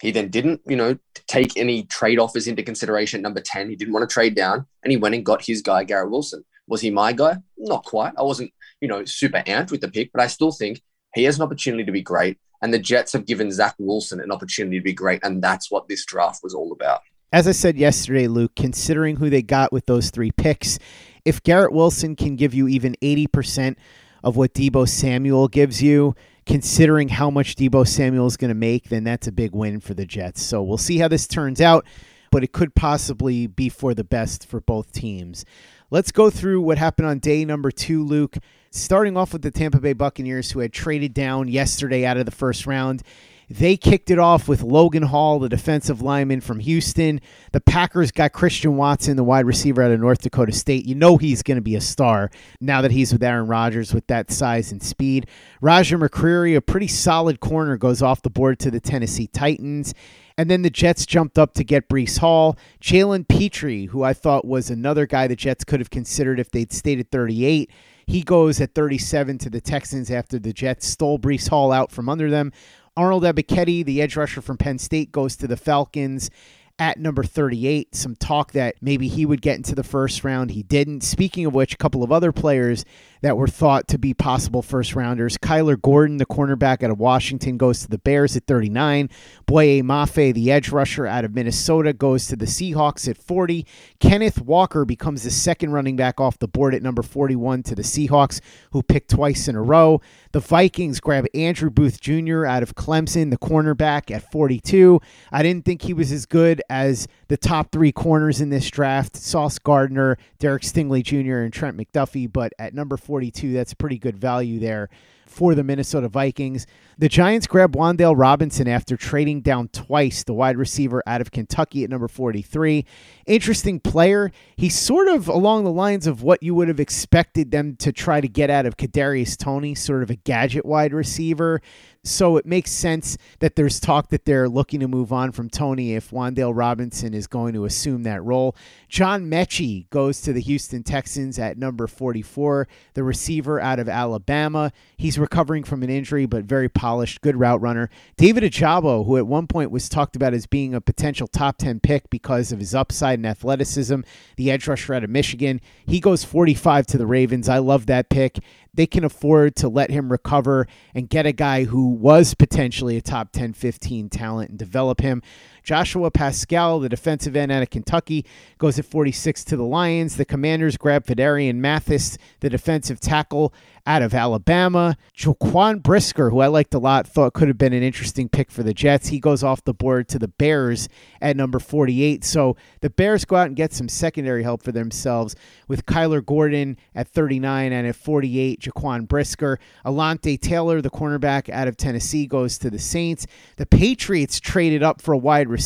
He 0.00 0.12
then 0.12 0.28
didn't, 0.28 0.62
you 0.66 0.76
know, 0.76 0.96
take 1.26 1.56
any 1.56 1.82
trade 1.84 2.18
offers 2.18 2.46
into 2.46 2.62
consideration. 2.62 3.20
Number 3.20 3.40
10, 3.40 3.68
he 3.68 3.76
didn't 3.76 3.92
want 3.92 4.08
to 4.08 4.12
trade 4.12 4.34
down, 4.34 4.66
and 4.82 4.90
he 4.90 4.96
went 4.96 5.14
and 5.14 5.26
got 5.26 5.44
his 5.44 5.60
guy, 5.60 5.84
Garrett 5.84 6.10
Wilson. 6.10 6.44
Was 6.66 6.80
he 6.80 6.90
my 6.90 7.12
guy? 7.12 7.36
Not 7.58 7.84
quite. 7.84 8.14
I 8.16 8.22
wasn't 8.22 8.52
you 8.80 8.88
know, 8.88 9.04
super 9.04 9.42
amped 9.46 9.70
with 9.70 9.80
the 9.80 9.90
pick, 9.90 10.10
but 10.12 10.22
I 10.22 10.26
still 10.26 10.52
think 10.52 10.80
he 11.14 11.24
has 11.24 11.36
an 11.36 11.42
opportunity 11.42 11.84
to 11.84 11.92
be 11.92 12.02
great. 12.02 12.38
And 12.62 12.74
the 12.74 12.78
Jets 12.78 13.12
have 13.14 13.26
given 13.26 13.50
Zach 13.50 13.74
Wilson 13.78 14.20
an 14.20 14.30
opportunity 14.30 14.78
to 14.78 14.84
be 14.84 14.92
great. 14.92 15.24
And 15.24 15.42
that's 15.42 15.70
what 15.70 15.88
this 15.88 16.04
draft 16.04 16.40
was 16.42 16.54
all 16.54 16.72
about. 16.72 17.00
As 17.32 17.46
I 17.46 17.52
said 17.52 17.76
yesterday, 17.76 18.26
Luke, 18.26 18.52
considering 18.56 19.16
who 19.16 19.30
they 19.30 19.42
got 19.42 19.72
with 19.72 19.86
those 19.86 20.10
three 20.10 20.32
picks, 20.32 20.78
if 21.24 21.42
Garrett 21.42 21.72
Wilson 21.72 22.16
can 22.16 22.36
give 22.36 22.54
you 22.54 22.68
even 22.68 22.96
80% 23.00 23.76
of 24.22 24.36
what 24.36 24.52
Deebo 24.52 24.88
Samuel 24.88 25.48
gives 25.48 25.82
you, 25.82 26.14
considering 26.44 27.08
how 27.08 27.30
much 27.30 27.54
Deebo 27.54 27.86
Samuel 27.86 28.26
is 28.26 28.36
going 28.36 28.48
to 28.48 28.54
make, 28.54 28.88
then 28.88 29.04
that's 29.04 29.28
a 29.28 29.32
big 29.32 29.54
win 29.54 29.80
for 29.80 29.94
the 29.94 30.04
Jets. 30.04 30.42
So 30.42 30.62
we'll 30.62 30.78
see 30.78 30.98
how 30.98 31.08
this 31.08 31.28
turns 31.28 31.60
out, 31.60 31.86
but 32.30 32.42
it 32.42 32.52
could 32.52 32.74
possibly 32.74 33.46
be 33.46 33.68
for 33.68 33.94
the 33.94 34.04
best 34.04 34.46
for 34.46 34.60
both 34.60 34.92
teams. 34.92 35.44
Let's 35.92 36.12
go 36.12 36.30
through 36.30 36.60
what 36.60 36.78
happened 36.78 37.08
on 37.08 37.18
day 37.18 37.44
number 37.44 37.72
two, 37.72 38.04
Luke. 38.04 38.36
Starting 38.70 39.16
off 39.16 39.32
with 39.32 39.42
the 39.42 39.50
Tampa 39.50 39.80
Bay 39.80 39.92
Buccaneers, 39.92 40.52
who 40.52 40.60
had 40.60 40.72
traded 40.72 41.12
down 41.12 41.48
yesterday 41.48 42.04
out 42.04 42.16
of 42.16 42.26
the 42.26 42.30
first 42.30 42.64
round. 42.64 43.02
They 43.48 43.76
kicked 43.76 44.12
it 44.12 44.20
off 44.20 44.46
with 44.46 44.62
Logan 44.62 45.02
Hall, 45.02 45.40
the 45.40 45.48
defensive 45.48 46.00
lineman 46.00 46.40
from 46.40 46.60
Houston. 46.60 47.20
The 47.50 47.60
Packers 47.60 48.12
got 48.12 48.32
Christian 48.32 48.76
Watson, 48.76 49.16
the 49.16 49.24
wide 49.24 49.44
receiver 49.44 49.82
out 49.82 49.90
of 49.90 49.98
North 49.98 50.22
Dakota 50.22 50.52
State. 50.52 50.86
You 50.86 50.94
know 50.94 51.16
he's 51.16 51.42
going 51.42 51.56
to 51.56 51.60
be 51.60 51.74
a 51.74 51.80
star 51.80 52.30
now 52.60 52.80
that 52.82 52.92
he's 52.92 53.12
with 53.12 53.24
Aaron 53.24 53.48
Rodgers 53.48 53.92
with 53.92 54.06
that 54.06 54.30
size 54.30 54.70
and 54.70 54.80
speed. 54.80 55.26
Roger 55.60 55.98
McCreary, 55.98 56.54
a 56.54 56.60
pretty 56.60 56.86
solid 56.86 57.40
corner, 57.40 57.76
goes 57.76 58.00
off 58.00 58.22
the 58.22 58.30
board 58.30 58.60
to 58.60 58.70
the 58.70 58.78
Tennessee 58.78 59.26
Titans. 59.26 59.94
And 60.40 60.50
then 60.50 60.62
the 60.62 60.70
Jets 60.70 61.04
jumped 61.04 61.38
up 61.38 61.52
to 61.52 61.64
get 61.64 61.90
Breece 61.90 62.16
Hall. 62.16 62.56
Jalen 62.80 63.28
Pitre, 63.28 63.84
who 63.90 64.02
I 64.02 64.14
thought 64.14 64.46
was 64.46 64.70
another 64.70 65.04
guy 65.04 65.26
the 65.26 65.36
Jets 65.36 65.64
could 65.64 65.80
have 65.80 65.90
considered 65.90 66.40
if 66.40 66.50
they'd 66.50 66.72
stayed 66.72 66.98
at 66.98 67.10
38. 67.10 67.70
He 68.06 68.22
goes 68.22 68.58
at 68.58 68.74
37 68.74 69.36
to 69.36 69.50
the 69.50 69.60
Texans 69.60 70.10
after 70.10 70.38
the 70.38 70.54
Jets 70.54 70.86
stole 70.86 71.18
Breece 71.18 71.50
Hall 71.50 71.72
out 71.72 71.92
from 71.92 72.08
under 72.08 72.30
them. 72.30 72.52
Arnold 72.96 73.24
Ebiketie, 73.24 73.84
the 73.84 74.00
edge 74.00 74.16
rusher 74.16 74.40
from 74.40 74.56
Penn 74.56 74.78
State, 74.78 75.12
goes 75.12 75.36
to 75.36 75.46
the 75.46 75.58
Falcons 75.58 76.30
at 76.78 76.98
number 76.98 77.22
38. 77.22 77.94
Some 77.94 78.16
talk 78.16 78.52
that 78.52 78.76
maybe 78.80 79.08
he 79.08 79.26
would 79.26 79.42
get 79.42 79.58
into 79.58 79.74
the 79.74 79.84
first 79.84 80.24
round. 80.24 80.52
He 80.52 80.62
didn't. 80.62 81.02
Speaking 81.02 81.44
of 81.44 81.52
which, 81.52 81.74
a 81.74 81.76
couple 81.76 82.02
of 82.02 82.10
other 82.10 82.32
players 82.32 82.86
that 83.22 83.36
were 83.36 83.48
thought 83.48 83.88
to 83.88 83.98
be 83.98 84.14
possible 84.14 84.62
first 84.62 84.94
rounders. 84.94 85.36
Kyler 85.38 85.80
Gordon, 85.80 86.16
the 86.16 86.26
cornerback 86.26 86.82
out 86.82 86.90
of 86.90 86.98
Washington, 86.98 87.56
goes 87.56 87.80
to 87.82 87.88
the 87.88 87.98
Bears 87.98 88.36
at 88.36 88.46
39. 88.46 89.10
Boye 89.46 89.82
Mafe, 89.82 90.34
the 90.34 90.50
edge 90.50 90.70
rusher 90.70 91.06
out 91.06 91.24
of 91.24 91.34
Minnesota, 91.34 91.92
goes 91.92 92.26
to 92.28 92.36
the 92.36 92.46
Seahawks 92.46 93.08
at 93.08 93.16
40. 93.16 93.66
Kenneth 93.98 94.40
Walker 94.40 94.84
becomes 94.84 95.22
the 95.22 95.30
second 95.30 95.72
running 95.72 95.96
back 95.96 96.20
off 96.20 96.38
the 96.38 96.48
board 96.48 96.74
at 96.74 96.82
number 96.82 97.02
41 97.02 97.62
to 97.64 97.74
the 97.74 97.82
Seahawks, 97.82 98.40
who 98.72 98.82
picked 98.82 99.10
twice 99.10 99.48
in 99.48 99.56
a 99.56 99.62
row. 99.62 100.00
The 100.32 100.40
Vikings 100.40 101.00
grab 101.00 101.26
Andrew 101.34 101.70
Booth 101.70 102.00
Jr. 102.00 102.46
out 102.46 102.62
of 102.62 102.74
Clemson, 102.74 103.30
the 103.30 103.38
cornerback 103.38 104.14
at 104.14 104.30
42. 104.30 105.00
I 105.32 105.42
didn't 105.42 105.64
think 105.64 105.82
he 105.82 105.92
was 105.92 106.12
as 106.12 106.26
good 106.26 106.62
as 106.70 107.08
the 107.28 107.36
top 107.36 107.72
three 107.72 107.92
corners 107.92 108.40
in 108.40 108.50
this 108.50 108.68
draft 108.70 109.16
Sauce 109.16 109.58
Gardner, 109.58 110.16
Derek 110.38 110.62
Stingley 110.62 111.02
Jr., 111.02 111.40
and 111.40 111.52
Trent 111.52 111.76
McDuffie, 111.76 112.30
but 112.32 112.52
at 112.58 112.74
number 112.74 112.96
42, 112.96 113.09
that's 113.52 113.72
a 113.72 113.76
pretty 113.76 113.98
good 113.98 114.16
value 114.16 114.58
there 114.58 114.88
for 115.30 115.54
the 115.54 115.64
Minnesota 115.64 116.08
Vikings. 116.08 116.66
The 116.98 117.08
Giants 117.08 117.46
grab 117.46 117.74
Wan'Dale 117.74 118.18
Robinson 118.18 118.68
after 118.68 118.96
trading 118.96 119.40
down 119.40 119.68
twice, 119.68 120.24
the 120.24 120.34
wide 120.34 120.58
receiver 120.58 121.02
out 121.06 121.20
of 121.20 121.30
Kentucky 121.30 121.84
at 121.84 121.88
number 121.88 122.08
43. 122.08 122.84
Interesting 123.26 123.80
player. 123.80 124.32
He's 124.56 124.78
sort 124.78 125.08
of 125.08 125.28
along 125.28 125.64
the 125.64 125.72
lines 125.72 126.06
of 126.06 126.22
what 126.22 126.42
you 126.42 126.54
would 126.56 126.68
have 126.68 126.80
expected 126.80 127.52
them 127.52 127.76
to 127.76 127.92
try 127.92 128.20
to 128.20 128.28
get 128.28 128.50
out 128.50 128.66
of 128.66 128.76
Kadarius 128.76 129.36
Toney, 129.36 129.74
sort 129.74 130.02
of 130.02 130.10
a 130.10 130.16
gadget 130.16 130.66
wide 130.66 130.92
receiver. 130.92 131.62
So 132.02 132.38
it 132.38 132.46
makes 132.46 132.70
sense 132.70 133.18
that 133.40 133.56
there's 133.56 133.78
talk 133.78 134.08
that 134.08 134.24
they're 134.24 134.48
looking 134.48 134.80
to 134.80 134.88
move 134.88 135.12
on 135.12 135.32
from 135.32 135.50
Toney 135.50 135.94
if 135.94 136.10
Wan'Dale 136.10 136.56
Robinson 136.56 137.12
is 137.12 137.26
going 137.26 137.52
to 137.54 137.66
assume 137.66 138.04
that 138.04 138.24
role. 138.24 138.56
John 138.88 139.30
Metchie 139.30 139.88
goes 139.90 140.22
to 140.22 140.32
the 140.32 140.40
Houston 140.40 140.82
Texans 140.82 141.38
at 141.38 141.58
number 141.58 141.86
44, 141.86 142.66
the 142.94 143.04
receiver 143.04 143.60
out 143.60 143.78
of 143.78 143.88
Alabama. 143.88 144.72
He's 144.96 145.18
recovering 145.20 145.64
from 145.64 145.82
an 145.82 145.90
injury, 145.90 146.26
but 146.26 146.44
very 146.44 146.68
polished, 146.68 147.20
good 147.20 147.36
route 147.36 147.60
runner. 147.60 147.90
David 148.16 148.42
Ojabo, 148.42 149.06
who 149.06 149.16
at 149.16 149.26
one 149.26 149.46
point 149.46 149.70
was 149.70 149.88
talked 149.88 150.16
about 150.16 150.34
as 150.34 150.46
being 150.46 150.74
a 150.74 150.80
potential 150.80 151.26
top 151.26 151.58
10 151.58 151.80
pick 151.80 152.10
because 152.10 152.52
of 152.52 152.58
his 152.58 152.74
upside 152.74 153.18
and 153.18 153.26
athleticism, 153.26 154.00
the 154.36 154.50
edge 154.50 154.66
rusher 154.66 154.94
out 154.94 155.04
of 155.04 155.10
Michigan. 155.10 155.60
He 155.86 156.00
goes 156.00 156.24
45 156.24 156.86
to 156.86 156.98
the 156.98 157.06
Ravens. 157.06 157.48
I 157.48 157.58
love 157.58 157.86
that 157.86 158.08
pick 158.08 158.38
they 158.74 158.86
can 158.86 159.04
afford 159.04 159.56
to 159.56 159.68
let 159.68 159.90
him 159.90 160.10
recover 160.10 160.66
and 160.94 161.08
get 161.08 161.26
a 161.26 161.32
guy 161.32 161.64
who 161.64 161.88
was 161.88 162.34
potentially 162.34 162.96
a 162.96 163.02
top 163.02 163.32
10, 163.32 163.52
15 163.52 164.08
talent 164.08 164.50
and 164.50 164.58
develop 164.58 165.00
him. 165.00 165.22
Joshua 165.62 166.10
Paschal, 166.10 166.80
the 166.80 166.88
defensive 166.88 167.36
end 167.36 167.52
out 167.52 167.62
of 167.62 167.70
Kentucky, 167.70 168.24
goes 168.58 168.78
at 168.78 168.84
46 168.84 169.44
to 169.44 169.56
the 169.56 169.64
Lions. 169.64 170.16
The 170.16 170.24
Commanders 170.24 170.76
grab 170.76 171.04
Phidarian 171.04 171.56
Mathis, 171.56 172.18
the 172.40 172.50
defensive 172.50 173.00
tackle 173.00 173.52
out 173.86 174.02
of 174.02 174.14
Alabama. 174.14 174.96
Jaquan 175.16 175.82
Brisker, 175.82 176.30
who 176.30 176.40
I 176.40 176.46
liked 176.46 176.74
a 176.74 176.78
lot, 176.78 177.06
thought 177.06 177.32
could 177.32 177.48
have 177.48 177.58
been 177.58 177.72
an 177.72 177.82
interesting 177.82 178.28
pick 178.28 178.50
for 178.50 178.62
the 178.62 178.74
Jets. 178.74 179.08
He 179.08 179.18
goes 179.18 179.42
off 179.42 179.64
the 179.64 179.74
board 179.74 180.08
to 180.08 180.18
the 180.18 180.28
Bears 180.28 180.88
at 181.20 181.36
number 181.36 181.58
48. 181.58 182.24
So 182.24 182.56
the 182.80 182.90
Bears 182.90 183.24
go 183.24 183.36
out 183.36 183.46
and 183.46 183.56
get 183.56 183.72
some 183.72 183.88
secondary 183.88 184.42
help 184.42 184.62
for 184.62 184.72
themselves 184.72 185.34
with 185.68 185.86
Kyler 185.86 186.24
Gordon 186.24 186.76
at 186.94 187.08
39 187.08 187.72
and 187.72 187.86
at 187.86 187.96
48, 187.96 188.60
Jaquan 188.60 189.08
Brisker. 189.08 189.58
Alontae 189.84 190.40
Taylor, 190.40 190.80
the 190.80 190.90
cornerback 190.90 191.48
out 191.48 191.68
of 191.68 191.76
Tennessee, 191.76 192.26
goes 192.26 192.58
to 192.58 192.70
the 192.70 192.78
Saints. 192.78 193.26
The 193.56 193.66
Patriots 193.66 194.40
traded 194.40 194.82
up 194.82 195.00
for 195.00 195.12
a 195.12 195.18
wide 195.18 195.48
receiver 195.48 195.59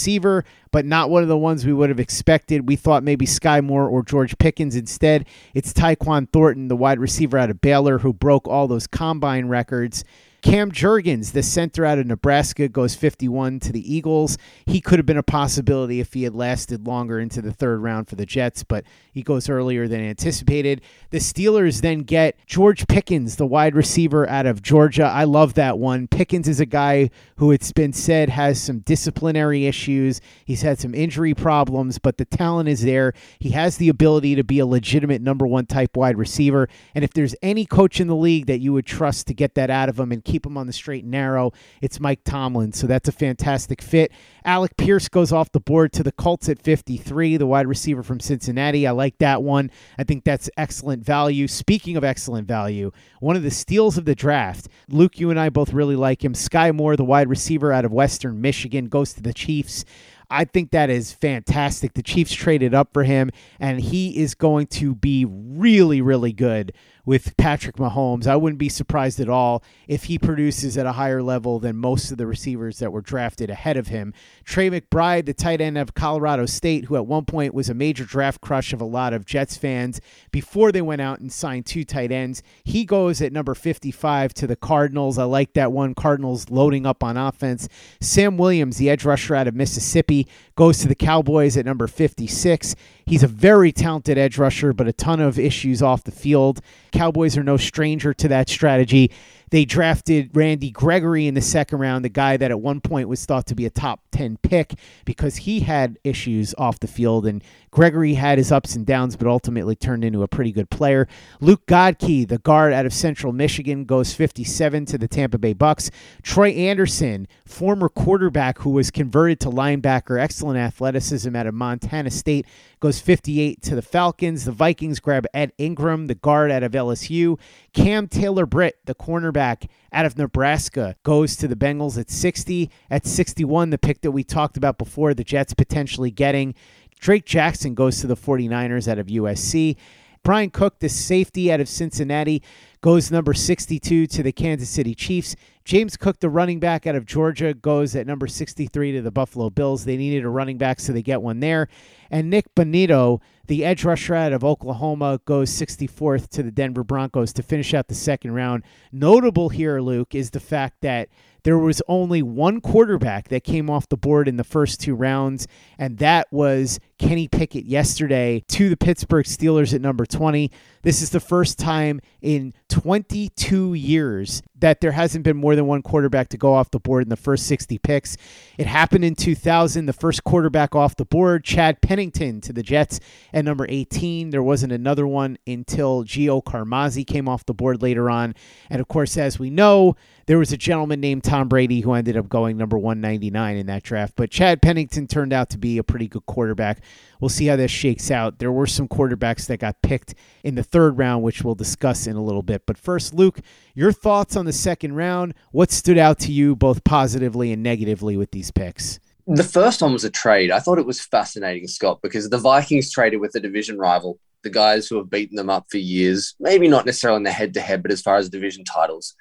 but 0.70 0.84
not 0.84 1.10
one 1.10 1.22
of 1.22 1.28
the 1.28 1.38
ones 1.38 1.64
we 1.64 1.72
would 1.72 1.88
have 1.88 2.00
expected. 2.00 2.68
We 2.68 2.76
thought 2.76 3.02
maybe 3.02 3.26
Sky 3.26 3.60
Moore 3.60 3.88
or 3.88 4.02
George 4.02 4.36
Pickens 4.38 4.76
instead. 4.76 5.26
It's 5.54 5.72
Tyquan 5.72 6.28
Thornton, 6.30 6.68
the 6.68 6.76
wide 6.76 6.98
receiver 6.98 7.38
out 7.38 7.50
of 7.50 7.60
Baylor, 7.60 7.98
who 7.98 8.12
broke 8.12 8.48
all 8.48 8.66
those 8.66 8.86
combine 8.86 9.46
records. 9.46 10.04
Cam 10.44 10.70
Jurgens, 10.70 11.32
the 11.32 11.42
center 11.42 11.86
out 11.86 11.98
of 11.98 12.06
Nebraska, 12.06 12.68
goes 12.68 12.94
51 12.94 13.60
to 13.60 13.72
the 13.72 13.94
Eagles. 13.94 14.36
He 14.66 14.78
could 14.78 14.98
have 14.98 15.06
been 15.06 15.16
a 15.16 15.22
possibility 15.22 16.00
if 16.00 16.12
he 16.12 16.24
had 16.24 16.34
lasted 16.34 16.86
longer 16.86 17.18
into 17.18 17.40
the 17.40 17.50
third 17.50 17.80
round 17.80 18.08
for 18.08 18.16
the 18.16 18.26
Jets, 18.26 18.62
but 18.62 18.84
he 19.10 19.22
goes 19.22 19.48
earlier 19.48 19.88
than 19.88 20.02
anticipated. 20.02 20.82
The 21.08 21.18
Steelers 21.18 21.80
then 21.80 22.00
get 22.00 22.36
George 22.44 22.86
Pickens, 22.88 23.36
the 23.36 23.46
wide 23.46 23.74
receiver 23.74 24.28
out 24.28 24.44
of 24.44 24.60
Georgia. 24.60 25.04
I 25.04 25.24
love 25.24 25.54
that 25.54 25.78
one. 25.78 26.08
Pickens 26.08 26.46
is 26.46 26.60
a 26.60 26.66
guy 26.66 27.08
who 27.36 27.50
it's 27.50 27.72
been 27.72 27.94
said 27.94 28.28
has 28.28 28.60
some 28.60 28.80
disciplinary 28.80 29.64
issues. 29.66 30.20
He's 30.44 30.60
had 30.60 30.78
some 30.78 30.94
injury 30.94 31.32
problems, 31.32 31.98
but 31.98 32.18
the 32.18 32.26
talent 32.26 32.68
is 32.68 32.82
there. 32.82 33.14
He 33.38 33.50
has 33.50 33.78
the 33.78 33.88
ability 33.88 34.34
to 34.34 34.44
be 34.44 34.58
a 34.58 34.66
legitimate 34.66 35.22
number 35.22 35.46
one 35.46 35.64
type 35.64 35.96
wide 35.96 36.18
receiver. 36.18 36.68
And 36.94 37.02
if 37.02 37.14
there's 37.14 37.34
any 37.40 37.64
coach 37.64 37.98
in 37.98 38.08
the 38.08 38.14
league 38.14 38.44
that 38.44 38.60
you 38.60 38.74
would 38.74 38.84
trust 38.84 39.26
to 39.28 39.34
get 39.34 39.54
that 39.54 39.70
out 39.70 39.88
of 39.88 39.98
him 39.98 40.12
and 40.12 40.22
keep 40.34 40.44
him 40.44 40.58
on 40.58 40.66
the 40.66 40.72
straight 40.72 41.04
and 41.04 41.12
narrow. 41.12 41.52
It's 41.80 42.00
Mike 42.00 42.24
Tomlin. 42.24 42.72
So 42.72 42.88
that's 42.88 43.08
a 43.08 43.12
fantastic 43.12 43.80
fit. 43.80 44.10
Alec 44.44 44.76
Pierce 44.76 45.08
goes 45.08 45.30
off 45.30 45.52
the 45.52 45.60
board 45.60 45.92
to 45.92 46.02
the 46.02 46.10
Colts 46.10 46.48
at 46.48 46.60
53, 46.60 47.36
the 47.36 47.46
wide 47.46 47.68
receiver 47.68 48.02
from 48.02 48.18
Cincinnati. 48.18 48.84
I 48.84 48.90
like 48.90 49.18
that 49.18 49.44
one. 49.44 49.70
I 49.96 50.02
think 50.02 50.24
that's 50.24 50.50
excellent 50.56 51.04
value. 51.04 51.46
Speaking 51.46 51.96
of 51.96 52.02
excellent 52.02 52.48
value, 52.48 52.90
one 53.20 53.36
of 53.36 53.44
the 53.44 53.50
steals 53.52 53.96
of 53.96 54.06
the 54.06 54.16
draft, 54.16 54.66
Luke, 54.88 55.20
you 55.20 55.30
and 55.30 55.38
I 55.38 55.50
both 55.50 55.72
really 55.72 55.94
like 55.94 56.24
him. 56.24 56.34
Sky 56.34 56.72
Moore, 56.72 56.96
the 56.96 57.04
wide 57.04 57.28
receiver 57.28 57.72
out 57.72 57.84
of 57.84 57.92
Western 57.92 58.40
Michigan, 58.40 58.86
goes 58.86 59.12
to 59.12 59.22
the 59.22 59.32
Chiefs. 59.32 59.84
I 60.30 60.46
think 60.46 60.72
that 60.72 60.90
is 60.90 61.12
fantastic. 61.12 61.94
The 61.94 62.02
Chiefs 62.02 62.32
traded 62.32 62.74
up 62.74 62.92
for 62.92 63.04
him, 63.04 63.30
and 63.60 63.80
he 63.80 64.18
is 64.18 64.34
going 64.34 64.66
to 64.68 64.96
be 64.96 65.26
really, 65.26 66.00
really 66.00 66.32
good 66.32 66.72
with 67.04 67.36
Patrick 67.36 67.76
Mahomes. 67.76 68.26
I 68.26 68.36
wouldn't 68.36 68.58
be 68.58 68.68
surprised 68.68 69.20
at 69.20 69.28
all 69.28 69.62
if 69.88 70.04
he 70.04 70.18
produces 70.18 70.78
at 70.78 70.86
a 70.86 70.92
higher 70.92 71.22
level 71.22 71.58
than 71.58 71.76
most 71.76 72.10
of 72.10 72.18
the 72.18 72.26
receivers 72.26 72.78
that 72.78 72.92
were 72.92 73.00
drafted 73.00 73.50
ahead 73.50 73.76
of 73.76 73.88
him. 73.88 74.14
Trey 74.44 74.70
McBride, 74.70 75.26
the 75.26 75.34
tight 75.34 75.60
end 75.60 75.76
of 75.78 75.94
Colorado 75.94 76.46
State, 76.46 76.86
who 76.86 76.96
at 76.96 77.06
one 77.06 77.24
point 77.24 77.54
was 77.54 77.68
a 77.68 77.74
major 77.74 78.04
draft 78.04 78.40
crush 78.40 78.72
of 78.72 78.80
a 78.80 78.84
lot 78.84 79.12
of 79.12 79.24
Jets 79.24 79.56
fans 79.56 80.00
before 80.30 80.72
they 80.72 80.82
went 80.82 81.00
out 81.00 81.20
and 81.20 81.32
signed 81.32 81.66
two 81.66 81.84
tight 81.84 82.10
ends. 82.10 82.42
He 82.64 82.84
goes 82.84 83.20
at 83.20 83.32
number 83.32 83.54
55 83.54 84.32
to 84.34 84.46
the 84.46 84.56
Cardinals. 84.56 85.18
I 85.18 85.24
like 85.24 85.54
that 85.54 85.72
one. 85.72 85.94
Cardinals 85.94 86.50
loading 86.50 86.86
up 86.86 87.04
on 87.04 87.16
offense. 87.16 87.68
Sam 88.00 88.36
Williams, 88.36 88.78
the 88.78 88.90
edge 88.90 89.04
rusher 89.04 89.34
out 89.34 89.48
of 89.48 89.54
Mississippi, 89.54 90.26
goes 90.56 90.78
to 90.78 90.88
the 90.88 90.94
Cowboys 90.94 91.56
at 91.56 91.66
number 91.66 91.86
56. 91.86 92.74
He's 93.06 93.22
a 93.22 93.28
very 93.28 93.72
talented 93.72 94.16
edge 94.16 94.38
rusher, 94.38 94.72
but 94.72 94.88
a 94.88 94.92
ton 94.92 95.20
of 95.20 95.38
issues 95.38 95.82
off 95.82 96.04
the 96.04 96.12
field. 96.12 96.60
Cowboys 96.92 97.36
are 97.36 97.42
no 97.42 97.56
stranger 97.56 98.14
to 98.14 98.28
that 98.28 98.48
strategy. 98.48 99.10
They 99.54 99.64
drafted 99.64 100.30
Randy 100.34 100.72
Gregory 100.72 101.28
in 101.28 101.34
the 101.34 101.40
second 101.40 101.78
round, 101.78 102.04
the 102.04 102.08
guy 102.08 102.36
that 102.36 102.50
at 102.50 102.60
one 102.60 102.80
point 102.80 103.08
was 103.08 103.24
thought 103.24 103.46
to 103.46 103.54
be 103.54 103.66
a 103.66 103.70
top 103.70 104.00
10 104.10 104.38
pick 104.42 104.74
because 105.04 105.36
he 105.36 105.60
had 105.60 105.96
issues 106.02 106.56
off 106.58 106.80
the 106.80 106.88
field. 106.88 107.24
And 107.24 107.40
Gregory 107.70 108.14
had 108.14 108.38
his 108.38 108.50
ups 108.50 108.74
and 108.74 108.84
downs, 108.84 109.14
but 109.14 109.28
ultimately 109.28 109.76
turned 109.76 110.04
into 110.04 110.24
a 110.24 110.26
pretty 110.26 110.50
good 110.50 110.70
player. 110.70 111.06
Luke 111.40 111.66
Goedeke, 111.66 112.26
the 112.26 112.38
guard 112.38 112.72
out 112.72 112.84
of 112.84 112.92
Central 112.92 113.32
Michigan, 113.32 113.84
goes 113.84 114.12
57 114.12 114.86
to 114.86 114.98
the 114.98 115.06
Tampa 115.06 115.38
Bay 115.38 115.52
Bucks. 115.52 115.88
Troy 116.24 116.48
Andersen, 116.48 117.28
former 117.46 117.88
quarterback 117.88 118.58
who 118.58 118.70
was 118.70 118.90
converted 118.90 119.38
to 119.38 119.50
linebacker, 119.50 120.20
excellent 120.20 120.58
athleticism 120.58 121.36
out 121.36 121.46
of 121.46 121.54
Montana 121.54 122.10
State, 122.10 122.44
goes 122.80 123.00
58 123.00 123.62
to 123.62 123.74
the 123.74 123.82
Falcons. 123.82 124.44
The 124.44 124.52
Vikings 124.52 125.00
grab 125.00 125.26
Ed 125.32 125.52
Ingram, 125.58 126.06
the 126.06 126.14
guard 126.14 126.50
out 126.50 126.62
of 126.62 126.72
LSU. 126.72 127.38
Cam 127.72 128.08
Taylor 128.08 128.46
Britt, 128.46 128.78
the 128.84 128.94
cornerback 128.94 129.68
out 129.92 130.06
of 130.06 130.16
Nebraska, 130.18 130.96
goes 131.02 131.36
to 131.36 131.48
the 131.48 131.56
Bengals 131.56 131.98
at 131.98 132.10
60. 132.10 132.70
At 132.90 133.06
61, 133.06 133.70
the 133.70 133.78
pick 133.78 134.00
that 134.02 134.12
we 134.12 134.24
talked 134.24 134.56
about 134.56 134.78
before, 134.78 135.14
the 135.14 135.24
Jets 135.24 135.54
potentially 135.54 136.10
getting. 136.10 136.54
Drake 136.98 137.26
Jackson 137.26 137.74
goes 137.74 138.00
to 138.00 138.06
the 138.06 138.16
49ers 138.16 138.88
out 138.88 138.98
of 138.98 139.06
USC. 139.06 139.76
Bryan 140.24 140.48
Cook, 140.48 140.78
the 140.78 140.88
safety 140.88 141.52
out 141.52 141.60
of 141.60 141.68
Cincinnati, 141.68 142.42
goes 142.80 143.10
number 143.10 143.34
62 143.34 144.06
to 144.06 144.22
the 144.22 144.32
Kansas 144.32 144.70
City 144.70 144.94
Chiefs. 144.94 145.36
James 145.66 145.98
Cook, 145.98 146.20
the 146.20 146.30
running 146.30 146.60
back 146.60 146.86
out 146.86 146.94
of 146.94 147.04
Georgia, 147.04 147.52
goes 147.52 147.94
at 147.94 148.06
number 148.06 148.26
63 148.26 148.92
to 148.92 149.02
the 149.02 149.10
Buffalo 149.10 149.50
Bills. 149.50 149.84
They 149.84 149.98
needed 149.98 150.24
a 150.24 150.30
running 150.30 150.56
back, 150.56 150.80
so 150.80 150.94
they 150.94 151.02
get 151.02 151.20
one 151.20 151.40
there. 151.40 151.68
And 152.10 152.30
Nik 152.30 152.54
Bonitto, 152.54 153.20
the 153.46 153.66
edge 153.66 153.84
rusher 153.84 154.14
out 154.14 154.32
of 154.32 154.44
Oklahoma, 154.44 155.20
goes 155.26 155.50
64th 155.50 156.28
to 156.30 156.42
the 156.42 156.50
Denver 156.50 156.84
Broncos 156.84 157.34
to 157.34 157.42
finish 157.42 157.74
out 157.74 157.88
the 157.88 157.94
second 157.94 158.32
round. 158.32 158.64
Notable 158.92 159.50
here, 159.50 159.80
Luke, 159.80 160.14
is 160.14 160.30
the 160.30 160.40
fact 160.40 160.80
that 160.80 161.10
there 161.44 161.58
was 161.58 161.80
only 161.88 162.22
one 162.22 162.60
quarterback 162.60 163.28
that 163.28 163.44
came 163.44 163.70
off 163.70 163.88
the 163.88 163.96
board 163.96 164.26
in 164.28 164.36
the 164.36 164.44
first 164.44 164.80
two 164.80 164.94
rounds, 164.94 165.46
and 165.78 165.98
that 165.98 166.26
was 166.32 166.80
Kenny 166.98 167.28
Pickett 167.28 167.66
yesterday 167.66 168.42
to 168.48 168.68
the 168.68 168.76
Pittsburgh 168.76 169.26
Steelers 169.26 169.74
at 169.74 169.80
number 169.80 170.06
20. 170.06 170.50
This 170.82 171.02
is 171.02 171.10
the 171.10 171.20
first 171.20 171.58
time 171.58 172.00
in 172.20 172.54
22 172.70 173.74
years 173.74 174.42
that 174.64 174.80
there 174.80 174.92
hasn't 174.92 175.24
been 175.24 175.36
more 175.36 175.54
than 175.54 175.66
one 175.66 175.82
quarterback 175.82 176.30
to 176.30 176.38
go 176.38 176.54
off 176.54 176.70
the 176.70 176.80
board 176.80 177.02
in 177.02 177.10
the 177.10 177.18
first 177.18 177.46
60 177.48 177.76
picks. 177.80 178.16
It 178.56 178.66
happened 178.66 179.04
in 179.04 179.14
2000, 179.14 179.84
the 179.84 179.92
first 179.92 180.24
quarterback 180.24 180.74
off 180.74 180.96
the 180.96 181.04
board, 181.04 181.44
Chad 181.44 181.82
Pennington 181.82 182.40
to 182.40 182.50
the 182.50 182.62
Jets 182.62 182.98
at 183.34 183.44
number 183.44 183.66
18. 183.68 184.30
There 184.30 184.42
wasn't 184.42 184.72
another 184.72 185.06
one 185.06 185.36
until 185.46 186.02
Gio 186.02 186.42
Carmazzi 186.42 187.06
came 187.06 187.28
off 187.28 187.44
the 187.44 187.52
board 187.52 187.82
later 187.82 188.08
on. 188.08 188.34
And 188.70 188.80
of 188.80 188.88
course, 188.88 189.18
as 189.18 189.38
we 189.38 189.50
know, 189.50 189.96
there 190.26 190.38
was 190.38 190.52
a 190.52 190.56
gentleman 190.56 191.00
named 191.00 191.24
Tom 191.24 191.48
Brady 191.48 191.80
who 191.80 191.92
ended 191.92 192.16
up 192.16 192.30
going 192.30 192.56
number 192.56 192.78
199 192.78 193.56
in 193.56 193.66
that 193.66 193.82
draft. 193.82 194.14
But 194.16 194.30
Chad 194.30 194.62
Pennington 194.62 195.06
turned 195.06 195.34
out 195.34 195.50
to 195.50 195.58
be 195.58 195.76
a 195.76 195.84
pretty 195.84 196.08
good 196.08 196.24
quarterback. 196.24 196.80
We'll 197.20 197.28
see 197.28 197.46
how 197.46 197.56
this 197.56 197.70
shakes 197.70 198.10
out. 198.10 198.38
There 198.38 198.52
were 198.52 198.66
some 198.66 198.88
quarterbacks 198.88 199.46
that 199.46 199.58
got 199.58 199.82
picked 199.82 200.14
in 200.42 200.54
the 200.54 200.62
third 200.62 200.98
round, 200.98 201.22
which 201.22 201.42
we'll 201.42 201.54
discuss 201.54 202.06
in 202.06 202.16
a 202.16 202.22
little 202.22 202.42
bit. 202.42 202.66
But 202.66 202.78
first, 202.78 203.14
Luke, 203.14 203.40
your 203.74 203.92
thoughts 203.92 204.36
on 204.36 204.46
the 204.46 204.52
second 204.54 204.94
round. 204.94 205.34
What 205.52 205.70
stood 205.70 205.98
out 205.98 206.18
to 206.20 206.32
you 206.32 206.56
both 206.56 206.84
positively 206.84 207.52
and 207.52 207.62
negatively 207.62 208.16
with 208.16 208.30
these 208.30 208.50
picks? 208.50 208.98
The 209.26 209.42
first 209.44 209.80
one 209.80 209.92
was 209.92 210.04
a 210.04 210.10
trade. 210.10 210.50
I 210.50 210.60
thought 210.60 210.78
it 210.78 210.86
was 210.86 211.00
fascinating, 211.00 211.66
Scott, 211.66 212.00
because 212.02 212.28
the 212.28 212.38
Vikings 212.38 212.90
traded 212.92 213.20
with 213.20 213.34
a 213.34 213.40
division 213.40 213.78
rival, 213.78 214.18
the 214.42 214.50
guys 214.50 214.86
who 214.86 214.96
have 214.98 215.08
beaten 215.08 215.36
them 215.36 215.48
up 215.48 215.66
for 215.70 215.78
years, 215.78 216.34
maybe 216.38 216.68
not 216.68 216.84
necessarily 216.84 217.16
in 217.16 217.22
the 217.22 217.32
head 217.32 217.54
to 217.54 217.60
head, 217.60 217.82
but 217.82 217.90
as 217.90 218.02
far 218.02 218.16
as 218.16 218.28
division 218.28 218.64
titles. 218.64 219.14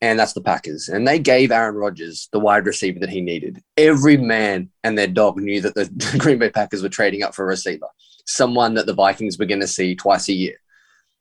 and 0.00 0.18
that's 0.18 0.34
the 0.34 0.40
Packers. 0.40 0.88
And 0.88 1.08
they 1.08 1.18
gave 1.18 1.50
Aaron 1.50 1.76
Rodgers 1.76 2.28
the 2.30 2.38
wide 2.38 2.66
receiver 2.66 3.00
that 3.00 3.08
he 3.08 3.20
needed. 3.20 3.62
Every 3.76 4.16
man 4.16 4.70
and 4.82 4.98
their 4.98 5.06
dog 5.06 5.38
knew 5.38 5.60
that 5.62 5.74
the 5.74 5.90
Green 6.18 6.38
Bay 6.38 6.50
Packers 6.50 6.82
were 6.82 6.88
trading 6.88 7.22
up 7.22 7.34
for 7.34 7.44
a 7.44 7.48
receiver, 7.48 7.88
someone 8.26 8.74
that 8.74 8.86
the 8.86 8.94
Vikings 8.94 9.38
were 9.38 9.46
going 9.46 9.60
to 9.60 9.66
see 9.66 9.94
twice 9.94 10.28
a 10.28 10.32
year. 10.34 10.56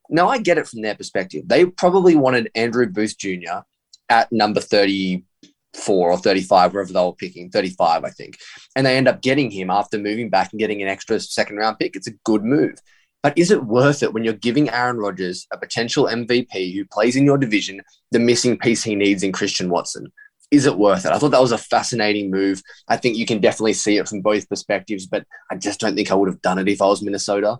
Now, 0.09 0.29
I 0.29 0.37
get 0.37 0.57
it 0.57 0.67
from 0.67 0.81
their 0.81 0.95
perspective. 0.95 1.47
They 1.47 1.65
probably 1.65 2.15
wanted 2.15 2.51
Andrew 2.55 2.87
Booth 2.87 3.17
Jr. 3.17 3.61
at 4.09 4.31
number 4.31 4.59
34 4.59 6.11
or 6.11 6.17
35, 6.17 6.73
wherever 6.73 6.91
they 6.91 6.99
were 6.99 7.13
picking, 7.13 7.49
35, 7.49 8.03
I 8.03 8.09
think. 8.09 8.37
And 8.75 8.85
they 8.85 8.97
end 8.97 9.07
up 9.07 9.21
getting 9.21 9.49
him 9.49 9.69
after 9.69 9.97
moving 9.97 10.29
back 10.29 10.51
and 10.51 10.59
getting 10.59 10.81
an 10.81 10.87
extra 10.87 11.19
second 11.19 11.57
round 11.57 11.79
pick. 11.79 11.95
It's 11.95 12.07
a 12.07 12.13
good 12.25 12.43
move. 12.43 12.77
But 13.23 13.37
is 13.37 13.51
it 13.51 13.63
worth 13.63 14.03
it 14.03 14.13
when 14.13 14.25
you're 14.25 14.33
giving 14.33 14.69
Aaron 14.69 14.97
Rodgers, 14.97 15.47
a 15.51 15.57
potential 15.57 16.05
MVP 16.05 16.75
who 16.75 16.83
plays 16.85 17.15
in 17.15 17.23
your 17.23 17.37
division, 17.37 17.81
the 18.11 18.19
missing 18.19 18.57
piece 18.57 18.83
he 18.83 18.95
needs 18.95 19.23
in 19.23 19.31
Christian 19.31 19.69
Watson? 19.69 20.11
Is 20.51 20.65
it 20.65 20.77
worth 20.77 21.05
it? 21.05 21.11
I 21.13 21.17
thought 21.17 21.31
that 21.31 21.41
was 21.41 21.53
a 21.53 21.57
fascinating 21.57 22.29
move. 22.29 22.61
I 22.89 22.97
think 22.97 23.17
you 23.17 23.25
can 23.25 23.39
definitely 23.39 23.73
see 23.73 23.97
it 23.97 24.09
from 24.09 24.21
both 24.21 24.49
perspectives, 24.49 25.07
but 25.07 25.25
I 25.49 25.55
just 25.55 25.79
don't 25.79 25.95
think 25.95 26.11
I 26.11 26.15
would 26.15 26.27
have 26.27 26.41
done 26.41 26.59
it 26.59 26.67
if 26.67 26.81
I 26.81 26.85
was 26.85 27.01
Minnesota. 27.01 27.57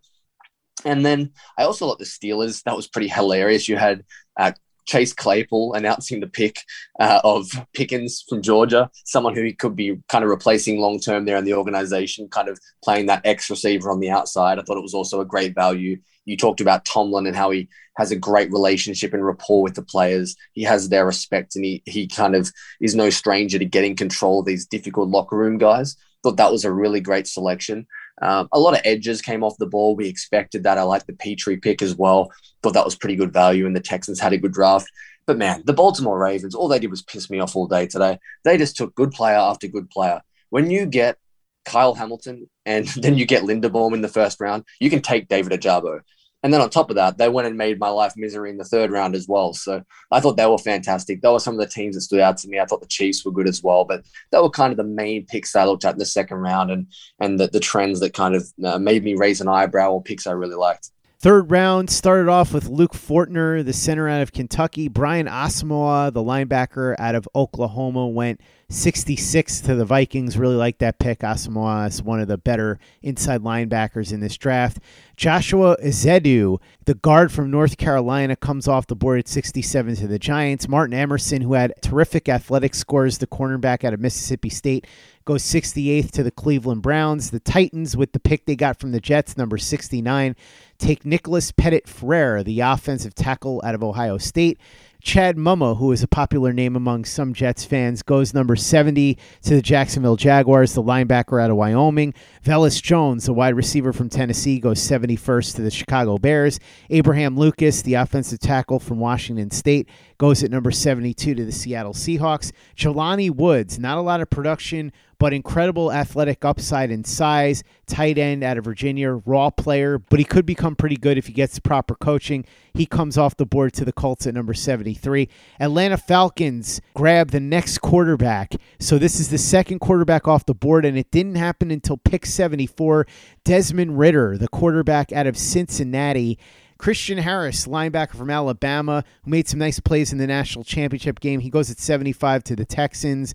And 0.86 1.06
then 1.06 1.32
I 1.58 1.64
also 1.64 1.88
like 1.88 1.98
the 1.98 2.06
Steelers. 2.06 2.64
That 2.64 2.76
was 2.76 2.88
pretty 2.88 3.08
hilarious. 3.08 3.70
You 3.70 3.78
had 3.78 4.04
uh, 4.38 4.52
Chase 4.86 5.14
Claypool 5.14 5.74
announcing 5.74 6.20
the 6.20 6.28
pick 6.28 6.58
uh, 7.00 7.22
of 7.24 7.50
Pickens 7.74 8.24
from 8.28 8.42
Georgia, 8.42 8.90
someone 9.06 9.36
who 9.36 9.54
could 9.54 9.76
be 9.76 9.98
kind 10.10 10.24
of 10.24 10.30
replacing 10.30 10.80
long 10.80 11.00
term 11.00 11.26
there 11.26 11.38
in 11.38 11.46
the 11.46 11.54
organization, 11.54 12.28
kind 12.30 12.50
of 12.50 12.60
playing 12.84 13.06
that 13.08 13.26
X 13.26 13.50
receiver 13.50 13.92
on 13.92 14.00
the 14.00 14.10
outside. 14.10 14.60
I 14.60 14.64
thought 14.64 14.78
it 14.78 14.84
was 14.84 14.94
also 14.94 15.22
a 15.22 15.26
great 15.26 15.56
value. 15.56 16.00
You 16.26 16.38
talked 16.38 16.62
about 16.62 16.86
Tomlin 16.86 17.28
and 17.28 17.36
how 17.36 17.52
he 17.52 17.70
has 17.98 18.12
a 18.12 18.16
great 18.16 18.52
relationship 18.52 19.14
and 19.14 19.26
rapport 19.26 19.62
with 19.62 19.76
the 19.76 19.84
players. 19.84 20.36
He 20.54 20.64
has 20.64 20.90
their 20.90 21.06
respect 21.06 21.56
and 21.56 21.64
he, 21.64 21.84
he 21.86 22.08
kind 22.08 22.36
of 22.36 22.52
is 22.82 22.96
no 22.96 23.10
stranger 23.10 23.60
to 23.60 23.66
getting 23.66 23.96
control 23.96 24.40
of 24.40 24.46
these 24.46 24.66
difficult 24.66 25.10
locker 25.10 25.38
room 25.38 25.58
guys. 25.58 25.96
Thought 26.24 26.38
that 26.38 26.52
was 26.52 26.66
a 26.66 26.72
really 26.72 27.02
great 27.02 27.28
selection. 27.28 27.86
Um, 28.22 28.48
a 28.52 28.60
lot 28.60 28.74
of 28.76 28.82
edges 28.84 29.22
came 29.22 29.44
off 29.44 29.58
the 29.58 29.66
ball. 29.66 29.96
We 29.96 30.08
expected 30.08 30.64
that. 30.64 30.78
I 30.78 30.84
like 30.84 31.06
the 31.06 31.14
Pitre 31.14 31.58
pick 31.58 31.82
as 31.82 31.96
well. 31.96 32.32
Thought 32.62 32.74
that 32.74 32.86
was 32.86 32.96
pretty 32.96 33.16
good 33.16 33.34
value, 33.34 33.66
and 33.66 33.76
the 33.76 33.82
Texans 33.82 34.20
had 34.20 34.34
a 34.34 34.38
good 34.38 34.54
draft. 34.54 34.90
But 35.26 35.38
man, 35.38 35.64
the 35.66 35.74
Baltimore 35.74 36.20
Ravens, 36.20 36.56
all 36.56 36.68
they 36.68 36.80
did 36.80 36.92
was 36.92 37.02
piss 37.02 37.30
me 37.30 37.40
off 37.40 37.56
all 37.56 37.68
day 37.68 37.88
today. 37.88 38.20
They 38.44 38.58
just 38.58 38.76
took 38.76 38.94
good 38.96 39.12
player 39.12 39.38
after 39.38 39.68
good 39.68 39.90
player. 39.90 40.22
When 40.50 40.70
you 40.70 40.86
get 40.86 41.18
Kyle 41.66 41.96
Hamilton 41.96 42.50
and 42.66 42.88
then 42.98 43.18
you 43.18 43.26
get 43.26 43.44
Linderbaum 43.44 43.94
in 43.94 44.02
the 44.02 44.08
first 44.08 44.40
round, 44.40 44.66
you 44.80 44.90
can 44.90 45.02
take 45.02 45.28
David 45.28 45.60
Ojabo. 45.60 46.02
And 46.44 46.54
then 46.54 46.60
on 46.60 46.70
top 46.70 46.90
of 46.90 46.98
that, 46.98 47.18
they 47.18 47.30
went 47.30 47.48
and 47.48 47.58
made 47.58 47.80
my 47.80 47.88
life 47.88 48.14
misery 48.18 48.50
in 48.50 48.58
the 48.58 48.66
third 48.66 48.92
round 48.92 49.16
as 49.16 49.28
well. 49.30 49.54
So 49.54 49.82
I 50.12 50.20
thought 50.20 50.36
they 50.36 50.46
were 50.46 50.58
fantastic. 50.58 51.22
They 51.22 51.30
were 51.30 51.40
some 51.40 51.54
of 51.54 51.60
the 51.60 51.74
teams 51.74 51.96
that 51.96 52.02
stood 52.02 52.20
out 52.20 52.38
to 52.38 52.50
me. 52.50 52.60
I 52.60 52.66
thought 52.66 52.82
the 52.82 52.88
Chiefs 52.88 53.24
were 53.24 53.32
good 53.32 53.48
as 53.48 53.64
well, 53.64 53.86
but 53.86 54.04
they 54.32 54.40
were 54.40 54.50
kind 54.50 54.72
of 54.72 54.78
the 54.78 54.84
main 54.84 55.26
picks 55.26 55.56
I 55.56 55.64
looked 55.64 55.86
at 55.86 55.94
in 55.94 56.00
the 56.00 56.06
second 56.06 56.38
round 56.38 56.70
and 56.70 56.88
and 57.20 57.40
the, 57.40 57.48
the 57.48 57.62
trends 57.62 58.02
that 58.02 58.14
kind 58.14 58.36
of 58.36 58.52
uh, 58.64 58.78
made 58.78 59.04
me 59.04 59.16
raise 59.16 59.40
an 59.40 59.48
eyebrow 59.48 59.92
or 59.92 60.04
picks 60.04 60.28
I 60.28 60.32
really 60.32 60.56
liked. 60.56 60.92
Third 61.24 61.52
round 61.52 61.90
started 61.90 62.30
off 62.30 62.54
with 62.54 62.68
Luke 62.68 62.92
Fortner, 62.92 63.64
the 63.64 63.72
center 63.72 64.10
out 64.10 64.22
of 64.22 64.34
Kentucky. 64.34 64.90
Brian 64.90 65.26
Asamoah, 65.26 66.12
the 66.12 66.20
linebacker 66.20 66.96
out 67.00 67.16
of 67.16 67.30
Oklahoma, 67.34 68.10
went 68.10 68.42
66 68.74 69.62
to 69.62 69.76
the 69.76 69.86
Vikings. 69.86 70.36
Really 70.36 70.56
like 70.56 70.80
that 70.80 70.98
pick. 70.98 71.20
Asamoah 71.20 71.88
is 71.88 72.02
one 72.02 72.20
of 72.20 72.28
the 72.28 72.40
better 72.40 72.80
inside 73.04 73.42
linebackers 73.42 74.12
in 74.12 74.20
this 74.20 74.36
draft. 74.36 74.80
Joshua 75.16 75.78
Ezeudu, 75.78 76.60
the 76.86 76.96
guard 76.96 77.32
from 77.32 77.52
North 77.52 77.78
Carolina, 77.78 78.36
comes 78.36 78.68
off 78.68 78.88
the 78.88 78.96
board 78.96 79.20
at 79.20 79.28
67 79.28 79.96
to 79.98 80.08
the 80.08 80.18
Giants. 80.18 80.68
Martin 80.68 80.96
Emerson, 80.96 81.44
who 81.44 81.54
had 81.54 81.74
terrific 81.82 82.28
athletic 82.28 82.74
scores, 82.74 83.20
the 83.20 83.28
cornerback 83.28 83.84
out 83.84 83.94
of 83.94 84.00
Mississippi 84.00 84.50
State, 84.50 84.88
goes 85.24 85.44
68th 85.44 86.10
to 86.12 86.24
the 86.24 86.32
Cleveland 86.32 86.82
Browns. 86.82 87.30
The 87.30 87.40
Titans, 87.40 87.96
with 87.96 88.12
the 88.12 88.20
pick 88.20 88.46
they 88.46 88.56
got 88.56 88.80
from 88.80 88.92
the 88.92 89.00
Jets, 89.00 89.38
number 89.38 89.60
69, 89.60 90.36
take 90.80 91.06
Nicholas 91.06 91.52
Petit-Frere, 91.52 92.44
the 92.44 92.62
offensive 92.62 93.14
tackle 93.14 93.62
out 93.64 93.76
of 93.76 93.84
Ohio 93.84 94.18
State. 94.18 94.60
Chad 95.04 95.36
Muma, 95.36 95.78
who 95.78 95.92
is 95.92 96.02
a 96.02 96.08
popular 96.08 96.54
name 96.54 96.78
among 96.78 97.04
some 97.04 97.34
Jets 97.34 97.66
fans, 97.66 98.02
goes 98.02 98.34
number 98.34 98.56
70 98.56 99.18
to 99.42 99.56
the 99.56 99.62
Jacksonville 99.62 100.16
Jaguars, 100.16 100.74
the 100.74 100.82
linebacker 100.82 101.44
out 101.44 101.52
of 101.52 101.58
Wyoming. 101.58 102.14
Velus 102.46 102.82
Jones, 102.82 103.26
the 103.26 103.34
wide 103.34 103.54
receiver 103.54 103.92
from 103.92 104.08
Tennessee, 104.08 104.60
goes 104.60 104.80
71st 104.80 105.56
to 105.56 105.62
the 105.62 105.70
Chicago 105.70 106.18
Bears. 106.18 106.58
Abraham 106.90 107.38
Lucas, 107.38 107.82
the 107.82 107.96
offensive 107.96 108.40
tackle 108.40 108.80
from 108.80 108.98
Washington 108.98 109.52
State, 109.52 109.90
goes 110.24 110.42
at 110.42 110.52
number 110.52 110.72
72 110.72 111.36
to 111.36 111.44
the 111.44 111.52
Seattle 111.52 111.92
Seahawks. 111.92 112.54
Jelani 112.78 113.30
Woods, 113.30 113.78
not 113.78 113.98
a 113.98 114.02
lot 114.02 114.22
of 114.22 114.30
production, 114.30 114.94
but 115.20 115.34
incredible 115.34 115.92
athletic 115.92 116.46
upside 116.46 116.92
and 116.92 117.06
size. 117.06 117.62
Tight 117.88 118.18
end 118.18 118.42
out 118.42 118.58
of 118.58 118.64
Virginia, 118.64 119.20
raw 119.26 119.50
player, 119.50 120.00
but 120.00 120.20
he 120.20 120.24
could 120.24 120.46
become 120.46 120.78
pretty 120.78 120.96
good 120.96 121.18
if 121.18 121.28
he 121.28 121.34
gets 121.34 121.56
the 121.56 121.62
proper 121.62 121.94
coaching. 121.96 122.46
He 122.74 122.86
comes 122.86 123.18
off 123.18 123.36
the 123.36 123.46
board 123.46 123.74
to 123.74 123.84
the 123.84 123.92
Colts 123.92 124.26
at 124.26 124.34
number 124.34 124.54
73. 124.54 125.28
Atlanta 125.60 125.98
Falcons 125.98 126.80
grab 126.94 127.32
the 127.32 127.42
next 127.42 127.80
quarterback. 127.80 128.54
So 128.80 128.98
this 128.98 129.20
is 129.20 129.28
the 129.28 129.38
second 129.38 129.80
quarterback 129.80 130.26
off 130.26 130.46
the 130.46 130.56
board, 130.56 130.86
and 130.86 130.98
it 130.98 131.12
didn't 131.12 131.36
happen 131.36 131.70
until 131.70 131.98
pick 131.98 132.26
74. 132.26 133.06
Desmond 133.44 134.00
Ridder, 134.00 134.38
the 134.38 134.48
quarterback 134.48 135.12
out 135.12 135.28
of 135.28 135.38
Cincinnati. 135.38 136.40
Christian 136.84 137.18
Harris, 137.18 137.66
linebacker 137.66 138.18
from 138.18 138.30
Alabama, 138.30 139.06
who 139.24 139.32
made 139.32 139.48
some 139.48 139.58
nice 139.58 139.80
plays 139.80 140.12
in 140.12 140.18
the 140.18 140.28
national 140.28 140.66
championship 140.66 141.22
game. 141.22 141.40
He 141.40 141.50
goes 141.50 141.72
at 141.72 141.80
75 141.80 142.44
to 142.44 142.58
the 142.58 142.66
Texans 142.66 143.34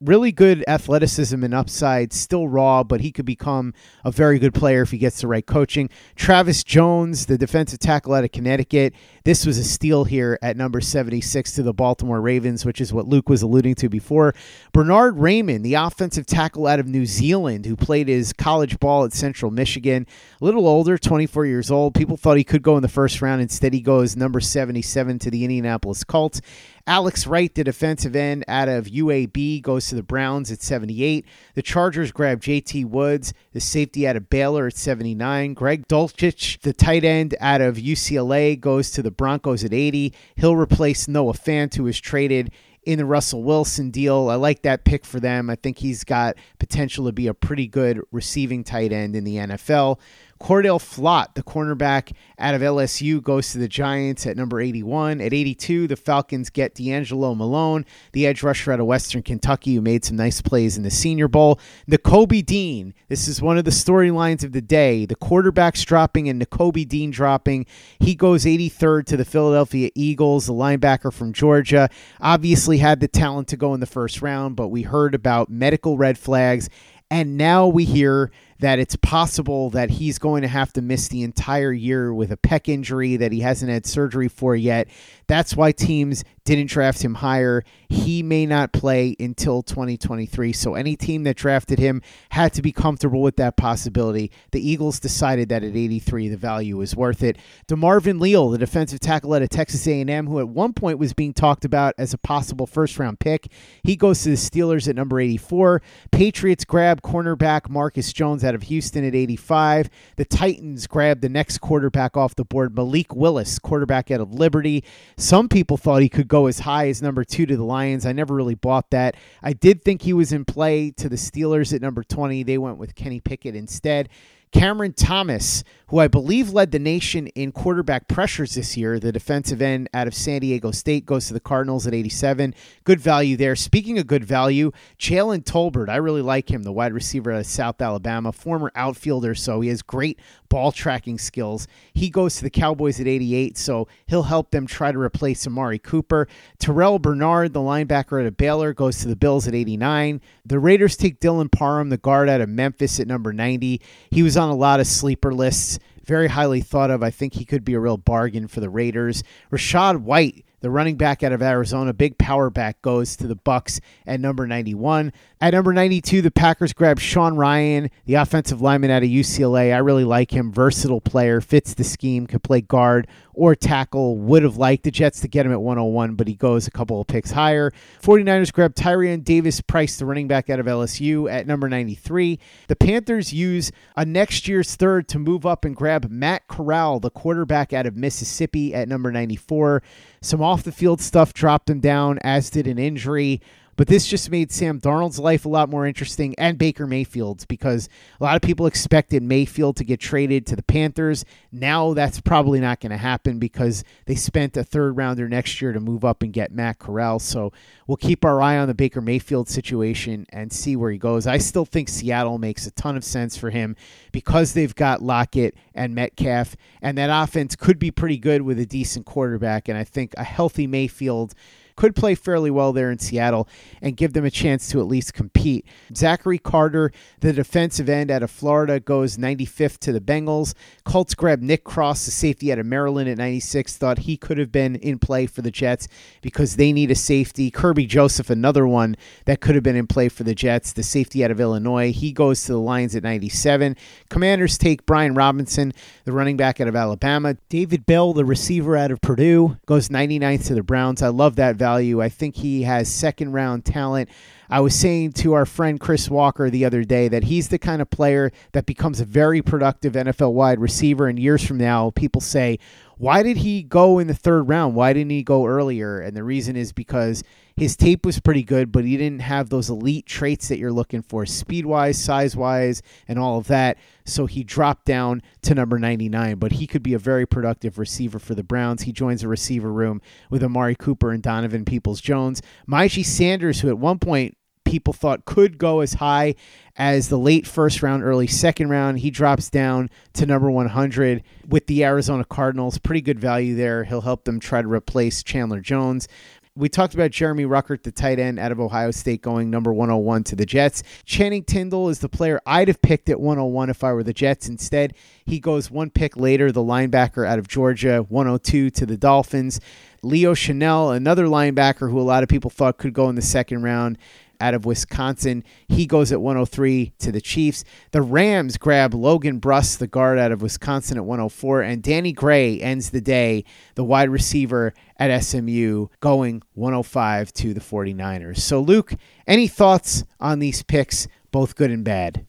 really 0.00 0.30
good 0.30 0.62
athleticism 0.68 1.42
and 1.42 1.54
upside, 1.54 2.12
still 2.12 2.48
raw, 2.48 2.82
but 2.82 3.00
he 3.00 3.10
could 3.10 3.24
become 3.24 3.72
a 4.04 4.10
very 4.10 4.38
good 4.38 4.52
player 4.52 4.82
if 4.82 4.90
he 4.90 4.98
gets 4.98 5.20
the 5.20 5.26
right 5.26 5.46
coaching. 5.46 5.88
Travis 6.14 6.62
Jones, 6.62 7.26
the 7.26 7.38
defensive 7.38 7.78
tackle 7.78 8.12
out 8.12 8.24
of 8.24 8.32
Connecticut, 8.32 8.92
this 9.24 9.46
was 9.46 9.58
a 9.58 9.64
steal 9.64 10.04
here 10.04 10.38
at 10.42 10.56
number 10.56 10.80
76 10.80 11.52
to 11.52 11.62
the 11.62 11.72
Baltimore 11.72 12.20
Ravens, 12.20 12.64
which 12.64 12.80
is 12.80 12.92
what 12.92 13.08
Luke 13.08 13.28
was 13.28 13.42
alluding 13.42 13.74
to 13.76 13.88
before. 13.88 14.34
Bernhard 14.72 15.16
Raimann, 15.16 15.62
the 15.62 15.74
offensive 15.74 16.26
tackle 16.26 16.66
out 16.66 16.78
of 16.78 16.86
New 16.86 17.06
Zealand, 17.06 17.64
who 17.64 17.74
played 17.74 18.08
his 18.08 18.32
college 18.32 18.78
ball 18.78 19.04
at 19.04 19.12
Central 19.12 19.50
Michigan, 19.50 20.06
a 20.40 20.44
little 20.44 20.68
older, 20.68 20.98
24 20.98 21.46
years 21.46 21.70
old. 21.70 21.94
People 21.94 22.16
thought 22.16 22.36
he 22.36 22.44
could 22.44 22.62
go 22.62 22.76
in 22.76 22.82
the 22.82 22.88
first 22.88 23.22
round. 23.22 23.40
Instead, 23.40 23.72
he 23.72 23.80
goes 23.80 24.14
number 24.14 24.40
77 24.40 25.18
to 25.20 25.30
the 25.30 25.42
Indianapolis 25.42 26.04
Colts. 26.04 26.40
Alex 26.88 27.26
Wright, 27.26 27.52
the 27.52 27.64
defensive 27.64 28.14
end 28.14 28.44
out 28.46 28.68
of 28.68 28.86
UAB, 28.86 29.60
goes 29.60 29.88
to 29.88 29.96
the 29.96 30.04
Browns 30.04 30.52
at 30.52 30.62
78. 30.62 31.26
The 31.54 31.62
Chargers 31.62 32.12
grab 32.12 32.40
JT 32.40 32.84
Woods, 32.84 33.34
the 33.52 33.60
safety 33.60 34.06
out 34.06 34.14
of 34.14 34.30
Baylor 34.30 34.68
at 34.68 34.76
79. 34.76 35.54
Greg 35.54 35.88
Dulcich, 35.88 36.60
the 36.60 36.72
tight 36.72 37.04
end 37.04 37.34
out 37.40 37.60
of 37.60 37.76
UCLA, 37.76 38.58
goes 38.58 38.92
to 38.92 39.02
the 39.02 39.10
Broncos 39.10 39.64
at 39.64 39.72
80. 39.74 40.14
He'll 40.36 40.54
replace 40.54 41.08
Noah 41.08 41.32
Fant, 41.32 41.74
who 41.74 41.82
was 41.82 41.98
traded 41.98 42.52
in 42.86 42.98
the 42.98 43.04
Russell 43.04 43.42
Wilson 43.42 43.90
deal. 43.90 44.30
I 44.30 44.36
like 44.36 44.62
that 44.62 44.84
pick 44.84 45.04
for 45.04 45.18
them. 45.18 45.50
I 45.50 45.56
think 45.56 45.78
he's 45.78 46.04
got 46.04 46.36
potential 46.60 47.06
to 47.06 47.12
be 47.12 47.26
a 47.26 47.34
pretty 47.34 47.66
good 47.66 48.00
receiving 48.12 48.62
tight 48.62 48.92
end 48.92 49.16
in 49.16 49.24
the 49.24 49.36
NFL. 49.36 49.98
Cordale 50.38 50.78
Flott, 50.78 51.34
the 51.34 51.42
cornerback 51.42 52.12
out 52.38 52.54
of 52.54 52.60
LSU, 52.60 53.22
goes 53.22 53.52
to 53.52 53.58
the 53.58 53.68
Giants 53.68 54.26
at 54.26 54.36
number 54.36 54.60
81. 54.60 55.20
At 55.20 55.32
82, 55.32 55.86
the 55.86 55.96
Falcons 55.96 56.50
get 56.50 56.74
DeAngelo 56.74 57.36
Malone, 57.36 57.86
the 58.12 58.26
edge 58.26 58.42
rusher 58.42 58.72
out 58.72 58.80
of 58.80 58.86
Western 58.86 59.22
Kentucky, 59.22 59.74
who 59.74 59.80
made 59.80 60.04
some 60.04 60.16
nice 60.16 60.42
plays 60.42 60.76
in 60.76 60.82
the 60.82 60.90
Senior 60.90 61.28
Bowl. 61.28 61.58
Nakobe 61.90 62.44
Dean, 62.44 62.94
this 63.08 63.28
is 63.28 63.40
one 63.40 63.56
of 63.56 63.64
the 63.64 63.70
storylines 63.70 64.44
of 64.44 64.52
the 64.52 64.60
day. 64.60 65.06
The 65.06 65.16
quarterback's 65.16 65.84
dropping 65.84 66.28
and 66.28 66.40
Nakobe 66.40 66.86
Dean 66.86 67.10
dropping. 67.10 67.66
He 67.98 68.14
goes 68.14 68.44
83rd 68.44 69.06
to 69.06 69.16
the 69.16 69.24
Philadelphia 69.24 69.90
Eagles, 69.94 70.46
the 70.46 70.52
linebacker 70.52 71.12
from 71.12 71.32
Georgia. 71.32 71.88
Obviously 72.20 72.78
had 72.78 73.00
the 73.00 73.08
talent 73.08 73.48
to 73.48 73.56
go 73.56 73.72
in 73.72 73.80
the 73.80 73.86
first 73.86 74.20
round, 74.20 74.56
but 74.56 74.68
we 74.68 74.82
heard 74.82 75.14
about 75.14 75.48
medical 75.48 75.96
red 75.96 76.18
flags. 76.18 76.68
And 77.10 77.36
now 77.36 77.68
we 77.68 77.84
hear 77.84 78.32
that 78.58 78.78
it's 78.78 78.96
possible 78.96 79.70
that 79.70 79.90
he's 79.90 80.18
going 80.18 80.42
to 80.42 80.48
have 80.48 80.72
to 80.74 80.82
miss 80.82 81.08
the 81.08 81.22
entire 81.22 81.72
year 81.72 82.12
with 82.12 82.32
a 82.32 82.36
pec 82.36 82.68
injury 82.68 83.16
that 83.16 83.32
he 83.32 83.40
hasn't 83.40 83.70
had 83.70 83.86
surgery 83.86 84.28
for 84.28 84.56
yet. 84.56 84.88
That's 85.26 85.56
why 85.56 85.72
teams 85.72 86.24
didn't 86.44 86.70
draft 86.70 87.02
him 87.02 87.14
higher. 87.14 87.64
He 87.88 88.22
may 88.22 88.46
not 88.46 88.72
play 88.72 89.16
until 89.18 89.62
2023. 89.62 90.52
So 90.52 90.74
any 90.74 90.96
team 90.96 91.24
that 91.24 91.36
drafted 91.36 91.78
him 91.78 92.00
had 92.30 92.54
to 92.54 92.62
be 92.62 92.72
comfortable 92.72 93.20
with 93.20 93.36
that 93.36 93.56
possibility. 93.56 94.30
The 94.52 94.66
Eagles 94.66 95.00
decided 95.00 95.48
that 95.48 95.64
at 95.64 95.76
83 95.76 96.28
the 96.28 96.36
value 96.36 96.76
was 96.76 96.94
worth 96.94 97.22
it. 97.22 97.36
DeMarvin 97.68 98.20
Leal, 98.20 98.48
the 98.50 98.58
defensive 98.58 99.00
tackle 99.00 99.34
at 99.34 99.50
Texas 99.50 99.86
A&M 99.86 100.26
who 100.26 100.38
at 100.38 100.48
one 100.48 100.72
point 100.72 100.98
was 100.98 101.12
being 101.12 101.34
talked 101.34 101.64
about 101.64 101.94
as 101.98 102.14
a 102.14 102.18
possible 102.18 102.66
first 102.66 102.98
round 102.98 103.18
pick, 103.18 103.48
he 103.82 103.96
goes 103.96 104.22
to 104.22 104.30
the 104.30 104.36
Steelers 104.36 104.88
at 104.88 104.94
number 104.94 105.18
84. 105.18 105.82
Patriots 106.12 106.64
grab 106.64 107.02
cornerback 107.02 107.68
Marcus 107.68 108.12
Jones 108.12 108.44
out 108.46 108.54
of 108.54 108.62
Houston 108.64 109.04
at 109.04 109.14
85. 109.14 109.90
The 110.16 110.24
Titans 110.24 110.86
grabbed 110.86 111.20
the 111.20 111.28
next 111.28 111.58
quarterback 111.58 112.16
off 112.16 112.34
the 112.34 112.44
board, 112.44 112.74
Malik 112.74 113.14
Willis, 113.14 113.58
quarterback 113.58 114.10
out 114.10 114.20
of 114.20 114.32
Liberty. 114.32 114.84
Some 115.16 115.48
people 115.48 115.76
thought 115.76 116.02
he 116.02 116.08
could 116.08 116.28
go 116.28 116.46
as 116.46 116.60
high 116.60 116.88
as 116.88 117.02
number 117.02 117.24
two 117.24 117.44
to 117.46 117.56
the 117.56 117.64
Lions. 117.64 118.06
I 118.06 118.12
never 118.12 118.34
really 118.34 118.54
bought 118.54 118.90
that. 118.90 119.16
I 119.42 119.52
did 119.52 119.82
think 119.82 120.02
he 120.02 120.12
was 120.12 120.32
in 120.32 120.44
play 120.44 120.90
to 120.92 121.08
the 121.08 121.16
Steelers 121.16 121.74
at 121.74 121.82
number 121.82 122.02
20. 122.02 122.42
They 122.44 122.58
went 122.58 122.78
with 122.78 122.94
Kenny 122.94 123.20
Pickett 123.20 123.56
instead. 123.56 124.08
Cameron 124.52 124.92
Thomas, 124.92 125.64
who 125.88 125.98
I 125.98 126.08
believe 126.08 126.50
led 126.50 126.70
the 126.70 126.78
nation 126.78 127.26
in 127.28 127.52
quarterback 127.52 128.08
pressures 128.08 128.54
this 128.54 128.76
year, 128.76 128.98
the 128.98 129.12
defensive 129.12 129.60
end 129.60 129.88
out 129.92 130.06
of 130.06 130.14
San 130.14 130.40
Diego 130.40 130.70
State, 130.70 131.04
goes 131.04 131.26
to 131.28 131.34
the 131.34 131.40
Cardinals 131.40 131.86
at 131.86 131.94
87. 131.94 132.54
Good 132.84 133.00
value 133.00 133.36
there. 133.36 133.54
Speaking 133.54 133.98
of 133.98 134.06
good 134.06 134.24
value, 134.24 134.72
Jalen 134.98 135.44
Tolbert, 135.44 135.88
I 135.88 135.96
really 135.96 136.22
like 136.22 136.50
him, 136.50 136.62
the 136.62 136.72
wide 136.72 136.92
receiver 136.92 137.32
out 137.32 137.40
of 137.40 137.46
South 137.46 137.80
Alabama, 137.80 138.32
former 138.32 138.72
outfielder, 138.74 139.34
so 139.34 139.60
he 139.60 139.68
has 139.68 139.82
great 139.82 140.18
ball 140.48 140.72
tracking 140.72 141.18
skills. 141.18 141.68
He 141.92 142.08
goes 142.08 142.36
to 142.36 142.44
the 142.44 142.50
Cowboys 142.50 143.00
at 143.00 143.06
88, 143.06 143.58
so 143.58 143.88
he'll 144.06 144.24
help 144.24 144.50
them 144.50 144.66
try 144.66 144.92
to 144.92 144.98
replace 144.98 145.46
Amari 145.46 145.78
Cooper. 145.78 146.28
Terrel 146.58 147.00
Bernard, 147.00 147.52
the 147.52 147.60
linebacker 147.60 148.20
out 148.20 148.26
of 148.26 148.36
Baylor, 148.36 148.72
goes 148.72 148.98
to 149.00 149.08
the 149.08 149.16
Bills 149.16 149.46
at 149.46 149.54
89. 149.54 150.20
The 150.44 150.58
Raiders 150.58 150.96
take 150.96 151.20
Dylan 151.20 151.50
Parham, 151.50 151.90
the 151.90 151.96
guard 151.96 152.28
out 152.28 152.40
of 152.40 152.48
Memphis, 152.48 152.98
at 153.00 153.06
number 153.06 153.32
90. 153.32 153.80
He 154.10 154.22
was 154.22 154.35
on 154.36 154.48
a 154.48 154.54
lot 154.54 154.80
of 154.80 154.86
sleeper 154.86 155.34
lists 155.34 155.78
very 156.06 156.28
highly 156.28 156.60
thought 156.60 156.90
of. 156.90 157.02
I 157.02 157.10
think 157.10 157.34
he 157.34 157.44
could 157.44 157.64
be 157.64 157.74
a 157.74 157.80
real 157.80 157.96
bargain 157.96 158.48
for 158.48 158.60
the 158.60 158.70
Raiders. 158.70 159.22
Rachaad 159.52 160.02
White 160.02 160.45
the 160.60 160.70
running 160.70 160.96
back 160.96 161.22
out 161.22 161.32
of 161.32 161.42
Arizona, 161.42 161.92
big 161.92 162.18
power 162.18 162.50
back, 162.50 162.80
goes 162.82 163.16
to 163.16 163.26
the 163.26 163.36
Bucs 163.36 163.80
at 164.06 164.20
number 164.20 164.46
91. 164.46 165.12
At 165.40 165.52
number 165.52 165.72
92, 165.72 166.22
the 166.22 166.30
Packers 166.30 166.72
grab 166.72 166.98
Sean 166.98 167.36
Rhyan, 167.36 167.90
the 168.06 168.14
offensive 168.14 168.62
lineman 168.62 168.90
out 168.90 169.02
of 169.02 169.10
UCLA. 169.10 169.74
I 169.74 169.78
really 169.78 170.04
like 170.04 170.30
him. 170.32 170.50
Versatile 170.50 171.00
player, 171.02 171.42
fits 171.42 171.74
the 171.74 171.84
scheme, 171.84 172.26
can 172.26 172.40
play 172.40 172.62
guard 172.62 173.06
or 173.34 173.54
tackle. 173.54 174.16
Would 174.16 174.42
have 174.42 174.56
liked 174.56 174.84
the 174.84 174.90
Jets 174.90 175.20
to 175.20 175.28
get 175.28 175.44
him 175.44 175.52
at 175.52 175.60
101, 175.60 176.14
but 176.14 176.26
he 176.26 176.34
goes 176.34 176.66
a 176.66 176.70
couple 176.70 177.00
of 177.00 177.06
picks 177.06 177.30
higher. 177.30 177.70
49ers 178.02 178.50
grab 178.52 178.74
Tyrion 178.74 179.22
Davis 179.22 179.60
Price, 179.60 179.98
the 179.98 180.06
running 180.06 180.26
back 180.26 180.48
out 180.48 180.58
of 180.58 180.66
LSU, 180.66 181.30
at 181.30 181.46
number 181.46 181.68
93. 181.68 182.38
The 182.68 182.76
Panthers 182.76 183.32
use 183.32 183.70
a 183.94 184.06
next 184.06 184.48
year's 184.48 184.74
third 184.74 185.06
to 185.08 185.18
move 185.18 185.44
up 185.44 185.66
and 185.66 185.76
grab 185.76 186.10
Matt 186.10 186.48
Corral, 186.48 186.98
the 186.98 187.10
quarterback 187.10 187.74
out 187.74 187.84
of 187.84 187.94
Mississippi, 187.94 188.72
at 188.72 188.88
number 188.88 189.12
94. 189.12 189.82
Some 190.26 190.42
off 190.42 190.64
the 190.64 190.72
field 190.72 191.00
stuff 191.00 191.32
dropped 191.32 191.70
him 191.70 191.78
down, 191.78 192.18
as 192.24 192.50
did 192.50 192.66
an 192.66 192.80
injury. 192.80 193.40
But 193.76 193.88
this 193.88 194.06
just 194.06 194.30
made 194.30 194.50
Sam 194.50 194.80
Darnold's 194.80 195.18
life 195.18 195.44
a 195.44 195.48
lot 195.48 195.68
more 195.68 195.86
interesting 195.86 196.34
and 196.38 196.58
Baker 196.58 196.86
Mayfield's 196.86 197.44
because 197.44 197.88
a 198.20 198.24
lot 198.24 198.36
of 198.36 198.42
people 198.42 198.66
expected 198.66 199.22
Mayfield 199.22 199.76
to 199.76 199.84
get 199.84 200.00
traded 200.00 200.46
to 200.46 200.56
the 200.56 200.62
Panthers. 200.62 201.24
Now 201.52 201.92
that's 201.92 202.20
probably 202.20 202.60
not 202.60 202.80
going 202.80 202.90
to 202.90 202.96
happen 202.96 203.38
because 203.38 203.84
they 204.06 204.14
spent 204.14 204.56
a 204.56 204.64
third 204.64 204.96
rounder 204.96 205.28
next 205.28 205.60
year 205.60 205.72
to 205.72 205.80
move 205.80 206.04
up 206.04 206.22
and 206.22 206.32
get 206.32 206.52
Matt 206.52 206.78
Corral. 206.78 207.18
So 207.18 207.52
we'll 207.86 207.96
keep 207.96 208.24
our 208.24 208.40
eye 208.40 208.56
on 208.56 208.68
the 208.68 208.74
Baker 208.74 209.00
Mayfield 209.00 209.48
situation 209.48 210.26
and 210.30 210.52
see 210.52 210.76
where 210.76 210.90
he 210.90 210.98
goes. 210.98 211.26
I 211.26 211.38
still 211.38 211.64
think 211.64 211.88
Seattle 211.88 212.38
makes 212.38 212.66
a 212.66 212.70
ton 212.70 212.96
of 212.96 213.04
sense 213.04 213.36
for 213.36 213.50
him 213.50 213.76
because 214.12 214.54
they've 214.54 214.74
got 214.74 215.02
Lockett 215.02 215.54
and 215.74 215.94
Metcalf, 215.94 216.56
and 216.80 216.96
that 216.98 217.10
offense 217.10 217.56
could 217.56 217.78
be 217.78 217.90
pretty 217.90 218.18
good 218.18 218.42
with 218.42 218.58
a 218.58 218.66
decent 218.66 219.06
quarterback. 219.06 219.68
And 219.68 219.76
I 219.76 219.84
think 219.84 220.14
a 220.16 220.24
healthy 220.24 220.66
Mayfield 220.66 221.34
could 221.76 221.94
play 221.94 222.14
fairly 222.14 222.50
well 222.50 222.72
there 222.72 222.90
in 222.90 222.98
Seattle 222.98 223.48
and 223.80 223.96
give 223.96 224.12
them 224.12 224.24
a 224.24 224.30
chance 224.30 224.68
to 224.70 224.80
at 224.80 224.86
least 224.86 225.14
compete. 225.14 225.66
Zachary 225.94 226.38
Carter, 226.38 226.90
the 227.20 227.32
defensive 227.32 227.88
end 227.88 228.10
out 228.10 228.22
of 228.22 228.30
Florida, 228.30 228.80
goes 228.80 229.16
95th 229.16 229.78
to 229.78 229.92
the 229.92 230.00
Bengals. 230.00 230.54
Colts 230.84 231.14
grab 231.14 231.40
Nick 231.40 231.64
Cross, 231.64 232.06
the 232.06 232.10
safety 232.10 232.50
out 232.50 232.58
of 232.58 232.66
Maryland 232.66 233.08
at 233.08 233.18
96. 233.18 233.76
Thought 233.76 233.98
he 234.00 234.16
could 234.16 234.38
have 234.38 234.50
been 234.50 234.76
in 234.76 234.98
play 234.98 235.26
for 235.26 235.42
the 235.42 235.50
Jets 235.50 235.88
because 236.22 236.56
they 236.56 236.72
need 236.72 236.90
a 236.90 236.94
safety. 236.94 237.50
Kerby 237.50 237.86
Joseph, 237.86 238.30
another 238.30 238.66
one 238.66 238.96
that 239.26 239.40
could 239.40 239.54
have 239.54 239.64
been 239.64 239.76
in 239.76 239.86
play 239.86 240.08
for 240.08 240.24
the 240.24 240.34
Jets, 240.34 240.72
the 240.72 240.82
safety 240.82 241.24
out 241.24 241.30
of 241.30 241.40
Illinois. 241.40 241.92
He 241.92 242.12
goes 242.12 242.44
to 242.44 242.52
the 242.52 242.58
Lions 242.58 242.96
at 242.96 243.02
97. 243.02 243.76
Commanders 244.08 244.58
take 244.58 244.86
Brian 244.86 245.14
Robinson, 245.14 245.72
the 246.04 246.12
running 246.12 246.36
back 246.36 246.60
out 246.60 246.68
of 246.68 246.76
Alabama. 246.76 247.36
David 247.48 247.86
Bell, 247.86 248.12
the 248.12 248.24
receiver 248.24 248.76
out 248.76 248.90
of 248.90 249.00
Purdue, 249.00 249.58
goes 249.66 249.88
99th 249.88 250.46
to 250.46 250.54
the 250.54 250.62
Browns. 250.62 251.02
I 251.02 251.08
love 251.08 251.36
that 251.36 251.56
value. 251.66 252.00
I 252.00 252.08
think 252.08 252.36
he 252.36 252.62
has 252.62 252.88
second 252.88 253.32
round 253.32 253.64
talent. 253.64 254.08
I 254.48 254.60
was 254.60 254.72
saying 254.72 255.14
to 255.14 255.32
our 255.32 255.44
friend 255.44 255.80
Chris 255.80 256.08
Walker 256.08 256.48
the 256.48 256.64
other 256.64 256.84
day 256.84 257.08
that 257.08 257.24
he's 257.24 257.48
the 257.48 257.58
kind 257.58 257.82
of 257.82 257.90
player 257.90 258.30
that 258.52 258.66
becomes 258.66 259.00
a 259.00 259.04
very 259.04 259.42
productive 259.42 259.94
NFL 259.94 260.32
wide 260.32 260.60
receiver. 260.60 261.08
And 261.08 261.18
years 261.18 261.44
from 261.44 261.58
now, 261.58 261.90
people 261.90 262.20
say, 262.20 262.60
why 262.98 263.24
did 263.24 263.38
he 263.38 263.64
go 263.64 263.98
in 263.98 264.06
the 264.06 264.14
third 264.14 264.48
round? 264.48 264.76
Why 264.76 264.92
didn't 264.92 265.10
he 265.10 265.24
go 265.24 265.44
earlier? 265.44 265.98
And 265.98 266.16
the 266.16 266.22
reason 266.22 266.54
is 266.54 266.72
because 266.72 267.24
his 267.56 267.74
tape 267.74 268.04
was 268.04 268.20
pretty 268.20 268.42
good, 268.42 268.70
but 268.70 268.84
he 268.84 268.98
didn't 268.98 269.20
have 269.20 269.48
those 269.48 269.70
elite 269.70 270.04
traits 270.04 270.48
that 270.48 270.58
you're 270.58 270.72
looking 270.72 271.00
for 271.00 271.24
speed 271.24 271.64
wise, 271.64 272.02
size 272.02 272.36
wise, 272.36 272.82
and 273.08 273.18
all 273.18 273.38
of 273.38 273.46
that. 273.46 273.78
So 274.04 274.26
he 274.26 274.44
dropped 274.44 274.84
down 274.84 275.22
to 275.42 275.54
number 275.54 275.78
99, 275.78 276.36
but 276.36 276.52
he 276.52 276.66
could 276.66 276.82
be 276.82 276.92
a 276.92 276.98
very 276.98 277.26
productive 277.26 277.78
receiver 277.78 278.18
for 278.18 278.34
the 278.34 278.42
Browns. 278.42 278.82
He 278.82 278.92
joins 278.92 279.22
the 279.22 279.28
receiver 279.28 279.72
room 279.72 280.02
with 280.28 280.44
Amari 280.44 280.74
Cooper 280.74 281.10
and 281.10 281.22
Donovan 281.22 281.64
Peoples 281.64 282.02
Jones. 282.02 282.42
Myjai 282.68 283.04
Sanders, 283.04 283.60
who 283.60 283.68
at 283.68 283.78
one 283.78 283.98
point 283.98 284.36
people 284.66 284.92
thought 284.92 285.24
could 285.24 285.56
go 285.56 285.80
as 285.80 285.94
high 285.94 286.34
as 286.76 287.08
the 287.08 287.18
late 287.18 287.46
first 287.46 287.82
round, 287.82 288.02
early 288.02 288.26
second 288.26 288.68
round. 288.68 288.98
He 288.98 289.10
drops 289.10 289.48
down 289.48 289.88
to 290.12 290.26
number 290.26 290.50
100 290.50 291.22
with 291.48 291.66
the 291.68 291.84
Arizona 291.84 292.24
Cardinals. 292.24 292.76
Pretty 292.76 293.00
good 293.00 293.18
value 293.18 293.54
there. 293.54 293.84
He'll 293.84 294.02
help 294.02 294.24
them 294.24 294.38
try 294.38 294.60
to 294.60 294.68
replace 294.68 295.22
Chandler 295.22 295.60
Jones 295.60 296.08
we 296.56 296.70
talked 296.70 296.94
about 296.94 297.10
Jeremy 297.10 297.44
Ruckert, 297.44 297.82
the 297.82 297.92
tight 297.92 298.18
end 298.18 298.38
out 298.38 298.50
of 298.50 298.58
Ohio 298.58 298.90
State, 298.90 299.20
going 299.20 299.50
number 299.50 299.72
101 299.72 300.24
to 300.24 300.36
the 300.36 300.46
Jets. 300.46 300.82
Channing 301.04 301.44
Tindall 301.44 301.90
is 301.90 301.98
the 301.98 302.08
player 302.08 302.40
I'd 302.46 302.68
have 302.68 302.80
picked 302.80 303.10
at 303.10 303.20
101 303.20 303.68
if 303.68 303.84
I 303.84 303.92
were 303.92 304.02
the 304.02 304.14
Jets. 304.14 304.48
Instead, 304.48 304.94
he 305.26 305.38
goes 305.38 305.70
one 305.70 305.90
pick 305.90 306.16
later, 306.16 306.50
the 306.50 306.62
linebacker 306.62 307.26
out 307.26 307.38
of 307.38 307.46
Georgia, 307.46 308.06
102 308.08 308.70
to 308.70 308.86
the 308.86 308.96
Dolphins. 308.96 309.60
Leo 310.02 310.34
Chenal, 310.34 310.96
another 310.96 311.26
linebacker 311.26 311.90
who 311.90 312.00
a 312.00 312.02
lot 312.02 312.22
of 312.22 312.28
people 312.28 312.50
thought 312.50 312.78
could 312.78 312.94
go 312.94 313.08
in 313.08 313.16
the 313.16 313.22
second 313.22 313.62
round, 313.62 313.98
out 314.40 314.54
of 314.54 314.64
Wisconsin. 314.64 315.44
He 315.68 315.86
goes 315.86 316.12
at 316.12 316.20
103 316.20 316.92
to 316.98 317.12
the 317.12 317.20
Chiefs. 317.20 317.64
The 317.92 318.02
Rams 318.02 318.56
grab 318.56 318.94
Logan 318.94 319.40
Bruss, 319.40 319.76
the 319.76 319.86
guard 319.86 320.18
out 320.18 320.32
of 320.32 320.42
Wisconsin, 320.42 320.96
at 320.96 321.04
104. 321.04 321.62
And 321.62 321.82
Danny 321.82 322.12
Gray 322.12 322.60
ends 322.60 322.90
the 322.90 323.00
day, 323.00 323.44
the 323.74 323.84
wide 323.84 324.10
receiver 324.10 324.74
at 324.96 325.16
SMU, 325.22 325.88
going 326.00 326.42
105 326.54 327.32
to 327.34 327.54
the 327.54 327.60
49ers. 327.60 328.38
So, 328.38 328.60
Luke, 328.60 328.94
any 329.26 329.48
thoughts 329.48 330.04
on 330.20 330.38
these 330.38 330.62
picks, 330.62 331.08
both 331.30 331.56
good 331.56 331.70
and 331.70 331.84
bad? 331.84 332.26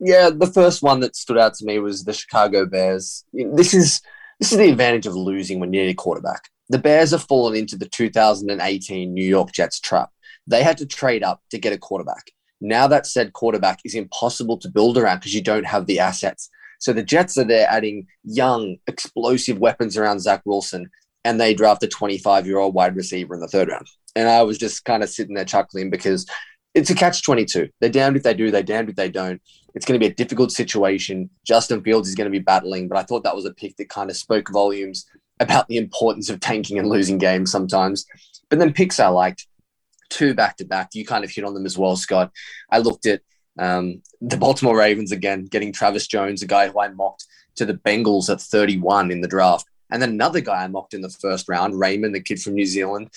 Yeah, 0.00 0.30
the 0.30 0.46
first 0.46 0.82
one 0.82 1.00
that 1.00 1.14
stood 1.14 1.38
out 1.38 1.54
to 1.54 1.64
me 1.64 1.78
was 1.78 2.04
the 2.04 2.14
Chicago 2.14 2.64
Bears. 2.64 3.24
This 3.32 3.74
is 3.74 4.00
this 4.40 4.52
is 4.52 4.58
the 4.58 4.70
advantage 4.70 5.06
of 5.06 5.14
losing 5.14 5.60
when 5.60 5.72
you 5.72 5.82
need 5.82 5.90
a 5.90 5.94
quarterback. 5.94 6.48
The 6.70 6.78
Bears 6.78 7.10
have 7.10 7.24
fallen 7.24 7.54
into 7.54 7.76
the 7.76 7.86
2018 7.86 9.12
New 9.12 9.24
York 9.24 9.52
Jets 9.52 9.78
trap. 9.78 10.10
They 10.50 10.62
had 10.62 10.78
to 10.78 10.86
trade 10.86 11.22
up 11.22 11.42
to 11.50 11.58
get 11.58 11.72
a 11.72 11.78
quarterback. 11.78 12.32
Now 12.60 12.86
that 12.88 13.06
said 13.06 13.32
quarterback 13.32 13.80
is 13.84 13.94
impossible 13.94 14.58
to 14.58 14.68
build 14.68 14.98
around 14.98 15.18
because 15.18 15.34
you 15.34 15.42
don't 15.42 15.64
have 15.64 15.86
the 15.86 16.00
assets. 16.00 16.50
So 16.80 16.92
the 16.92 17.02
Jets 17.02 17.38
are 17.38 17.44
there 17.44 17.68
adding 17.70 18.06
young, 18.24 18.76
explosive 18.86 19.58
weapons 19.58 19.96
around 19.96 20.20
Zach 20.20 20.42
Wilson, 20.44 20.90
and 21.24 21.40
they 21.40 21.54
draft 21.54 21.82
a 21.84 21.88
25 21.88 22.46
year 22.46 22.58
old 22.58 22.74
wide 22.74 22.96
receiver 22.96 23.34
in 23.34 23.40
the 23.40 23.48
third 23.48 23.68
round. 23.68 23.86
And 24.16 24.28
I 24.28 24.42
was 24.42 24.58
just 24.58 24.84
kind 24.84 25.02
of 25.02 25.08
sitting 25.08 25.36
there 25.36 25.44
chuckling 25.44 25.88
because 25.88 26.26
it's 26.74 26.90
a 26.90 26.94
catch 26.94 27.22
22. 27.22 27.68
They're 27.80 27.90
damned 27.90 28.16
if 28.16 28.22
they 28.22 28.34
do, 28.34 28.50
they're 28.50 28.62
damned 28.62 28.90
if 28.90 28.96
they 28.96 29.10
don't. 29.10 29.40
It's 29.74 29.86
going 29.86 29.98
to 29.98 30.04
be 30.04 30.10
a 30.10 30.14
difficult 30.14 30.50
situation. 30.50 31.30
Justin 31.46 31.82
Fields 31.82 32.08
is 32.08 32.16
going 32.16 32.30
to 32.30 32.36
be 32.36 32.42
battling, 32.42 32.88
but 32.88 32.98
I 32.98 33.04
thought 33.04 33.22
that 33.22 33.36
was 33.36 33.44
a 33.44 33.54
pick 33.54 33.76
that 33.76 33.88
kind 33.88 34.10
of 34.10 34.16
spoke 34.16 34.50
volumes 34.50 35.06
about 35.38 35.68
the 35.68 35.76
importance 35.76 36.28
of 36.28 36.40
tanking 36.40 36.78
and 36.78 36.88
losing 36.88 37.18
games 37.18 37.52
sometimes. 37.52 38.04
But 38.48 38.58
then 38.58 38.72
picks 38.72 38.98
I 38.98 39.08
liked 39.08 39.46
two 40.10 40.34
back 40.34 40.56
to 40.58 40.64
back. 40.64 40.90
You 40.94 41.06
kind 41.06 41.24
of 41.24 41.30
hit 41.30 41.44
on 41.44 41.54
them 41.54 41.66
as 41.66 41.78
well, 41.78 41.96
Scott. 41.96 42.32
I 42.70 42.78
looked 42.78 43.06
at 43.06 43.22
um, 43.58 44.02
the 44.20 44.36
Baltimore 44.36 44.76
Ravens 44.76 45.12
again, 45.12 45.44
getting 45.46 45.72
Travis 45.72 46.06
Jones, 46.06 46.42
a 46.42 46.46
guy 46.46 46.68
who 46.68 46.80
I 46.80 46.88
mocked 46.88 47.26
to 47.56 47.64
the 47.64 47.74
Bengals 47.74 48.30
at 48.30 48.40
31 48.40 49.10
in 49.10 49.20
the 49.20 49.28
draft. 49.28 49.66
And 49.90 50.00
then 50.00 50.10
another 50.10 50.40
guy 50.40 50.62
I 50.62 50.68
mocked 50.68 50.94
in 50.94 51.00
the 51.00 51.10
first 51.10 51.48
round, 51.48 51.74
Raimann, 51.74 52.12
the 52.12 52.20
kid 52.20 52.40
from 52.40 52.54
New 52.54 52.66
Zealand. 52.66 53.10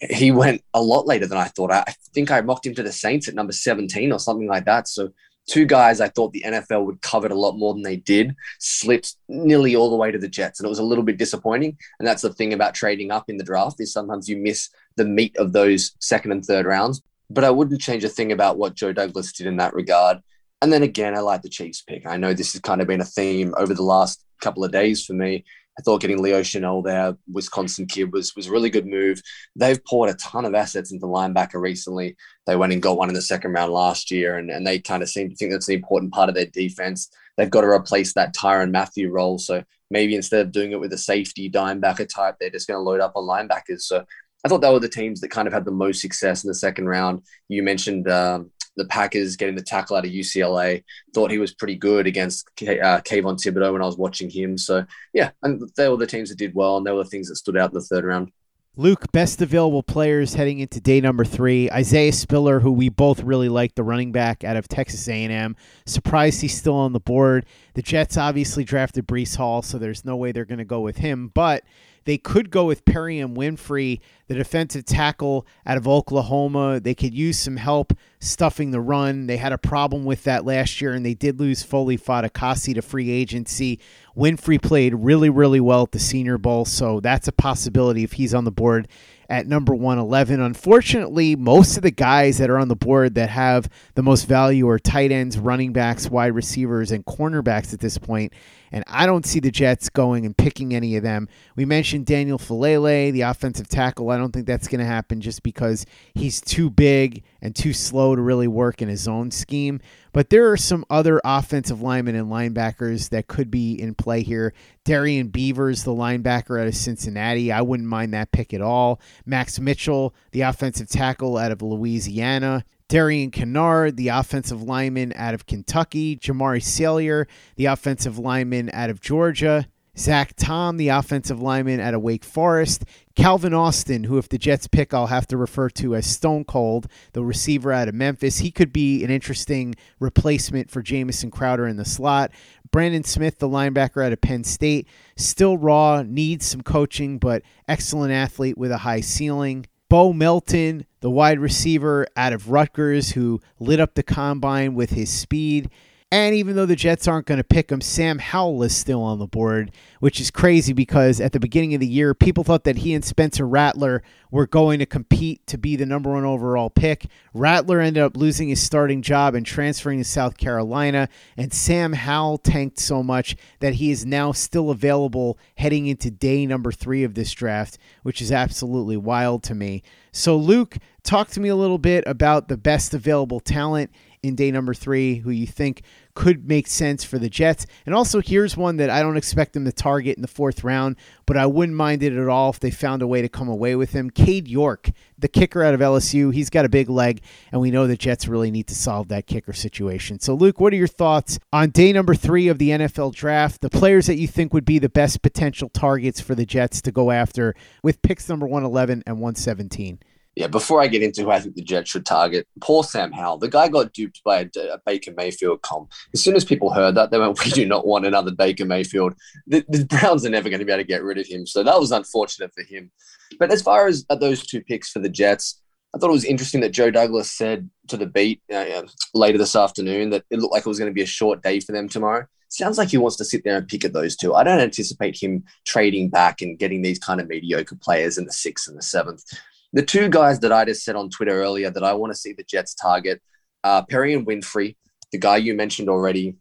He 0.00 0.30
went 0.30 0.62
a 0.74 0.82
lot 0.82 1.06
later 1.06 1.26
than 1.26 1.38
I 1.38 1.48
thought. 1.48 1.72
I 1.72 1.84
think 2.14 2.30
I 2.30 2.40
mocked 2.40 2.66
him 2.66 2.74
to 2.74 2.82
the 2.82 2.92
Saints 2.92 3.28
at 3.28 3.34
number 3.34 3.52
17 3.52 4.12
or 4.12 4.20
something 4.20 4.46
like 4.46 4.64
that. 4.66 4.88
So 4.88 5.12
two 5.48 5.64
guys 5.64 6.00
I 6.00 6.08
thought 6.08 6.32
the 6.32 6.44
NFL 6.46 6.84
would 6.84 7.00
covet 7.00 7.32
a 7.32 7.38
lot 7.38 7.56
more 7.56 7.74
than 7.74 7.82
they 7.82 7.96
did 7.96 8.36
slipped 8.60 9.16
nearly 9.28 9.74
all 9.74 9.90
the 9.90 9.96
way 9.96 10.12
to 10.12 10.18
the 10.18 10.28
Jets. 10.28 10.60
And 10.60 10.66
it 10.66 10.68
was 10.68 10.78
a 10.78 10.84
little 10.84 11.02
bit 11.02 11.16
disappointing. 11.16 11.76
And 11.98 12.06
that's 12.06 12.22
the 12.22 12.32
thing 12.32 12.52
about 12.52 12.74
trading 12.74 13.10
up 13.10 13.28
in 13.28 13.38
the 13.38 13.44
draft 13.44 13.80
is 13.80 13.92
sometimes 13.92 14.28
you 14.28 14.36
miss 14.36 14.68
the 14.96 15.04
meat 15.04 15.36
of 15.36 15.52
those 15.52 15.92
second 16.00 16.32
and 16.32 16.44
third 16.44 16.66
rounds. 16.66 17.02
But 17.30 17.44
I 17.44 17.50
wouldn't 17.50 17.80
change 17.80 18.04
a 18.04 18.08
thing 18.08 18.30
about 18.30 18.58
what 18.58 18.74
Joe 18.74 18.92
Douglas 18.92 19.32
did 19.32 19.46
in 19.46 19.56
that 19.56 19.74
regard. 19.74 20.18
And 20.60 20.72
then 20.72 20.82
again, 20.82 21.16
I 21.16 21.20
like 21.20 21.42
the 21.42 21.48
Chiefs 21.48 21.82
pick. 21.82 22.06
I 22.06 22.16
know 22.16 22.34
this 22.34 22.52
has 22.52 22.60
kind 22.60 22.80
of 22.80 22.86
been 22.86 23.00
a 23.00 23.06
theme 23.06 23.54
over 23.56 23.74
the 23.74 23.82
last 23.82 24.24
couple 24.40 24.64
of 24.64 24.72
days 24.72 25.04
for 25.04 25.12
me. 25.14 25.44
I 25.78 25.82
thought 25.82 26.00
getting 26.00 26.20
Leo 26.20 26.40
Chenal 26.40 26.82
there, 26.82 27.16
Wisconsin 27.30 27.86
kid, 27.86 28.12
was 28.12 28.34
was 28.34 28.48
a 28.48 28.50
really 28.50 28.70
good 28.70 28.86
move. 28.86 29.22
They've 29.54 29.82
poured 29.84 30.10
a 30.10 30.14
ton 30.14 30.44
of 30.44 30.54
assets 30.54 30.90
into 30.92 31.06
linebacker 31.06 31.60
recently. 31.60 32.16
They 32.46 32.56
went 32.56 32.72
and 32.72 32.82
got 32.82 32.98
one 32.98 33.08
in 33.08 33.14
the 33.14 33.22
second 33.22 33.52
round 33.52 33.72
last 33.72 34.10
year, 34.10 34.36
and, 34.36 34.50
and 34.50 34.66
they 34.66 34.80
kind 34.80 35.02
of 35.02 35.08
seem 35.08 35.30
to 35.30 35.36
think 35.36 35.52
that's 35.52 35.68
an 35.68 35.76
important 35.76 36.12
part 36.12 36.28
of 36.28 36.34
their 36.34 36.46
defense. 36.46 37.10
They've 37.36 37.50
got 37.50 37.60
to 37.60 37.68
replace 37.68 38.12
that 38.14 38.34
Tyrann 38.34 38.72
Mathieu 38.72 39.10
role. 39.10 39.38
So 39.38 39.62
maybe 39.90 40.16
instead 40.16 40.40
of 40.44 40.52
doing 40.52 40.72
it 40.72 40.80
with 40.80 40.92
a 40.92 40.98
safety 40.98 41.48
dimebacker 41.48 42.08
type, 42.08 42.36
they're 42.40 42.50
just 42.50 42.66
going 42.66 42.78
to 42.78 42.82
load 42.82 43.00
up 43.00 43.12
on 43.14 43.24
linebackers. 43.24 43.82
So 43.82 44.04
I 44.44 44.48
thought 44.48 44.60
that 44.62 44.72
were 44.72 44.80
the 44.80 44.88
teams 44.88 45.20
that 45.20 45.30
kind 45.30 45.46
of 45.46 45.54
had 45.54 45.64
the 45.64 45.70
most 45.70 46.00
success 46.00 46.42
in 46.42 46.48
the 46.48 46.54
second 46.54 46.88
round. 46.88 47.22
You 47.48 47.62
mentioned 47.62 48.08
um, 48.08 48.50
the 48.78 48.86
Packers 48.86 49.36
getting 49.36 49.56
the 49.56 49.62
tackle 49.62 49.96
out 49.96 50.06
of 50.06 50.12
UCLA. 50.12 50.82
Thought 51.12 51.30
he 51.30 51.38
was 51.38 51.52
pretty 51.52 51.74
good 51.74 52.06
against 52.06 52.48
K- 52.56 52.80
uh, 52.80 53.00
Kayvon 53.00 53.36
Thibodeaux 53.36 53.72
when 53.72 53.82
I 53.82 53.86
was 53.86 53.98
watching 53.98 54.30
him. 54.30 54.56
So 54.56 54.86
yeah, 55.12 55.30
and 55.42 55.68
they 55.76 55.88
were 55.88 55.96
the 55.96 56.06
teams 56.06 56.30
that 56.30 56.38
did 56.38 56.54
well, 56.54 56.78
and 56.78 56.86
they 56.86 56.92
were 56.92 57.04
the 57.04 57.10
things 57.10 57.28
that 57.28 57.36
stood 57.36 57.56
out 57.58 57.70
in 57.70 57.74
the 57.74 57.82
third 57.82 58.04
round. 58.04 58.32
Luke, 58.76 59.10
best 59.10 59.42
available 59.42 59.82
players 59.82 60.34
heading 60.34 60.60
into 60.60 60.80
day 60.80 61.00
number 61.00 61.24
three. 61.24 61.68
Isaiah 61.68 62.12
Spiller, 62.12 62.60
who 62.60 62.70
we 62.70 62.88
both 62.88 63.24
really 63.24 63.48
like, 63.48 63.74
the 63.74 63.82
running 63.82 64.12
back 64.12 64.44
out 64.44 64.56
of 64.56 64.68
Texas 64.68 65.08
A&M. 65.08 65.56
Surprised 65.84 66.40
he's 66.40 66.56
still 66.56 66.76
on 66.76 66.92
the 66.92 67.00
board. 67.00 67.44
The 67.74 67.82
Jets 67.82 68.16
obviously 68.16 68.62
drafted 68.62 69.08
Breece 69.08 69.34
Hall, 69.34 69.62
so 69.62 69.78
there's 69.78 70.04
no 70.04 70.14
way 70.14 70.30
they're 70.30 70.44
going 70.44 70.58
to 70.58 70.64
go 70.64 70.78
with 70.78 70.98
him. 70.98 71.32
But 71.34 71.64
they 72.08 72.16
could 72.16 72.50
go 72.50 72.64
with 72.64 72.86
Perrion 72.86 73.36
Winfrey, 73.36 74.00
the 74.28 74.34
defensive 74.34 74.86
tackle 74.86 75.46
out 75.66 75.76
of 75.76 75.86
Oklahoma. 75.86 76.80
They 76.80 76.94
could 76.94 77.12
use 77.12 77.38
some 77.38 77.58
help 77.58 77.92
stuffing 78.18 78.70
the 78.70 78.80
run. 78.80 79.26
They 79.26 79.36
had 79.36 79.52
a 79.52 79.58
problem 79.58 80.06
with 80.06 80.24
that 80.24 80.46
last 80.46 80.80
year, 80.80 80.94
and 80.94 81.04
they 81.04 81.12
did 81.12 81.38
lose 81.38 81.62
Foley 81.62 81.98
Fatukasi 81.98 82.72
to 82.76 82.80
free 82.80 83.10
agency. 83.10 83.78
Winfrey 84.16 84.60
played 84.60 84.94
really, 84.94 85.28
really 85.28 85.60
well 85.60 85.82
at 85.82 85.92
the 85.92 85.98
Senior 85.98 86.38
Bowl, 86.38 86.64
so 86.64 86.98
that's 86.98 87.28
a 87.28 87.32
possibility 87.32 88.04
if 88.04 88.14
he's 88.14 88.32
on 88.32 88.44
the 88.44 88.50
board 88.50 88.88
at 89.28 89.46
number 89.46 89.74
111. 89.74 90.40
Unfortunately, 90.40 91.36
most 91.36 91.76
of 91.76 91.82
the 91.82 91.90
guys 91.90 92.38
that 92.38 92.48
are 92.48 92.58
on 92.58 92.68
the 92.68 92.74
board 92.74 93.16
that 93.16 93.28
have 93.28 93.68
the 93.96 94.02
most 94.02 94.24
value 94.24 94.66
are 94.66 94.78
tight 94.78 95.12
ends, 95.12 95.36
running 95.38 95.74
backs, 95.74 96.08
wide 96.08 96.34
receivers, 96.34 96.90
and 96.90 97.04
cornerbacks 97.04 97.74
at 97.74 97.80
this 97.80 97.98
point. 97.98 98.32
And 98.72 98.84
I 98.86 99.06
don't 99.06 99.26
see 99.26 99.40
the 99.40 99.50
Jets 99.50 99.88
going 99.88 100.26
and 100.26 100.36
picking 100.36 100.74
any 100.74 100.96
of 100.96 101.02
them. 101.02 101.28
We 101.56 101.64
mentioned 101.64 102.06
Daniel 102.06 102.38
Faalele, 102.38 103.12
the 103.12 103.22
offensive 103.22 103.68
tackle. 103.68 104.10
I 104.10 104.18
don't 104.18 104.32
think 104.32 104.46
that's 104.46 104.68
going 104.68 104.80
to 104.80 104.86
happen 104.86 105.20
just 105.20 105.42
because 105.42 105.86
he's 106.14 106.40
too 106.40 106.70
big 106.70 107.22
and 107.40 107.54
too 107.54 107.72
slow 107.72 108.14
to 108.14 108.22
really 108.22 108.48
work 108.48 108.82
in 108.82 108.88
his 108.88 109.08
own 109.08 109.30
scheme. 109.30 109.80
But 110.12 110.30
there 110.30 110.50
are 110.50 110.56
some 110.56 110.84
other 110.90 111.20
offensive 111.24 111.80
linemen 111.82 112.14
and 112.14 112.30
linebackers 112.30 113.10
that 113.10 113.28
could 113.28 113.50
be 113.50 113.80
in 113.80 113.94
play 113.94 114.22
here. 114.22 114.52
Darrian 114.84 115.28
Beavers, 115.28 115.84
the 115.84 115.92
linebacker 115.92 116.60
out 116.60 116.66
of 116.66 116.74
Cincinnati. 116.74 117.52
I 117.52 117.62
wouldn't 117.62 117.88
mind 117.88 118.14
that 118.14 118.32
pick 118.32 118.54
at 118.54 118.60
all. 118.60 119.00
Max 119.26 119.60
Mitchell, 119.60 120.14
the 120.32 120.40
offensive 120.42 120.88
tackle 120.88 121.36
out 121.36 121.52
of 121.52 121.62
Louisiana. 121.62 122.64
Darian 122.88 123.30
Kinnard, 123.30 123.96
the 123.96 124.08
offensive 124.08 124.62
lineman 124.62 125.12
out 125.14 125.34
of 125.34 125.46
Kentucky. 125.46 126.16
Jamaree 126.16 126.62
Salyer, 126.62 127.28
the 127.56 127.66
offensive 127.66 128.18
lineman 128.18 128.70
out 128.72 128.88
of 128.88 129.00
Georgia. 129.00 129.68
Zach 129.98 130.34
Tom, 130.36 130.76
the 130.76 130.88
offensive 130.88 131.42
lineman 131.42 131.80
out 131.80 131.92
of 131.92 132.00
Wake 132.00 132.24
Forest. 132.24 132.84
Calvin 133.16 133.52
Austin, 133.52 134.04
who, 134.04 134.16
if 134.16 134.28
the 134.28 134.38
Jets 134.38 134.68
pick, 134.68 134.94
I'll 134.94 135.08
have 135.08 135.26
to 135.26 135.36
refer 135.36 135.68
to 135.70 135.96
as 135.96 136.06
Stone 136.06 136.44
Cold, 136.44 136.86
the 137.14 137.24
receiver 137.24 137.72
out 137.72 137.88
of 137.88 137.94
Memphis. 137.94 138.38
He 138.38 138.52
could 138.52 138.72
be 138.72 139.02
an 139.04 139.10
interesting 139.10 139.74
replacement 139.98 140.70
for 140.70 140.82
Jamison 140.82 141.32
Crowder 141.32 141.66
in 141.66 141.76
the 141.76 141.84
slot. 141.84 142.30
Brandon 142.70 143.02
Smith, 143.02 143.38
the 143.38 143.48
linebacker 143.48 144.04
out 144.04 144.12
of 144.12 144.20
Penn 144.20 144.44
State, 144.44 144.86
still 145.16 145.58
raw, 145.58 146.02
needs 146.06 146.46
some 146.46 146.62
coaching, 146.62 147.18
but 147.18 147.42
excellent 147.66 148.12
athlete 148.12 148.56
with 148.56 148.70
a 148.70 148.78
high 148.78 149.00
ceiling. 149.00 149.66
Bo 149.88 150.12
Melton, 150.12 150.84
the 151.00 151.10
wide 151.10 151.38
receiver 151.38 152.06
out 152.14 152.34
of 152.34 152.50
Rutgers, 152.50 153.12
who 153.12 153.40
lit 153.58 153.80
up 153.80 153.94
the 153.94 154.02
combine 154.02 154.74
with 154.74 154.90
his 154.90 155.10
speed. 155.10 155.70
And 156.10 156.34
even 156.34 156.56
though 156.56 156.64
the 156.64 156.74
Jets 156.74 157.06
aren't 157.06 157.26
going 157.26 157.36
to 157.36 157.44
pick 157.44 157.70
him, 157.70 157.82
Sam 157.82 158.18
Howell 158.18 158.62
is 158.62 158.74
still 158.74 159.02
on 159.02 159.18
the 159.18 159.26
board, 159.26 159.72
which 160.00 160.22
is 160.22 160.30
crazy 160.30 160.72
because 160.72 161.20
at 161.20 161.32
the 161.32 161.40
beginning 161.40 161.74
of 161.74 161.80
the 161.80 161.86
year, 161.86 162.14
people 162.14 162.44
thought 162.44 162.64
that 162.64 162.78
he 162.78 162.94
and 162.94 163.04
Spencer 163.04 163.46
Rattler 163.46 164.02
were 164.30 164.46
going 164.46 164.78
to 164.78 164.86
compete 164.86 165.46
to 165.48 165.58
be 165.58 165.76
the 165.76 165.84
number 165.84 166.10
one 166.10 166.24
overall 166.24 166.70
pick. 166.70 167.08
Rattler 167.34 167.80
ended 167.80 168.02
up 168.02 168.16
losing 168.16 168.48
his 168.48 168.62
starting 168.62 169.02
job 169.02 169.34
and 169.34 169.44
transferring 169.44 169.98
to 169.98 170.04
South 170.04 170.38
Carolina, 170.38 171.10
and 171.36 171.52
Sam 171.52 171.92
Howell 171.92 172.38
tanked 172.38 172.78
so 172.78 173.02
much 173.02 173.36
that 173.60 173.74
he 173.74 173.90
is 173.90 174.06
now 174.06 174.32
still 174.32 174.70
available 174.70 175.38
heading 175.56 175.88
into 175.88 176.10
day 176.10 176.46
number 176.46 176.72
three 176.72 177.04
of 177.04 177.12
this 177.12 177.32
draft, 177.32 177.76
which 178.02 178.22
is 178.22 178.32
absolutely 178.32 178.96
wild 178.96 179.42
to 179.42 179.54
me. 179.54 179.82
So, 180.10 180.38
Luke, 180.38 180.78
talk 181.02 181.28
to 181.28 181.40
me 181.40 181.50
a 181.50 181.56
little 181.56 181.78
bit 181.78 182.02
about 182.06 182.48
the 182.48 182.56
best 182.56 182.94
available 182.94 183.40
talent 183.40 183.90
in 184.22 184.34
day 184.34 184.50
number 184.50 184.74
three 184.74 185.16
who 185.16 185.30
you 185.30 185.46
think 185.46 185.82
could 186.18 186.48
make 186.48 186.66
sense 186.66 187.04
for 187.04 187.16
the 187.16 187.28
Jets. 187.28 187.64
And 187.86 187.94
also, 187.94 188.20
here's 188.20 188.56
one 188.56 188.76
that 188.78 188.90
I 188.90 189.02
don't 189.02 189.16
expect 189.16 189.52
them 189.52 189.64
to 189.66 189.70
target 189.70 190.16
in 190.16 190.22
the 190.22 190.26
fourth 190.26 190.64
round, 190.64 190.96
but 191.26 191.36
I 191.36 191.46
wouldn't 191.46 191.76
mind 191.76 192.02
it 192.02 192.12
at 192.12 192.28
all 192.28 192.50
if 192.50 192.58
they 192.58 192.72
found 192.72 193.02
a 193.02 193.06
way 193.06 193.22
to 193.22 193.28
come 193.28 193.48
away 193.48 193.76
with 193.76 193.92
him. 193.92 194.10
Cade 194.10 194.48
York, 194.48 194.90
the 195.16 195.28
kicker 195.28 195.62
out 195.62 195.74
of 195.74 195.80
LSU, 195.80 196.34
he's 196.34 196.50
got 196.50 196.64
a 196.64 196.68
big 196.68 196.90
leg, 196.90 197.22
and 197.52 197.60
we 197.60 197.70
know 197.70 197.86
the 197.86 197.96
Jets 197.96 198.26
really 198.26 198.50
need 198.50 198.66
to 198.66 198.74
solve 198.74 199.06
that 199.08 199.28
kicker 199.28 199.52
situation. 199.52 200.18
So, 200.18 200.34
Luke, 200.34 200.58
what 200.58 200.72
are 200.72 200.76
your 200.76 200.88
thoughts 200.88 201.38
on 201.52 201.70
day 201.70 201.92
number 201.92 202.16
three 202.16 202.48
of 202.48 202.58
the 202.58 202.70
NFL 202.70 203.14
draft? 203.14 203.60
The 203.60 203.70
players 203.70 204.06
that 204.06 204.16
you 204.16 204.26
think 204.26 204.52
would 204.52 204.64
be 204.64 204.80
the 204.80 204.88
best 204.88 205.22
potential 205.22 205.68
targets 205.68 206.20
for 206.20 206.34
the 206.34 206.44
Jets 206.44 206.82
to 206.82 206.90
go 206.90 207.12
after 207.12 207.54
with 207.84 208.02
picks 208.02 208.28
number 208.28 208.46
111 208.46 209.04
and 209.06 209.20
117? 209.20 210.00
Yeah, 210.38 210.46
before 210.46 210.80
I 210.80 210.86
get 210.86 211.02
into 211.02 211.22
who 211.22 211.30
I 211.32 211.40
think 211.40 211.56
the 211.56 211.64
Jets 211.64 211.90
should 211.90 212.06
target, 212.06 212.46
poor 212.60 212.84
Sam 212.84 213.10
Howell. 213.10 213.38
The 213.38 213.48
guy 213.48 213.66
got 213.66 213.92
duped 213.92 214.22
by 214.22 214.42
a, 214.42 214.60
a, 214.72 214.78
Baker 214.86 215.12
Mayfield 215.16 215.62
comp. 215.62 215.90
As 216.14 216.22
soon 216.22 216.36
as 216.36 216.44
people 216.44 216.72
heard 216.72 216.94
that, 216.94 217.10
they 217.10 217.18
went, 217.18 217.44
"We 217.44 217.50
do 217.50 217.66
not 217.66 217.88
want 217.88 218.06
another 218.06 218.30
Baker 218.30 218.64
Mayfield." 218.64 219.14
The, 219.48 219.64
the 219.68 219.84
Browns 219.84 220.24
are 220.24 220.30
never 220.30 220.48
going 220.48 220.60
to 220.60 220.64
be 220.64 220.70
able 220.70 220.84
to 220.84 220.86
get 220.86 221.02
rid 221.02 221.18
of 221.18 221.26
him, 221.26 221.44
so 221.44 221.64
that 221.64 221.80
was 221.80 221.90
unfortunate 221.90 222.52
for 222.54 222.62
him. 222.62 222.92
But 223.40 223.50
as 223.50 223.62
far 223.62 223.88
as 223.88 224.06
uh, 224.10 224.14
those 224.14 224.46
two 224.46 224.62
picks 224.62 224.90
for 224.90 225.00
the 225.00 225.08
Jets, 225.08 225.60
I 225.92 225.98
thought 225.98 226.10
it 226.10 226.12
was 226.12 226.24
interesting 226.24 226.60
that 226.60 226.70
Joe 226.70 226.92
Douglas 226.92 227.32
said 227.32 227.68
to 227.88 227.96
the 227.96 228.06
beat 228.06 228.40
uh, 228.54 228.82
later 229.14 229.38
this 229.38 229.56
afternoon 229.56 230.10
that 230.10 230.22
it 230.30 230.38
looked 230.38 230.52
like 230.52 230.66
it 230.66 230.68
was 230.68 230.78
going 230.78 230.90
to 230.90 230.94
be 230.94 231.02
a 231.02 231.06
short 231.06 231.42
day 231.42 231.58
for 231.58 231.72
them 231.72 231.88
tomorrow. 231.88 232.26
Sounds 232.48 232.78
like 232.78 232.90
he 232.90 232.96
wants 232.96 233.16
to 233.16 233.24
sit 233.24 233.42
there 233.42 233.56
and 233.56 233.66
pick 233.66 233.84
at 233.84 233.92
those 233.92 234.14
two. 234.14 234.34
I 234.34 234.44
don't 234.44 234.60
anticipate 234.60 235.20
him 235.20 235.42
trading 235.66 236.10
back 236.10 236.40
and 236.42 236.58
getting 236.58 236.82
these 236.82 237.00
kind 237.00 237.20
of 237.20 237.26
mediocre 237.26 237.76
players 237.76 238.18
in 238.18 238.24
the 238.24 238.32
sixth 238.32 238.68
and 238.68 238.78
the 238.78 238.82
seventh. 238.82 239.24
The 239.72 239.82
two 239.82 240.08
guys 240.08 240.40
that 240.40 240.52
I 240.52 240.64
just 240.64 240.84
said 240.84 240.96
on 240.96 241.10
Twitter 241.10 241.42
earlier 241.42 241.70
that 241.70 241.84
I 241.84 241.92
want 241.92 242.12
to 242.12 242.18
see 242.18 242.32
the 242.32 242.44
Jets 242.44 242.74
target, 242.74 243.20
uh, 243.64 243.82
and 243.90 244.26
Winfrey, 244.26 244.76
the 245.12 245.18
guy 245.18 245.36
you 245.36 245.54
mentioned 245.54 245.88
already. 245.88 246.36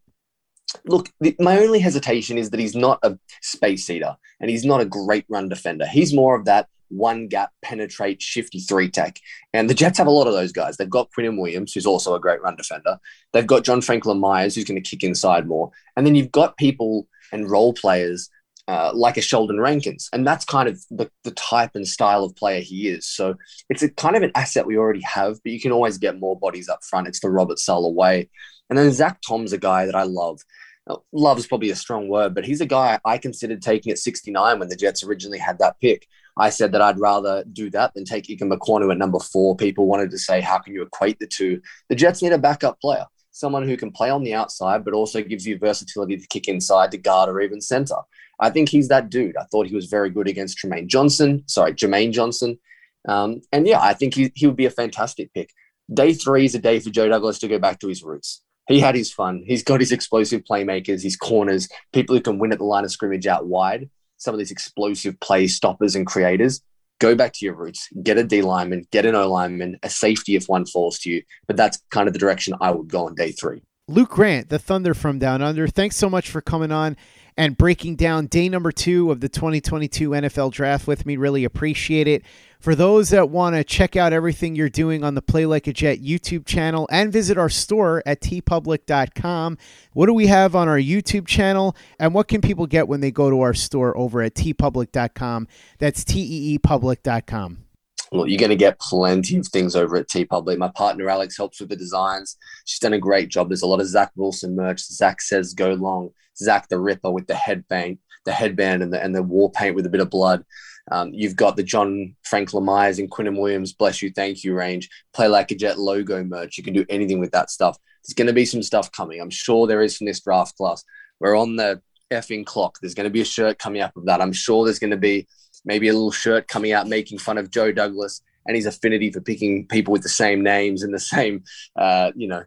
Look, 0.86 1.10
the, 1.20 1.36
my 1.40 1.60
only 1.60 1.80
hesitation 1.80 2.38
is 2.38 2.50
that 2.50 2.60
he's 2.60 2.76
not 2.76 3.00
a 3.04 3.18
space 3.42 3.90
eater 3.90 4.16
and 4.40 4.50
he's 4.50 4.66
not 4.66 4.82
a 4.82 4.86
great 4.86 5.26
run 5.30 5.50
defender. 5.50 5.86
He's 5.86 6.14
more 6.14 6.36
of 6.36 6.46
that 6.46 6.68
one 6.90 7.28
gap 7.28 7.52
penetrate 7.62 8.22
shifty 8.22 8.60
three 8.60 8.90
tech. 8.90 9.20
And 9.54 9.70
the 9.70 9.74
Jets 9.74 9.98
have 9.98 10.08
a 10.08 10.12
lot 10.12 10.28
of 10.28 10.34
those 10.34 10.52
guys. 10.52 10.78
They've 10.78 10.90
got 10.90 11.10
Quinnen 11.18 11.40
Williams, 11.40 11.74
who's 11.74 11.86
also 11.86 12.16
a 12.16 12.20
great 12.20 12.42
run 12.42 12.56
defender. 12.56 12.98
They've 13.34 13.48
got 13.48 13.64
John 13.64 13.82
Franklin 13.82 14.20
Myers, 14.20 14.56
who's 14.56 14.66
going 14.66 14.82
to 14.82 14.90
kick 14.90 15.04
inside 15.04 15.48
more. 15.48 15.72
And 15.96 16.06
then 16.06 16.16
you've 16.16 16.32
got 16.32 16.58
people 16.58 17.08
and 17.32 17.50
role 17.50 17.74
players 17.74 18.30
uh, 18.68 18.92
like 18.94 19.18
a 19.18 19.22
Sheldon 19.22 19.60
Rankins. 19.60 20.10
And 20.12 20.28
that's 20.28 20.46
kind 20.46 20.68
of 20.68 20.84
the, 20.90 21.10
the 21.24 21.32
type 21.32 21.72
and 21.76 21.88
style 21.88 22.24
of 22.24 22.36
player 22.36 22.62
he 22.62 22.90
is. 22.90 23.08
So 23.08 23.36
it's 23.70 23.84
a 23.84 23.90
kind 23.90 24.16
of 24.16 24.24
an 24.24 24.32
asset 24.36 24.66
we 24.66 24.78
already 24.78 25.02
have, 25.02 25.38
but 25.44 25.52
you 25.52 25.60
can 25.60 25.72
always 25.72 25.98
get 25.98 26.20
more 26.20 26.38
bodies 26.38 26.70
up 26.70 26.84
front. 26.84 27.08
It's 27.08 27.22
the 27.22 27.30
Robert 27.30 27.60
Saleh 27.60 27.96
way. 27.96 28.30
And 28.70 28.78
then 28.78 28.92
Zach 28.92 29.20
Tom's 29.26 29.54
a 29.54 29.58
guy 29.58 29.86
that 29.86 29.96
I 29.96 30.04
love. 30.04 30.42
Now, 30.88 31.04
love 31.12 31.38
is 31.38 31.48
probably 31.48 31.70
a 31.70 31.76
strong 31.76 32.08
word, 32.08 32.34
but 32.34 32.46
he's 32.46 32.62
a 32.62 32.66
guy 32.66 33.00
I 33.06 33.18
considered 33.18 33.62
taking 33.62 33.92
at 33.92 34.00
69 34.00 34.60
when 34.60 34.70
the 34.70 34.76
Jets 34.76 35.04
originally 35.04 35.40
had 35.40 35.60
that 35.60 35.80
pick. 35.80 36.08
I 36.38 36.50
said 36.50 36.72
that 36.74 36.82
I'd 36.82 37.00
rather 37.00 37.44
do 37.52 37.70
that 37.72 37.94
than 37.94 38.06
take 38.06 38.26
Ikem 38.26 38.56
Ekwonu 38.56 38.92
at 38.92 38.98
number 38.98 39.20
four. 39.20 39.56
People 39.56 39.88
wanted 39.88 40.12
to 40.12 40.20
say, 40.20 40.40
how 40.40 40.60
can 40.60 40.74
you 40.74 40.84
equate 40.84 41.20
the 41.20 41.28
two? 41.28 41.62
The 41.90 41.96
Jets 41.96 42.22
need 42.22 42.34
a 42.34 42.38
backup 42.38 42.80
player, 42.80 43.06
someone 43.32 43.68
who 43.68 43.76
can 43.76 43.92
play 43.92 44.10
on 44.10 44.24
the 44.24 44.34
outside, 44.34 44.86
but 44.86 44.94
also 44.94 45.22
gives 45.22 45.46
you 45.46 45.58
versatility 45.58 46.18
to 46.18 46.28
kick 46.28 46.48
inside, 46.48 46.92
to 46.92 46.98
guard, 46.98 47.30
or 47.30 47.42
even 47.42 47.60
center. 47.60 47.96
I 48.40 48.50
think 48.50 48.70
he's 48.70 48.88
that 48.90 49.10
dude. 49.10 49.38
I 49.38 49.44
thought 49.46 49.68
he 49.68 49.76
was 49.76 49.88
very 49.88 50.10
good 50.10 50.28
against 50.28 50.58
Tremaine 50.58 50.88
Johnson. 50.88 51.44
Sorry, 51.48 51.74
Jermaine 51.74 52.12
Johnson. 52.12 52.60
Um, 53.08 53.42
and 53.52 53.68
yeah, 53.68 53.80
I 53.82 53.94
think 53.94 54.14
he, 54.14 54.32
he 54.36 54.48
would 54.48 54.56
be 54.56 54.66
a 54.66 54.72
fantastic 54.72 55.34
pick. 55.34 55.52
Day 55.92 56.14
three 56.14 56.46
is 56.46 56.56
a 56.56 56.60
day 56.60 56.80
for 56.80 56.90
Joe 56.90 57.08
Douglas 57.08 57.40
to 57.40 57.48
go 57.48 57.60
back 57.60 57.80
to 57.80 57.88
his 57.88 58.04
roots. 58.04 58.44
He 58.68 58.82
had 58.82 58.96
his 58.96 59.12
fun. 59.12 59.44
He's 59.48 59.64
got 59.64 59.80
his 59.80 59.94
explosive 59.94 60.44
playmakers, 60.44 61.02
his 61.02 61.16
corners, 61.16 61.70
people 61.94 62.16
who 62.16 62.22
can 62.22 62.38
win 62.38 62.52
at 62.52 62.58
the 62.58 62.66
line 62.66 62.84
of 62.84 62.92
scrimmage 62.92 63.26
out 63.26 63.48
wide. 63.48 63.90
Some 64.18 64.34
of 64.34 64.40
these 64.40 64.52
explosive 64.52 65.18
play 65.22 65.48
stoppers 65.48 65.96
and 65.96 66.06
creators. 66.06 66.62
Go 67.00 67.16
back 67.16 67.32
to 67.34 67.46
your 67.46 67.56
roots. 67.56 67.88
Get 68.04 68.18
a 68.18 68.24
D 68.24 68.42
lineman, 68.42 68.86
get 68.92 69.06
an 69.06 69.16
O 69.16 69.32
lineman, 69.32 69.78
a 69.84 69.90
safety 69.90 70.36
if 70.36 70.48
one 70.48 70.66
falls 70.66 71.00
to 71.00 71.12
you. 71.12 71.24
But 71.48 71.56
that's 71.56 71.82
kind 71.92 72.08
of 72.08 72.14
the 72.14 72.20
direction 72.20 72.56
I 72.60 72.72
would 72.72 72.90
go 72.90 73.06
on 73.06 73.16
day 73.16 73.32
three. 73.32 73.62
Luke 73.88 74.10
Grant, 74.10 74.50
the 74.50 74.60
Thunder 74.60 74.94
from 74.94 75.18
Down 75.18 75.42
Under. 75.42 75.68
Thanks 75.68 75.96
so 75.96 76.10
much 76.10 76.30
for 76.30 76.42
coming 76.42 76.74
on 76.74 76.98
and 77.38 77.56
breaking 77.56 77.96
down 77.96 78.26
day 78.26 78.50
number 78.50 78.72
two 78.72 79.12
of 79.12 79.20
the 79.22 79.30
2022 79.30 80.10
NFL 80.10 80.52
Draft 80.52 80.88
with 80.88 81.06
me. 81.06 81.16
Really 81.16 81.44
appreciate 81.44 82.08
it. 82.08 82.24
For 82.60 82.74
those 82.74 83.10
that 83.10 83.30
want 83.30 83.56
to 83.56 83.64
check 83.64 83.96
out 83.96 84.14
everything 84.14 84.56
you're 84.56 84.68
doing 84.68 85.04
on 85.04 85.14
the 85.14 85.22
Play 85.22 85.46
Like 85.46 85.68
a 85.68 85.74
Jet 85.74 86.00
YouTube 86.00 86.46
channel 86.46 86.88
and 86.92 87.14
visit 87.14 87.38
our 87.38 87.50
store 87.50 88.02
at 88.06 88.20
teepublic.com, 88.20 89.58
what 89.94 90.08
do 90.08 90.14
we 90.14 90.26
have 90.28 90.56
on 90.56 90.68
our 90.68 90.80
YouTube 90.80 91.28
channel 91.28 91.76
and 92.00 92.16
what 92.16 92.28
can 92.28 92.42
people 92.42 92.66
get 92.66 92.88
when 92.88 93.00
they 93.00 93.12
go 93.12 93.30
to 93.30 93.42
our 93.42 93.54
store 93.54 93.96
over 93.96 94.24
at 94.24 94.34
teepublic.com? 94.34 95.48
That's 95.78 96.04
teepublic.com. 96.04 97.67
Well, 98.12 98.28
you're 98.28 98.40
going 98.40 98.50
to 98.50 98.56
get 98.56 98.80
plenty 98.80 99.38
of 99.38 99.48
things 99.48 99.76
over 99.76 99.98
at 99.98 100.08
TeePublic. 100.08 100.58
My 100.58 100.70
partner 100.70 101.10
Alex 101.10 101.36
helps 101.36 101.60
with 101.60 101.70
the 101.70 101.76
designs. 101.76 102.38
She's 102.66 102.80
done 102.80 102.94
a 102.94 103.00
great 103.00 103.30
job. 103.30 103.50
There's 103.50 103.64
a 103.64 103.68
lot 103.68 103.82
of 103.82 103.88
Zach 103.88 104.12
Wilson 104.16 104.56
merch. 104.56 104.82
Zach 104.82 105.22
says 105.22 105.54
go 105.54 105.74
long. 105.74 106.12
Zach 106.38 106.70
the 106.70 106.80
Ripper 106.80 107.12
with 107.12 107.28
the 107.28 107.36
headband, 107.36 107.98
the 108.26 108.32
headband 108.32 108.84
and 108.84 108.94
the 108.94 109.04
and 109.04 109.14
the 109.14 109.24
war 109.24 109.52
paint 109.52 109.76
with 109.76 109.86
a 109.86 109.90
bit 109.90 110.02
of 110.02 110.10
blood. 110.10 110.46
Um, 110.90 111.12
you've 111.14 111.36
got 111.36 111.58
the 111.58 111.64
John 111.64 112.16
Franklin 112.24 112.64
Myers 112.64 113.00
and 113.00 113.12
Quinnen 113.12 113.38
Williams 113.38 113.74
Bless 113.74 114.02
You 114.02 114.12
Thank 114.12 114.44
You 114.44 114.54
range. 114.54 114.90
Play 115.14 115.28
like 115.28 115.52
a 115.52 115.56
Jet 115.56 115.78
logo 115.78 116.24
merch. 116.24 116.58
You 116.58 116.64
can 116.64 116.74
do 116.74 116.86
anything 116.90 117.20
with 117.20 117.32
that 117.32 117.50
stuff. 117.50 117.78
There's 118.06 118.14
going 118.14 118.28
to 118.28 118.34
be 118.34 118.46
some 118.46 118.64
stuff 118.64 118.92
coming. 118.92 119.20
I'm 119.20 119.30
sure 119.30 119.68
there 119.68 119.82
is 119.82 119.98
from 119.98 120.08
this 120.08 120.22
draft 120.22 120.56
class. 120.56 120.84
We're 121.20 121.38
on 121.38 121.58
the 121.58 121.82
effing 122.12 122.46
clock. 122.46 122.78
There's 122.82 122.94
going 122.94 123.06
to 123.06 123.12
be 123.12 123.22
a 123.22 123.26
shirt 123.26 123.60
coming 123.60 123.82
up 123.82 123.98
of 123.98 124.06
that. 124.06 124.22
I'm 124.22 124.32
sure 124.32 124.64
there's 124.64 124.80
going 124.80 124.92
to 124.92 124.98
be 124.98 125.28
maybe 125.68 125.90
a 125.90 125.94
little 125.94 126.12
shirt 126.12 126.48
coming 126.48 126.72
out 126.72 126.88
making 126.88 127.20
fun 127.20 127.38
of 127.38 127.52
Joe 127.52 127.72
Douglas 127.72 128.22
and 128.48 128.56
his 128.56 128.66
affinity 128.66 129.12
for 129.12 129.22
picking 129.22 129.68
people 129.68 129.92
with 129.92 130.02
the 130.02 130.10
same 130.10 130.42
names 130.42 130.82
and 130.82 130.94
the 130.94 131.00
same, 131.00 131.44
uh, 131.76 132.12
you 132.16 132.28
know, 132.28 132.44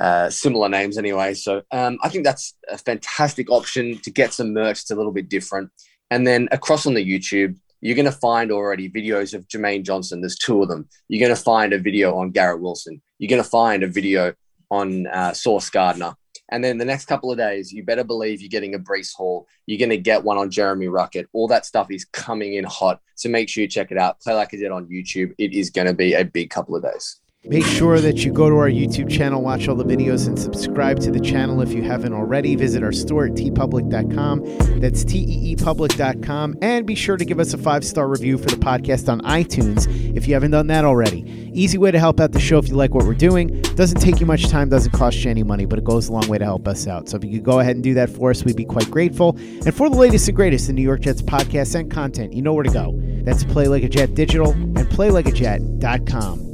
uh, 0.00 0.28
similar 0.28 0.68
names 0.68 0.98
anyway. 0.98 1.32
So 1.32 1.62
um, 1.70 1.98
I 2.02 2.08
think 2.08 2.24
that's 2.24 2.54
a 2.68 2.76
fantastic 2.76 3.50
option 3.50 3.98
to 3.98 4.10
get 4.10 4.34
some 4.34 4.52
merch. 4.52 4.80
It's 4.80 4.90
a 4.90 4.96
little 4.96 5.12
bit 5.12 5.28
different. 5.28 5.70
And 6.10 6.26
then 6.26 6.48
across 6.50 6.84
on 6.84 6.94
the 6.94 7.04
YouTube, 7.04 7.56
you're 7.80 7.94
going 7.94 8.04
to 8.06 8.12
find 8.12 8.50
already 8.50 8.90
videos 8.90 9.34
of 9.34 9.46
Jermaine 9.46 9.84
Johnson. 9.84 10.20
There's 10.20 10.38
two 10.38 10.62
of 10.62 10.68
them. 10.68 10.88
You're 11.08 11.24
going 11.24 11.36
to 11.36 11.42
find 11.42 11.72
a 11.72 11.78
video 11.78 12.16
on 12.16 12.30
Garrett 12.30 12.60
Wilson. 12.60 13.00
You're 13.18 13.28
going 13.28 13.42
to 13.42 13.48
find 13.48 13.82
a 13.82 13.88
video 13.88 14.34
on 14.70 15.06
uh, 15.06 15.32
Sauce 15.32 15.70
Gardner. 15.70 16.14
And 16.50 16.62
then 16.62 16.78
the 16.78 16.84
next 16.84 17.06
couple 17.06 17.32
of 17.32 17.38
days, 17.38 17.72
you 17.72 17.82
better 17.82 18.04
believe 18.04 18.40
you're 18.40 18.48
getting 18.48 18.74
a 18.74 18.78
Breece 18.78 19.14
Hall. 19.14 19.46
You're 19.66 19.78
going 19.78 19.90
to 19.90 19.96
get 19.96 20.24
one 20.24 20.36
on 20.36 20.50
Jeremy 20.50 20.86
Ruckert. 20.86 21.26
All 21.32 21.48
that 21.48 21.64
stuff 21.64 21.90
is 21.90 22.04
coming 22.04 22.54
in 22.54 22.64
hot. 22.64 23.00
So 23.14 23.28
make 23.28 23.48
sure 23.48 23.62
you 23.62 23.68
check 23.68 23.90
it 23.90 23.98
out. 23.98 24.20
Play 24.20 24.34
like 24.34 24.52
a 24.52 24.58
Jet 24.58 24.70
on 24.70 24.86
YouTube. 24.86 25.34
It 25.38 25.52
is 25.52 25.70
going 25.70 25.86
to 25.86 25.94
be 25.94 26.12
a 26.12 26.24
big 26.24 26.50
couple 26.50 26.76
of 26.76 26.82
days. 26.82 27.20
Make 27.46 27.66
sure 27.66 28.00
that 28.00 28.24
you 28.24 28.32
go 28.32 28.48
to 28.48 28.56
our 28.56 28.70
YouTube 28.70 29.10
channel, 29.10 29.42
watch 29.42 29.68
all 29.68 29.76
the 29.76 29.84
videos, 29.84 30.26
and 30.26 30.38
subscribe 30.38 30.98
to 31.00 31.10
the 31.10 31.20
channel 31.20 31.60
if 31.60 31.72
you 31.72 31.82
haven't 31.82 32.14
already. 32.14 32.56
Visit 32.56 32.82
our 32.82 32.90
store 32.90 33.26
at 33.26 33.32
teepublic.com. 33.32 34.80
That's 34.80 35.04
teepublic.com. 35.04 36.56
And 36.62 36.86
be 36.86 36.94
sure 36.94 37.18
to 37.18 37.24
give 37.24 37.38
us 37.38 37.52
a 37.52 37.58
five 37.58 37.84
star 37.84 38.08
review 38.08 38.38
for 38.38 38.46
the 38.46 38.56
podcast 38.56 39.12
on 39.12 39.20
iTunes 39.20 39.86
if 40.16 40.26
you 40.26 40.32
haven't 40.32 40.52
done 40.52 40.68
that 40.68 40.86
already. 40.86 41.50
Easy 41.52 41.76
way 41.76 41.90
to 41.90 41.98
help 41.98 42.18
out 42.18 42.32
the 42.32 42.40
show 42.40 42.56
if 42.56 42.68
you 42.68 42.76
like 42.76 42.94
what 42.94 43.04
we're 43.04 43.12
doing. 43.12 43.60
Doesn't 43.74 44.00
take 44.00 44.20
you 44.20 44.26
much 44.26 44.48
time, 44.48 44.70
doesn't 44.70 44.92
cost 44.92 45.22
you 45.22 45.30
any 45.30 45.42
money, 45.42 45.66
but 45.66 45.78
it 45.78 45.84
goes 45.84 46.08
a 46.08 46.12
long 46.14 46.26
way 46.28 46.38
to 46.38 46.44
help 46.46 46.66
us 46.66 46.86
out. 46.86 47.10
So 47.10 47.18
if 47.18 47.24
you 47.24 47.30
could 47.30 47.44
go 47.44 47.60
ahead 47.60 47.76
and 47.76 47.84
do 47.84 47.92
that 47.92 48.08
for 48.08 48.30
us, 48.30 48.42
we'd 48.42 48.56
be 48.56 48.64
quite 48.64 48.90
grateful. 48.90 49.36
And 49.36 49.74
for 49.74 49.90
the 49.90 49.96
latest 49.96 50.28
and 50.28 50.36
greatest 50.36 50.70
in 50.70 50.76
New 50.76 50.82
York 50.82 51.02
Jets 51.02 51.20
podcasts 51.20 51.78
and 51.78 51.90
content, 51.90 52.32
you 52.32 52.40
know 52.40 52.54
where 52.54 52.64
to 52.64 52.72
go. 52.72 52.98
That's 53.22 53.44
Play 53.44 53.68
Like 53.68 53.82
a 53.82 53.88
Jet 53.90 54.14
Digital 54.14 54.52
and 54.52 54.78
PlayLikeAJet.com. 54.78 56.53